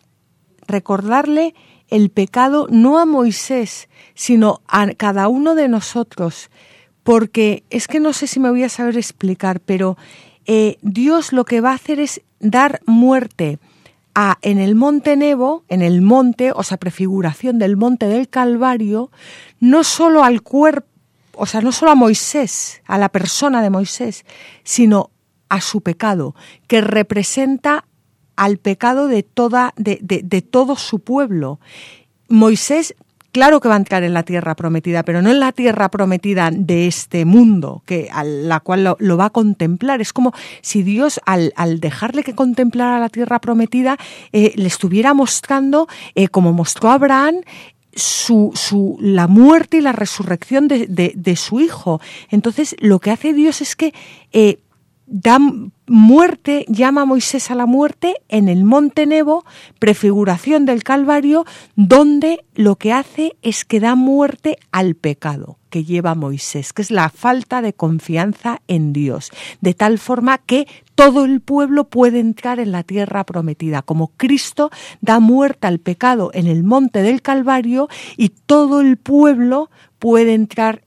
recordarle 0.68 1.55
el 1.90 2.10
pecado 2.10 2.68
no 2.70 3.00
a 3.00 3.06
Moisés, 3.06 3.90
sino 4.14 4.62
a 4.68 4.88
cada 4.94 5.28
uno 5.28 5.56
de 5.56 5.68
nosotros. 5.68 6.50
Porque 7.04 7.64
es 7.70 7.88
que 7.88 8.00
no 8.00 8.14
sé 8.14 8.28
si 8.28 8.40
me 8.40 8.50
voy 8.50 8.64
a 8.64 8.70
saber 8.70 8.98
explicar, 8.98 9.60
pero 9.62 9.98
eh, 10.46 10.78
Dios 10.82 11.34
lo 11.34 11.46
que 11.46 11.62
va 11.62 11.72
a 11.72 11.76
hacer 11.76 12.00
es 12.00 12.22
dar 12.40 12.82
muerte 12.86 13.60
a, 14.16 14.40
en 14.42 14.58
el 14.58 14.76
monte 14.76 15.16
Nebo, 15.16 15.64
en 15.68 15.82
el 15.82 16.02
monte, 16.02 16.52
o 16.52 16.64
sea, 16.64 16.78
prefiguración 16.78 17.60
del 17.60 17.78
monte 17.78 18.08
del 18.08 18.30
Calvario, 18.30 19.12
no 19.60 19.84
solo 19.84 20.24
al 20.24 20.42
cuerpo, 20.42 20.88
o 21.34 21.46
sea, 21.46 21.62
no 21.62 21.72
solo 21.72 21.92
a 21.92 21.96
Moisés, 21.96 22.82
a 22.86 22.98
la 22.98 23.10
persona 23.10 23.62
de 23.62 23.70
Moisés, 23.70 24.26
sino 24.64 25.12
a 25.50 25.62
su 25.62 25.82
pecado, 25.82 26.36
que 26.68 26.82
representa 26.82 27.86
al 28.38 28.58
pecado 28.58 29.08
de 29.08 29.24
toda, 29.24 29.74
de, 29.76 30.00
de, 30.02 30.22
de 30.24 30.42
todo 30.42 30.78
su 30.78 31.00
pueblo. 31.00 31.60
Moisés 32.30 32.96
claro 33.38 33.60
que 33.60 33.70
va 33.70 33.76
a 33.76 33.78
entrar 33.78 34.04
en 34.04 34.16
la 34.16 34.24
tierra 34.24 34.56
prometida, 34.56 35.04
pero 35.04 35.22
no 35.22 35.30
en 35.30 35.40
la 35.40 35.52
tierra 35.52 35.90
prometida 35.90 36.50
de 36.52 36.88
este 36.88 37.24
mundo, 37.24 37.84
que 37.86 38.10
a 38.12 38.24
la 38.24 38.62
cual 38.62 38.96
lo, 38.98 39.18
va 39.18 39.26
a 39.26 39.30
contemplar. 39.30 40.02
Es 40.02 40.12
como 40.12 40.34
si 40.62 40.82
Dios, 40.82 41.20
al, 41.26 41.54
dejarle 41.80 42.24
que 42.24 42.34
contemplara 42.34 43.00
la 43.00 43.10
tierra 43.10 43.40
prometida, 43.40 43.98
eh, 44.32 44.54
le 44.56 44.66
estuviera 44.66 45.14
mostrando, 45.14 45.88
eh, 46.16 46.30
como 46.30 46.52
mostró 46.52 46.90
Abraham, 46.90 47.36
su, 47.94 48.54
su, 48.56 48.98
la 49.00 49.28
muerte 49.28 49.78
y 49.78 49.82
la 49.82 49.92
resurrección 49.92 50.68
de, 50.68 51.36
su 51.36 51.60
hijo. 51.60 52.02
Entonces, 52.32 52.76
lo 52.80 52.98
que 52.98 53.12
hace 53.12 53.34
Dios 53.34 53.62
es 53.62 53.76
que 53.76 53.94
eh, 54.32 54.58
da 55.08 55.39
muerte, 55.88 56.66
llama 56.68 57.05
Moisés 57.05 57.49
a 57.49 57.55
la 57.55 57.66
muerte 57.66 58.16
en 58.28 58.49
el 58.49 58.66
monte 58.66 59.05
Nebo, 59.05 59.45
prefiguración 59.80 60.66
del 60.66 60.84
Calvario, 60.84 61.45
donde 61.76 62.45
lo 62.55 62.76
que 62.76 62.91
hace 62.91 63.38
es 63.41 63.64
que 63.64 63.80
da 63.80 63.95
muerte 63.95 64.58
al 64.72 64.95
pecado 64.95 65.58
que 65.70 65.84
lleva 65.84 66.16
Moisés, 66.16 66.74
que 66.74 66.82
es 66.82 66.91
la 66.91 67.10
falta 67.10 67.62
de 67.62 67.74
confianza 67.74 68.62
en 68.68 68.93
Dios, 68.93 69.32
de 69.62 69.74
tal 69.74 69.97
forma 69.97 70.38
que 70.38 70.68
todo 70.95 71.26
el 71.26 71.41
pueblo 71.41 71.86
puede 71.86 72.20
entrar 72.20 72.60
en 72.60 72.72
la 72.72 72.84
tierra 72.84 73.26
prometida, 73.26 73.82
como 73.82 74.10
Cristo 74.18 74.72
da 75.01 75.20
muerte 75.20 75.68
al 75.68 75.80
pecado 75.80 76.32
en 76.34 76.47
el 76.47 76.64
monte 76.64 77.01
del 77.01 77.22
Calvario 77.22 77.88
y 78.18 78.30
todo 78.30 78.82
el 78.82 78.97
pueblo 78.97 79.70
puede 79.99 80.34
entrar 80.34 80.84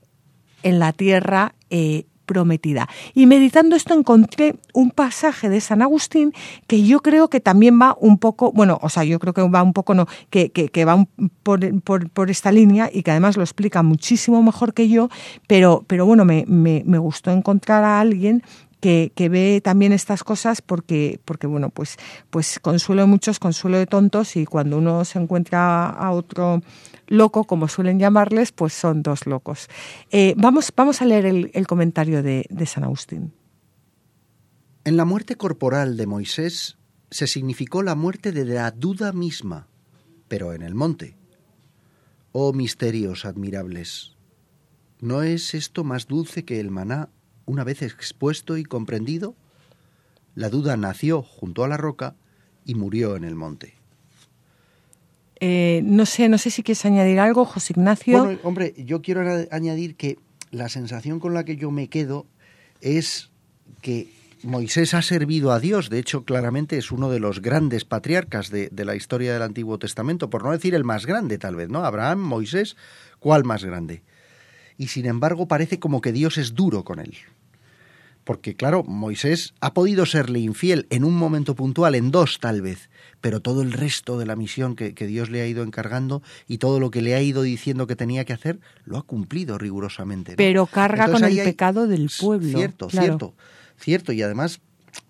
en 0.63 0.79
la 0.79 0.93
tierra 0.93 1.55
eh, 1.69 2.05
prometida. 2.31 2.87
Y 3.13 3.25
meditando 3.25 3.75
esto 3.75 3.93
encontré 3.93 4.55
un 4.73 4.91
pasaje 4.91 5.49
de 5.49 5.59
San 5.59 5.81
Agustín 5.81 6.31
que 6.65 6.81
yo 6.83 7.01
creo 7.01 7.27
que 7.27 7.41
también 7.41 7.77
va 7.77 7.97
un 7.99 8.17
poco, 8.17 8.53
bueno, 8.53 8.79
o 8.81 8.87
sea, 8.87 9.03
yo 9.03 9.19
creo 9.19 9.33
que 9.33 9.41
va 9.41 9.61
un 9.61 9.73
poco, 9.73 9.93
no, 9.93 10.07
que, 10.29 10.49
que, 10.49 10.85
va 10.85 11.05
por, 11.43 11.81
por, 11.81 12.09
por, 12.09 12.31
esta 12.31 12.53
línea 12.53 12.89
y 12.91 13.03
que 13.03 13.11
además 13.11 13.35
lo 13.35 13.43
explica 13.43 13.83
muchísimo 13.83 14.41
mejor 14.41 14.73
que 14.73 14.87
yo, 14.87 15.09
pero, 15.45 15.83
pero 15.87 16.05
bueno, 16.05 16.23
me, 16.23 16.45
me, 16.47 16.97
gustó 16.99 17.31
encontrar 17.31 17.83
a 17.83 17.99
alguien 17.99 18.43
que, 18.79 19.11
que, 19.13 19.27
ve 19.27 19.59
también 19.61 19.91
estas 19.91 20.23
cosas 20.23 20.61
porque, 20.61 21.19
porque 21.25 21.47
bueno, 21.47 21.69
pues, 21.69 21.97
pues 22.29 22.59
consuelo 22.61 23.01
de 23.01 23.09
muchos, 23.09 23.39
consuelo 23.39 23.77
de 23.77 23.87
tontos 23.87 24.37
y 24.37 24.45
cuando 24.45 24.77
uno 24.77 25.03
se 25.03 25.19
encuentra 25.19 25.89
a 25.89 26.11
otro 26.11 26.61
loco, 27.11 27.43
como 27.43 27.67
suelen 27.67 27.99
llamarles, 27.99 28.51
pues 28.51 28.73
son 28.73 29.03
dos 29.03 29.25
locos. 29.25 29.67
Eh, 30.09 30.33
vamos, 30.37 30.71
vamos 30.75 31.01
a 31.01 31.05
leer 31.05 31.25
el, 31.25 31.67
comentario 31.67 32.23
de, 32.23 32.45
de 32.49 32.65
San 32.65 32.83
Agustín. 32.83 33.33
En 34.83 34.97
la 34.97 35.05
muerte 35.05 35.35
corporal 35.35 35.97
de 35.97 36.07
Moisés 36.07 36.77
se 37.11 37.27
significó 37.27 37.83
la 37.83 37.95
muerte 37.95 38.31
de 38.31 38.45
la 38.45 38.71
duda 38.71 39.11
misma, 39.11 39.67
pero 40.27 40.53
en 40.53 40.63
el 40.63 40.73
monte. 40.73 41.17
Oh 42.31 42.53
misterios 42.53 43.25
admirables. 43.25 44.15
¿No 44.99 45.21
es 45.21 45.53
esto 45.53 45.83
más 45.83 46.07
dulce 46.07 46.45
que 46.45 46.59
el 46.59 46.71
maná 46.71 47.09
una 47.45 47.63
vez 47.63 47.81
expuesto 47.81 48.57
y 48.57 48.63
comprendido? 48.63 49.35
La 50.33 50.49
duda 50.49 50.77
nació 50.77 51.21
junto 51.21 51.63
a 51.65 51.67
la 51.67 51.75
roca 51.75 52.15
y 52.65 52.75
murió 52.75 53.17
en 53.17 53.25
el 53.25 53.35
monte. 53.35 53.80
Eh, 55.43 55.81
no 55.83 56.05
sé, 56.05 56.29
no 56.29 56.37
sé 56.37 56.51
si 56.51 56.61
quieres 56.61 56.85
añadir 56.85 57.19
algo, 57.19 57.45
José 57.45 57.73
Ignacio. 57.73 58.23
Bueno, 58.23 58.39
hombre, 58.43 58.75
yo 58.77 59.01
quiero 59.01 59.21
añadir 59.49 59.95
que 59.95 60.19
la 60.51 60.69
sensación 60.69 61.19
con 61.19 61.33
la 61.33 61.43
que 61.43 61.57
yo 61.57 61.71
me 61.71 61.87
quedo 61.87 62.27
es 62.79 63.31
que 63.81 64.07
Moisés 64.43 64.93
ha 64.93 65.01
servido 65.01 65.51
a 65.51 65.59
Dios, 65.59 65.89
de 65.89 65.97
hecho 65.97 66.25
claramente 66.25 66.77
es 66.77 66.91
uno 66.91 67.09
de 67.09 67.19
los 67.19 67.41
grandes 67.41 67.85
patriarcas 67.85 68.51
de, 68.51 68.69
de, 68.69 68.85
la 68.85 68.95
historia 68.95 69.33
del 69.33 69.41
Antiguo 69.41 69.79
Testamento, 69.79 70.29
por 70.29 70.43
no 70.43 70.51
decir 70.51 70.75
el 70.75 70.83
más 70.83 71.07
grande 71.07 71.39
tal 71.39 71.55
vez, 71.55 71.69
¿no? 71.69 71.83
Abraham, 71.83 72.19
Moisés, 72.19 72.75
¿cuál 73.19 73.43
más 73.43 73.63
grande? 73.63 74.03
Y 74.77 74.87
sin 74.87 75.07
embargo 75.07 75.47
parece 75.47 75.79
como 75.79 76.01
que 76.01 76.11
Dios 76.11 76.37
es 76.37 76.53
duro 76.53 76.83
con 76.83 76.99
él 76.99 77.15
porque 78.31 78.55
claro, 78.55 78.85
Moisés 78.85 79.53
ha 79.59 79.73
podido 79.73 80.05
serle 80.05 80.39
infiel 80.39 80.87
en 80.89 81.03
un 81.03 81.15
momento 81.15 81.53
puntual, 81.53 81.95
en 81.95 82.11
dos 82.11 82.39
tal 82.39 82.61
vez, 82.61 82.89
pero 83.19 83.41
todo 83.41 83.61
el 83.61 83.73
resto 83.73 84.17
de 84.17 84.25
la 84.25 84.37
misión 84.37 84.77
que, 84.77 84.93
Dios 84.93 85.29
le 85.29 85.41
ha 85.41 85.47
ido 85.47 85.63
encargando 85.63 86.23
y 86.47 86.57
todo 86.57 86.79
lo 86.79 86.91
que 86.91 87.01
le 87.01 87.13
ha 87.13 87.21
ido 87.21 87.41
diciendo 87.41 87.87
que 87.87 87.97
tenía 87.97 88.23
que 88.23 88.31
hacer, 88.31 88.61
lo 88.85 88.97
ha 88.97 89.01
cumplido 89.01 89.57
rigurosamente. 89.57 90.37
Pero 90.37 90.65
carga 90.65 91.11
con 91.11 91.25
el 91.25 91.35
pecado 91.43 91.87
del 91.87 92.09
pueblo. 92.17 92.57
Cierto, 92.57 92.89
cierto, 92.89 93.35
cierto, 93.77 94.13
y 94.13 94.21
además 94.21 94.61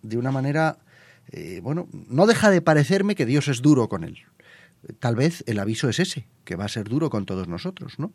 de 0.01 0.17
una 0.17 0.31
manera, 0.31 0.79
eh, 1.31 1.59
bueno, 1.61 1.89
no 1.91 2.25
deja 2.25 2.49
de 2.49 2.63
parecerme 2.63 3.13
que 3.13 3.27
Dios 3.27 3.47
es 3.49 3.61
duro 3.61 3.87
con 3.87 4.03
él. 4.03 4.17
Tal 4.97 5.15
vez 5.15 5.43
el 5.45 5.59
aviso 5.59 5.89
es 5.89 5.99
ese, 5.99 6.27
que 6.43 6.55
va 6.55 6.65
a 6.65 6.69
ser 6.69 6.89
duro 6.89 7.11
con 7.11 7.27
todos 7.27 7.47
nosotros, 7.47 7.99
¿no? 7.99 8.13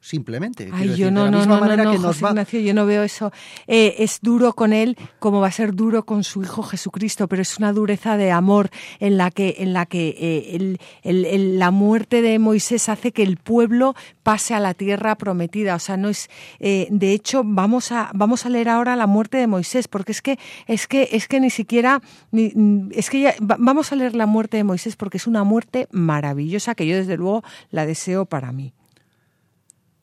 Simplemente. 0.00 0.70
Ay, 0.72 0.96
yo 0.96 1.10
no, 1.10 1.30
no, 1.30 1.44
no, 1.44 1.60
no, 1.60 1.98
José 1.98 2.26
Ignacio, 2.26 2.60
yo 2.60 2.74
no 2.74 2.86
veo 2.86 3.02
eso. 3.02 3.32
Eh, 3.66 3.96
es 3.98 4.20
duro 4.22 4.54
con 4.54 4.72
él 4.72 4.96
como 5.18 5.40
va 5.40 5.48
a 5.48 5.52
ser 5.52 5.74
duro 5.74 6.04
con 6.04 6.24
su 6.24 6.42
Hijo 6.42 6.62
Jesucristo, 6.62 7.28
pero 7.28 7.42
es 7.42 7.58
una 7.58 7.72
dureza 7.72 8.16
de 8.16 8.32
amor 8.32 8.70
en 8.98 9.16
la 9.16 9.30
que, 9.30 9.56
en 9.58 9.72
la, 9.72 9.86
que 9.86 10.16
eh, 10.18 10.78
el, 11.02 11.58
la 11.58 11.70
muerte 11.70 12.22
de 12.22 12.38
Moisés 12.38 12.88
hace 12.88 13.12
que 13.12 13.22
el 13.22 13.36
pueblo 13.36 13.94
pase 14.22 14.54
a 14.54 14.60
la 14.60 14.74
tierra 14.74 15.16
prometida. 15.16 15.74
O 15.74 15.78
sea, 15.78 15.96
no 15.96 16.08
es. 16.08 16.30
Eh, 16.58 16.88
de 16.90 17.12
hecho, 17.12 17.42
vamos 17.44 17.92
a, 17.92 18.10
vamos 18.14 18.46
a 18.46 18.48
leer 18.48 18.70
ahora 18.70 18.96
la 18.96 19.06
muerte 19.06 19.36
de 19.36 19.46
Moisés, 19.46 19.86
porque 19.86 20.12
es 20.12 20.22
que, 20.22 20.38
es 20.66 20.86
que, 20.86 21.08
es 21.12 21.28
que 21.28 21.40
ni 21.40 21.50
siquiera. 21.50 22.00
Ni, 22.30 22.52
es 22.92 23.10
que 23.10 23.20
ya, 23.20 23.34
vamos 23.40 23.92
a 23.92 23.96
leer 23.96 24.14
la 24.14 24.26
muerte 24.26 24.56
de 24.56 24.64
Moisés 24.64 24.96
porque 24.96 25.18
es 25.18 25.26
una 25.26 25.44
muerte 25.44 25.88
maravillosa 25.90 26.74
que 26.74 26.86
yo 26.86 26.96
desde 26.96 27.16
luego 27.16 27.42
la 27.70 27.86
deseo 27.86 28.24
para 28.24 28.52
mí. 28.52 28.72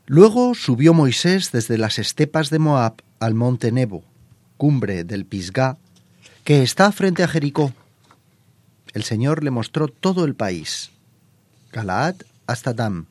Luego 0.10 0.56
subió 0.56 0.94
Moisés 0.94 1.52
desde 1.52 1.78
las 1.78 2.00
estepas 2.00 2.50
de 2.50 2.60
Moab 2.60 3.02
al 3.20 3.34
monte 3.34 3.74
Nebo, 3.74 4.06
cumbre 4.56 5.04
del 5.04 5.26
Pisgá, 5.26 5.78
que 6.46 6.64
está 6.64 6.94
frente 6.94 7.24
a 7.24 7.28
Jericó. 7.28 7.74
El 8.94 9.04
Señor 9.04 9.44
le 9.44 9.52
mostró 9.52 9.90
todo 9.90 10.24
el 10.24 10.34
país, 10.34 10.92
Galaad 11.74 12.16
hasta 12.48 12.74
Dam, 12.74 13.08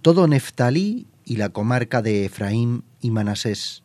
todo 0.00 0.26
Neftalí 0.26 1.06
y 1.26 1.36
la 1.36 1.50
comarca 1.50 2.00
de 2.00 2.24
Efraín 2.24 2.82
y 3.02 3.10
Manasés, 3.10 3.82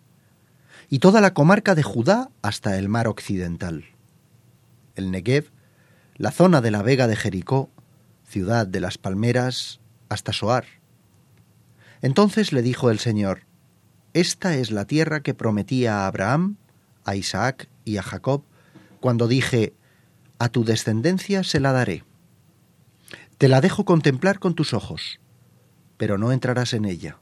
y 0.90 1.00
toda 1.00 1.20
la 1.20 1.34
comarca 1.34 1.76
de 1.76 1.84
Judá 1.84 2.30
hasta 2.42 2.78
el 2.78 2.88
mar 2.88 3.10
occidental. 3.10 3.84
El 4.96 5.12
Negev, 5.12 5.52
la 6.16 6.32
zona 6.32 6.62
de 6.62 6.72
la 6.72 6.82
vega 6.82 7.08
de 7.08 7.18
Jericó, 7.18 7.70
ciudad 8.26 8.66
de 8.66 8.80
las 8.80 8.98
palmeras, 8.98 9.82
hasta 10.08 10.32
Soar 10.32 10.81
entonces 12.02 12.52
le 12.52 12.62
dijo 12.62 12.89
el 12.89 12.99
Señor, 12.99 13.41
Esta 14.14 14.56
es 14.56 14.72
la 14.72 14.86
tierra 14.86 15.22
que 15.22 15.34
prometía 15.34 15.99
a 15.99 16.08
Abraham, 16.08 16.58
a 17.06 17.16
Isaac 17.16 17.70
y 17.86 17.97
a 17.97 18.04
Jacob, 18.04 18.43
cuando 18.99 19.28
dije, 19.28 19.74
A 20.39 20.49
tu 20.49 20.64
descendencia 20.64 21.43
se 21.43 21.60
la 21.60 21.72
daré. 21.72 22.04
Te 23.38 23.47
la 23.47 23.62
dejo 23.62 23.86
contemplar 23.86 24.39
con 24.39 24.56
tus 24.56 24.74
ojos, 24.74 25.20
pero 25.97 26.18
no 26.18 26.32
entrarás 26.32 26.74
en 26.74 26.86
ella. 26.86 27.18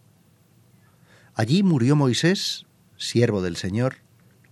Allí 1.34 1.63
murió 1.63 1.95
Moisés, 1.95 2.65
siervo 2.97 3.41
del 3.41 3.55
Señor, 3.55 3.95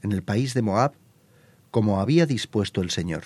en 0.01 0.11
el 0.11 0.23
país 0.23 0.53
de 0.53 0.61
Moab, 0.61 0.93
como 1.71 1.99
había 1.99 2.25
dispuesto 2.25 2.81
el 2.81 2.89
Señor. 2.89 3.23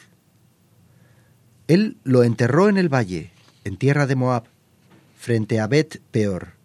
Él 1.68 1.98
lo 2.04 2.24
enterró 2.24 2.70
en 2.70 2.78
el 2.78 2.90
valle, 2.90 3.32
en 3.64 3.78
tierra 3.78 4.08
de 4.08 4.16
Moab, 4.16 4.46
frente 5.16 5.60
a 5.60 5.68
Bet 5.68 6.02
Peor, 6.12 6.61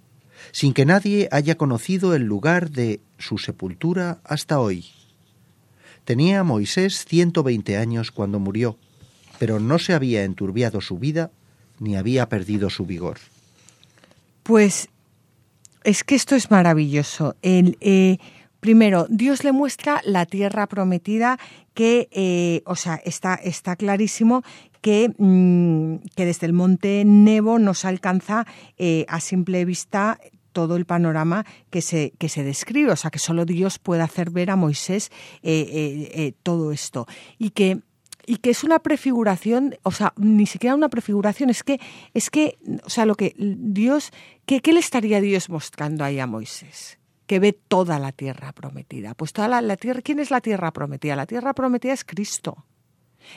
sin 0.52 0.72
que 0.72 0.84
nadie 0.84 1.28
haya 1.32 1.56
conocido 1.56 2.14
el 2.14 2.22
lugar 2.22 2.70
de 2.70 3.00
su 3.18 3.38
sepultura 3.38 4.18
hasta 4.24 4.60
hoy. 4.60 4.86
Tenía 6.04 6.44
Moisés 6.44 7.04
ciento 7.04 7.42
veinte 7.42 7.76
años 7.76 8.12
cuando 8.12 8.38
murió, 8.38 8.76
pero 9.38 9.58
no 9.60 9.78
se 9.78 9.92
había 9.92 10.24
enturbiado 10.24 10.80
su 10.80 10.98
vida 10.98 11.30
ni 11.78 11.96
había 11.96 12.28
perdido 12.28 12.70
su 12.70 12.86
vigor. 12.86 13.18
Pues 14.42 14.88
es 15.84 16.04
que 16.04 16.14
esto 16.14 16.34
es 16.34 16.50
maravilloso. 16.50 17.36
El, 17.42 17.76
eh, 17.80 18.18
primero, 18.60 19.06
Dios 19.08 19.44
le 19.44 19.52
muestra 19.52 20.00
la 20.04 20.26
tierra 20.26 20.66
prometida 20.66 21.38
que, 21.74 22.08
eh, 22.12 22.62
o 22.66 22.76
sea, 22.76 22.96
está, 23.04 23.34
está 23.34 23.76
clarísimo 23.76 24.42
que, 24.86 25.12
mm, 25.18 25.96
que, 26.14 26.24
desde 26.26 26.46
el 26.46 26.52
monte 26.52 27.02
Nebo 27.04 27.58
nos 27.58 27.84
alcanza 27.84 28.46
eh, 28.78 29.04
a 29.08 29.18
simple 29.18 29.64
vista 29.64 30.20
todo 30.52 30.76
el 30.76 30.86
panorama 30.86 31.44
que 31.70 31.82
se, 31.82 32.12
que 32.18 32.28
se 32.28 32.44
describe, 32.44 32.92
o 32.92 32.96
sea, 32.96 33.10
que 33.10 33.18
solo 33.18 33.44
Dios 33.46 33.80
puede 33.80 34.02
hacer 34.02 34.30
ver 34.30 34.48
a 34.48 34.54
Moisés 34.54 35.10
eh, 35.42 36.08
eh, 36.14 36.34
todo 36.44 36.70
esto. 36.70 37.08
Y 37.36 37.50
que 37.50 37.80
y 38.26 38.36
que 38.36 38.50
es 38.50 38.62
una 38.62 38.78
prefiguración, 38.78 39.74
o 39.82 39.90
sea, 39.90 40.12
ni 40.16 40.46
siquiera 40.46 40.76
una 40.76 40.88
prefiguración, 40.88 41.50
es 41.50 41.64
que, 41.64 41.80
es 42.14 42.30
que, 42.30 42.56
o 42.84 42.90
sea, 42.90 43.06
lo 43.06 43.16
que 43.16 43.34
Dios, 43.38 44.12
¿qué, 44.46 44.60
qué 44.60 44.72
le 44.72 44.78
estaría 44.78 45.20
Dios 45.20 45.48
mostrando 45.48 46.04
ahí 46.04 46.20
a 46.20 46.28
Moisés? 46.28 47.00
Que 47.26 47.40
ve 47.40 47.52
toda 47.52 47.98
la 47.98 48.12
tierra 48.12 48.52
prometida. 48.52 49.14
Pues 49.14 49.32
toda 49.32 49.48
la, 49.48 49.60
la 49.62 49.76
tierra, 49.76 50.00
¿quién 50.00 50.20
es 50.20 50.30
la 50.30 50.40
tierra 50.40 50.72
prometida? 50.72 51.16
La 51.16 51.26
tierra 51.26 51.54
prometida 51.54 51.92
es 51.92 52.04
Cristo. 52.04 52.66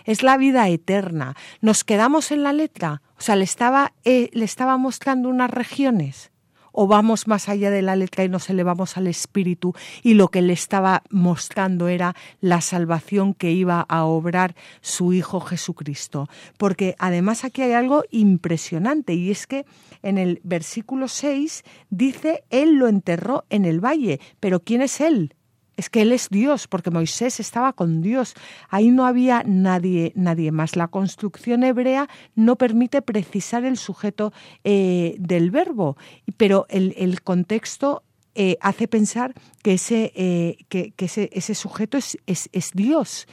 Es 0.06 0.24
la 0.24 0.38
vida 0.38 0.68
eterna. 0.70 1.36
Nos 1.62 1.84
quedamos 1.84 2.32
en 2.32 2.44
la 2.44 2.54
letra. 2.54 3.02
O 3.18 3.22
sea, 3.22 3.36
le 3.36 3.44
estaba, 3.44 3.94
le 4.04 4.46
estaba 4.46 4.78
mostrando 4.78 5.30
unas 5.30 5.50
regiones 5.50 6.32
o 6.72 6.88
vamos 6.88 7.28
más 7.28 7.50
allá 7.50 7.72
de 7.72 7.82
la 7.82 7.96
letra 7.96 8.24
y 8.24 8.30
nos 8.30 8.50
elevamos 8.50 8.98
al 8.98 9.08
espíritu 9.08 9.74
y 10.04 10.14
lo 10.14 10.30
que 10.30 10.42
le 10.42 10.54
estaba 10.54 11.04
mostrando 11.10 11.88
era 11.88 12.16
la 12.42 12.62
salvación 12.62 13.34
que 13.34 13.52
iba 13.52 13.82
a 13.82 14.06
obrar 14.06 14.56
su 14.82 15.14
Hijo 15.14 15.40
Jesucristo. 15.40 16.30
Porque 16.58 16.96
además 17.00 17.44
aquí 17.44 17.62
hay 17.62 17.74
algo 17.74 18.04
impresionante 18.12 19.14
y 19.14 19.32
es 19.32 19.48
que 19.48 19.66
en 20.04 20.18
el 20.18 20.40
versículo 20.44 21.08
6 21.08 21.64
dice, 21.90 22.44
Él 22.50 22.76
lo 22.76 22.88
enterró 22.88 23.46
en 23.50 23.66
el 23.66 23.84
valle, 23.84 24.20
pero 24.40 24.62
¿quién 24.62 24.82
es 24.82 25.02
Él? 25.02 25.36
Es 25.80 25.90
que 25.90 26.02
él 26.02 26.12
es 26.12 26.28
Dios, 26.30 26.68
porque 26.68 26.92
Moisés 26.92 27.40
estaba 27.40 27.72
con 27.72 28.02
Dios. 28.02 28.36
Ahí 28.68 28.92
no 28.92 29.06
había 29.06 29.44
nadie, 29.46 30.12
nadie 30.14 30.52
más. 30.52 30.76
La 30.76 30.90
construcción 30.90 31.64
hebrea 31.64 32.10
no 32.36 32.58
permite 32.58 33.02
precisar 33.02 33.64
el 33.64 33.78
sujeto 33.78 34.34
eh, 34.66 35.16
del 35.20 35.52
verbo, 35.52 35.96
pero 36.36 36.66
el, 36.68 37.22
contexto 37.22 38.04
eh, 38.36 38.58
hace 38.60 38.90
pensar 38.90 39.34
que 39.64 39.76
ese, 39.76 40.12
eh, 40.16 40.58
que, 40.68 40.94
ese, 40.98 41.56
sujeto 41.56 41.98
es, 41.98 42.18
es, 42.26 42.72
Dios. 42.74 43.26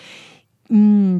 Mm, 0.68 1.16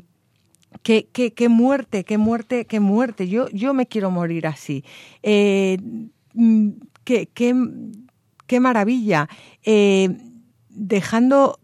qué, 0.84 1.08
qué, 1.12 1.48
muerte, 1.48 2.04
qué 2.04 2.18
muerte, 2.18 2.66
qué 2.66 2.78
muerte. 2.78 3.26
Yo, 3.26 3.48
yo 3.48 3.74
me 3.74 3.86
quiero 3.86 4.12
morir 4.12 4.46
así. 4.46 4.84
Mm, 5.24 6.68
qué, 7.02 7.26
qué, 8.46 8.60
maravilla 8.60 9.28
dejando 10.76 11.58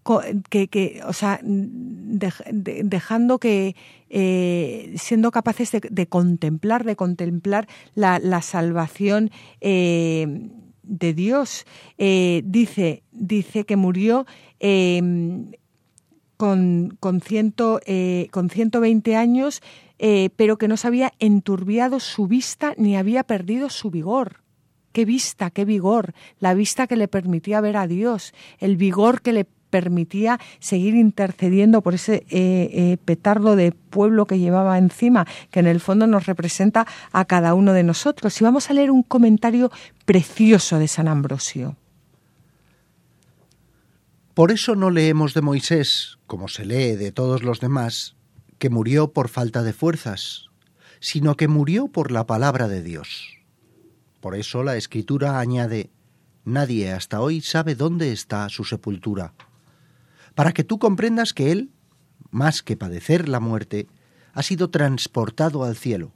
que, 0.49 1.03
o 1.07 1.13
sea, 1.13 1.39
dejando 1.43 3.39
que 3.39 3.77
eh, 4.09 4.95
siendo 4.97 5.31
capaces 5.31 5.71
de, 5.71 6.07
contemplar, 6.07 6.85
de 6.85 6.97
contemplar 6.97 7.69
la, 7.95 8.43
salvación 8.43 9.31
eh, 9.61 10.49
de 10.83 11.15
Dios. 11.15 11.67
Eh, 11.99 12.43
dice, 12.45 13.03
dice 13.13 13.65
que 13.65 13.77
murió 13.77 14.27
con, 16.37 16.97
con, 16.99 17.21
ciento, 17.21 17.81
con 18.31 18.51
120 18.51 19.17
años, 19.17 19.61
pero 20.37 20.57
que 20.57 20.69
no 20.69 20.77
se 20.79 20.89
había 20.89 21.13
enturbiado 21.19 22.01
su 22.01 22.27
vista 22.27 22.75
ni 22.79 22.97
había 22.97 23.25
perdido 23.25 23.69
su 23.69 23.91
vigor 23.91 24.42
qué 24.93 25.05
vista, 25.05 25.51
qué 25.51 25.65
vigor, 25.65 26.15
la 26.39 26.55
vista 26.55 26.87
que 26.87 26.97
le 26.97 27.09
permitía 27.09 27.61
ver 27.61 27.77
a 27.77 27.87
Dios, 27.87 28.33
el 28.59 28.77
vigor 28.77 29.23
que 29.23 29.33
le 29.33 29.47
permitía 29.73 30.39
seguir 30.61 30.95
intercediendo 30.95 31.81
por 31.81 31.95
ese 31.95 32.27
eh, 32.29 32.69
eh, 32.73 32.99
petardo 33.03 33.57
de 33.57 33.73
pueblo 33.73 34.27
que 34.27 34.39
llevaba 34.39 34.77
encima, 34.77 35.27
que 35.51 35.61
en 35.61 35.67
el 35.67 35.81
fondo 35.81 36.07
nos 36.07 36.27
representa 36.27 36.87
a 37.11 37.25
cada 37.25 37.55
uno 37.55 37.73
de 37.73 37.83
nosotros. 37.83 38.39
Y 38.39 38.45
vamos 38.45 38.69
a 38.69 38.75
leer 38.75 38.91
un 38.91 39.03
comentario 39.03 39.73
precioso 40.05 40.79
de 40.79 40.89
San 40.89 41.09
Ambrosio. 41.09 41.77
Por 44.35 44.53
eso 44.53 44.77
no 44.77 44.91
leemos 44.91 45.35
de 45.35 45.41
Moisés, 45.41 46.19
como 46.27 46.49
se 46.49 46.65
lee 46.67 46.97
de 46.97 47.11
todos 47.11 47.43
los 47.43 47.61
demás, 47.61 48.15
que 48.59 48.71
murió 48.71 49.13
por 49.13 49.29
falta 49.29 49.63
de 49.63 49.73
fuerzas, 49.73 50.47
sino 51.01 51.35
que 51.37 51.49
murió 51.49 51.89
por 51.89 52.13
la 52.13 52.27
palabra 52.27 52.69
de 52.69 52.83
Dios. 52.83 53.42
Por 54.23 54.37
eso 54.37 54.63
la 54.63 54.77
escritura 54.77 55.41
añade, 55.41 55.91
nadie 56.45 56.93
hasta 56.93 57.21
hoy 57.21 57.41
sabe 57.41 57.75
dónde 57.75 58.13
está 58.13 58.49
su 58.51 58.63
sepultura, 58.63 59.35
para 60.37 60.53
que 60.53 60.63
tú 60.63 60.79
comprendas 60.79 61.33
que 61.33 61.51
Él, 61.51 61.73
más 62.31 62.63
que 62.63 62.77
padecer 62.77 63.29
la 63.29 63.41
muerte, 63.41 63.89
ha 64.33 64.45
sido 64.45 64.71
transportado 64.71 65.65
al 65.65 65.75
cielo. 65.75 66.13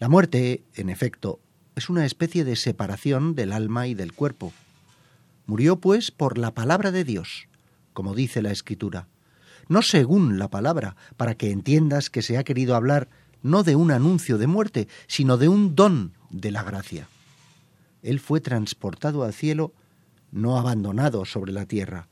La 0.00 0.08
muerte, 0.08 0.64
en 0.74 0.90
efecto, 0.90 1.38
es 1.76 1.88
una 1.88 2.04
especie 2.04 2.44
de 2.44 2.56
separación 2.56 3.36
del 3.36 3.52
alma 3.52 3.86
y 3.86 3.94
del 3.94 4.12
cuerpo. 4.12 4.52
Murió, 5.46 5.76
pues, 5.76 6.10
por 6.10 6.38
la 6.38 6.54
palabra 6.54 6.90
de 6.90 7.04
Dios, 7.04 7.46
como 7.92 8.16
dice 8.16 8.42
la 8.42 8.50
Escritura, 8.50 9.06
no 9.68 9.82
según 9.82 10.40
la 10.40 10.50
palabra, 10.50 10.96
para 11.16 11.36
que 11.36 11.52
entiendas 11.52 12.10
que 12.10 12.22
se 12.22 12.36
ha 12.36 12.42
querido 12.42 12.74
hablar 12.74 13.08
no 13.42 13.62
de 13.62 13.76
un 13.76 13.90
anuncio 13.90 14.38
de 14.38 14.46
muerte, 14.46 14.88
sino 15.06 15.36
de 15.36 15.48
un 15.48 15.74
don 15.74 16.12
de 16.30 16.50
la 16.50 16.62
gracia. 16.62 17.08
Él 18.02 18.20
fue 18.20 18.40
transportado 18.40 19.24
al 19.24 19.32
cielo, 19.32 19.72
no 20.32 20.58
abandonado 20.58 21.24
sobre 21.24 21.52
la 21.52 21.66
tierra, 21.66 22.08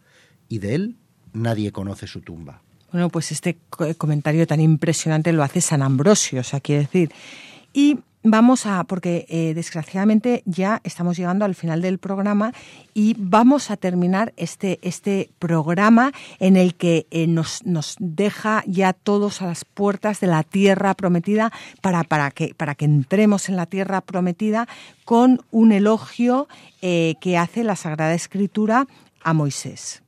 y 0.49 0.59
de 0.59 0.75
él 0.75 0.97
nadie 1.33 1.72
conoce 1.72 2.07
su 2.07 2.20
tumba. 2.20 2.62
Bueno, 2.93 3.09
pues 3.09 3.33
este 3.33 3.59
comentario 3.99 4.47
tan 4.47 4.61
impresionante 4.61 5.33
lo 5.33 5.43
hace 5.43 5.61
San 5.61 5.83
Ambrosio, 5.83 6.41
o 6.41 6.45
sea, 6.45 6.61
quiere 6.61 6.83
decir. 6.83 7.12
Y 7.72 7.99
vamos 8.25 8.64
a, 8.66 8.83
porque 8.85 9.27
eh, 9.29 9.53
desgraciadamente 9.55 10.43
ya 10.47 10.81
estamos 10.83 11.16
llegando 11.16 11.45
al 11.45 11.55
final 11.55 11.83
del 11.83 11.99
programa 11.99 12.53
y 12.95 13.14
vamos 13.18 13.70
a 13.70 13.77
terminar 13.77 14.33
este, 14.37 14.81
este 14.83 15.31
programa 15.39 16.11
en 16.41 16.57
el 16.57 16.75
que 16.75 17.07
eh, 17.11 17.27
nos, 17.27 17.64
nos, 17.64 17.97
deja 18.01 18.64
ya 18.66 18.95
todos 18.95 19.43
a 19.43 19.47
las 19.47 19.64
puertas 19.64 20.20
de 20.20 20.27
la 20.27 20.43
tierra 20.43 20.95
prometida 20.95 21.53
para, 21.83 22.03
para, 22.03 22.31
que, 22.31 22.55
para 22.55 22.75
que 22.75 22.87
entremos 22.87 23.49
en 23.49 23.57
la 23.57 23.66
tierra 23.66 24.01
prometida 24.01 24.66
con 25.05 25.43
un 25.51 25.72
elogio 25.72 26.49
eh, 26.81 27.14
que 27.20 27.37
hace 27.37 27.62
la 27.62 27.77
Sagrada 27.77 28.14
Escritura 28.14 28.87
a 29.22 29.35
Moisés. 29.35 30.03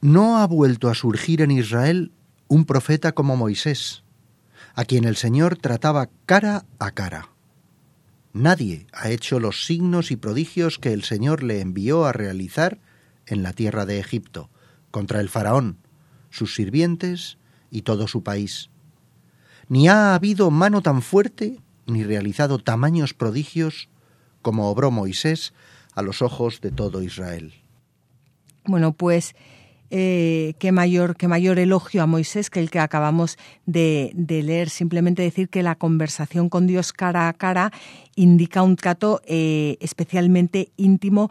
No 0.00 0.38
ha 0.38 0.46
vuelto 0.46 0.88
a 0.88 0.94
surgir 0.94 1.42
en 1.42 1.50
Israel 1.50 2.12
un 2.46 2.64
profeta 2.64 3.12
como 3.12 3.36
Moisés 3.36 4.04
a 4.78 4.84
quien 4.84 5.02
el 5.02 5.16
Señor 5.16 5.56
trataba 5.56 6.08
cara 6.24 6.64
a 6.78 6.92
cara. 6.92 7.30
Nadie 8.32 8.86
ha 8.92 9.10
hecho 9.10 9.40
los 9.40 9.66
signos 9.66 10.12
y 10.12 10.16
prodigios 10.16 10.78
que 10.78 10.92
el 10.92 11.02
Señor 11.02 11.42
le 11.42 11.60
envió 11.60 12.04
a 12.04 12.12
realizar 12.12 12.78
en 13.26 13.42
la 13.42 13.52
tierra 13.52 13.86
de 13.86 13.98
Egipto, 13.98 14.50
contra 14.92 15.18
el 15.18 15.30
faraón, 15.30 15.78
sus 16.30 16.54
sirvientes 16.54 17.38
y 17.72 17.82
todo 17.82 18.06
su 18.06 18.22
país. 18.22 18.70
Ni 19.68 19.88
ha 19.88 20.14
habido 20.14 20.48
mano 20.52 20.80
tan 20.80 21.02
fuerte 21.02 21.58
ni 21.86 22.04
realizado 22.04 22.60
tamaños 22.60 23.14
prodigios 23.14 23.88
como 24.42 24.70
obró 24.70 24.92
Moisés 24.92 25.54
a 25.96 26.02
los 26.02 26.22
ojos 26.22 26.60
de 26.60 26.70
todo 26.70 27.02
Israel. 27.02 27.52
Bueno, 28.64 28.92
pues 28.92 29.34
eh, 29.90 30.54
qué, 30.58 30.72
mayor, 30.72 31.16
qué 31.16 31.28
mayor 31.28 31.58
elogio 31.58 32.02
a 32.02 32.06
Moisés 32.06 32.50
que 32.50 32.60
el 32.60 32.70
que 32.70 32.78
acabamos 32.78 33.38
de, 33.66 34.12
leer. 34.14 34.68
Simplemente 34.68 35.22
decir 35.22 35.48
que 35.48 35.62
la 35.62 35.76
conversación 35.76 36.48
con 36.48 36.66
Dios 36.66 36.92
cara 36.92 37.28
a 37.28 37.32
cara 37.32 37.72
indica 38.14 38.62
un 38.62 38.76
trato 38.76 39.22
eh, 39.24 39.76
especialmente 39.80 40.70
íntimo 40.76 41.30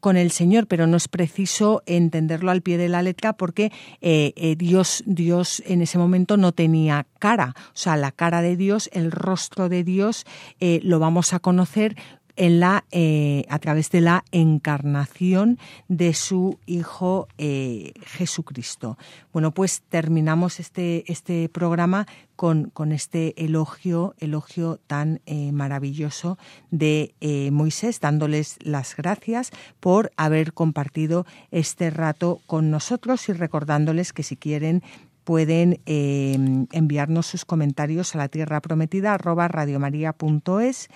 con 0.00 0.16
el 0.16 0.30
Señor, 0.30 0.66
pero 0.66 0.86
no 0.86 0.98
es 0.98 1.08
preciso 1.08 1.82
entenderlo 1.86 2.50
al 2.50 2.60
pie 2.60 2.76
de 2.76 2.90
la 2.90 3.02
letra 3.02 3.32
porque 3.32 3.72
eh, 4.02 4.54
Dios, 4.58 5.02
Dios 5.06 5.62
en 5.64 5.80
ese 5.80 5.96
momento 5.96 6.36
no 6.36 6.52
tenía 6.52 7.06
cara. 7.18 7.54
O 7.68 7.76
sea, 7.76 7.96
la 7.96 8.12
cara 8.12 8.42
de 8.42 8.56
Dios, 8.56 8.90
el 8.92 9.10
rostro 9.10 9.70
de 9.70 9.82
Dios, 9.82 10.26
lo 10.60 10.98
vamos 10.98 11.32
a 11.32 11.38
conocer 11.38 11.96
en 12.36 12.60
la, 12.60 12.84
eh, 12.90 13.44
a 13.48 13.58
través 13.58 13.90
de 13.90 14.00
la 14.00 14.24
encarnación 14.32 15.58
de 15.88 16.14
su 16.14 16.58
Hijo 16.66 17.28
eh, 17.38 17.92
Jesucristo. 18.04 18.98
Bueno, 19.32 19.52
pues 19.52 19.82
terminamos 19.88 20.60
este, 20.60 21.10
este 21.10 21.48
programa 21.48 22.06
con, 22.36 22.70
con, 22.70 22.92
este 22.92 23.44
elogio, 23.44 24.14
elogio 24.18 24.80
tan 24.86 25.20
eh, 25.26 25.52
maravilloso 25.52 26.36
de 26.70 27.14
Moisés, 27.52 28.00
dándoles 28.00 28.56
las 28.60 28.96
gracias 28.96 29.50
por 29.78 30.10
haber 30.16 30.52
compartido 30.52 31.26
este 31.52 31.90
rato 31.90 32.40
con 32.46 32.70
nosotros 32.70 33.28
y 33.28 33.32
recordándoles 33.32 34.12
que 34.12 34.24
si 34.24 34.36
quieren 34.36 34.82
pueden 35.22 35.80
enviarnos 35.86 37.26
sus 37.26 37.44
comentarios 37.46 38.14
a 38.14 38.18
la 38.18 38.28
tierra 38.28 38.60
prometida 38.60 39.14
arroba 39.14 39.48
radiomaria.es 39.48 40.90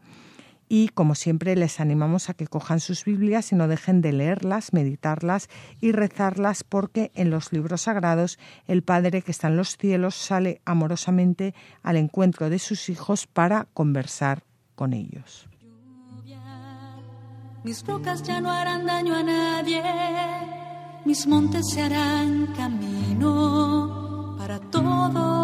y 0.68 0.88
como 0.88 1.14
siempre 1.14 1.56
les 1.56 1.80
animamos 1.80 2.28
a 2.28 2.34
que 2.34 2.46
cojan 2.46 2.80
sus 2.80 3.04
Biblias 3.04 3.52
y 3.52 3.54
no 3.54 3.68
dejen 3.68 4.00
de 4.00 4.12
leerlas, 4.12 4.72
meditarlas 4.72 5.48
y 5.80 5.92
rezarlas 5.92 6.64
porque 6.64 7.10
en 7.14 7.30
los 7.30 7.52
libros 7.52 7.82
sagrados 7.82 8.38
el 8.66 8.82
Padre 8.82 9.22
que 9.22 9.30
está 9.30 9.48
en 9.48 9.56
los 9.56 9.76
cielos 9.76 10.14
sale 10.14 10.60
amorosamente 10.64 11.54
al 11.82 11.96
encuentro 11.96 12.50
de 12.50 12.58
sus 12.58 12.88
hijos 12.88 13.26
para 13.26 13.66
conversar 13.74 14.42
con 14.74 14.92
ellos. 14.92 15.48
Mis 17.64 17.84
rocas 17.86 18.22
ya 18.22 18.40
no 18.42 18.50
harán 18.50 18.84
daño 18.84 19.14
a 19.14 19.22
nadie, 19.22 19.82
mis 21.06 21.26
montes 21.26 21.70
se 21.70 21.80
harán 21.80 22.48
camino 22.54 24.36
para 24.38 24.60
todos 24.60 25.43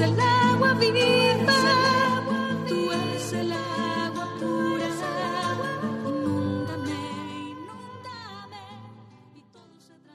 el 0.00 0.20
agua 0.20 0.74
viva. 0.74 1.27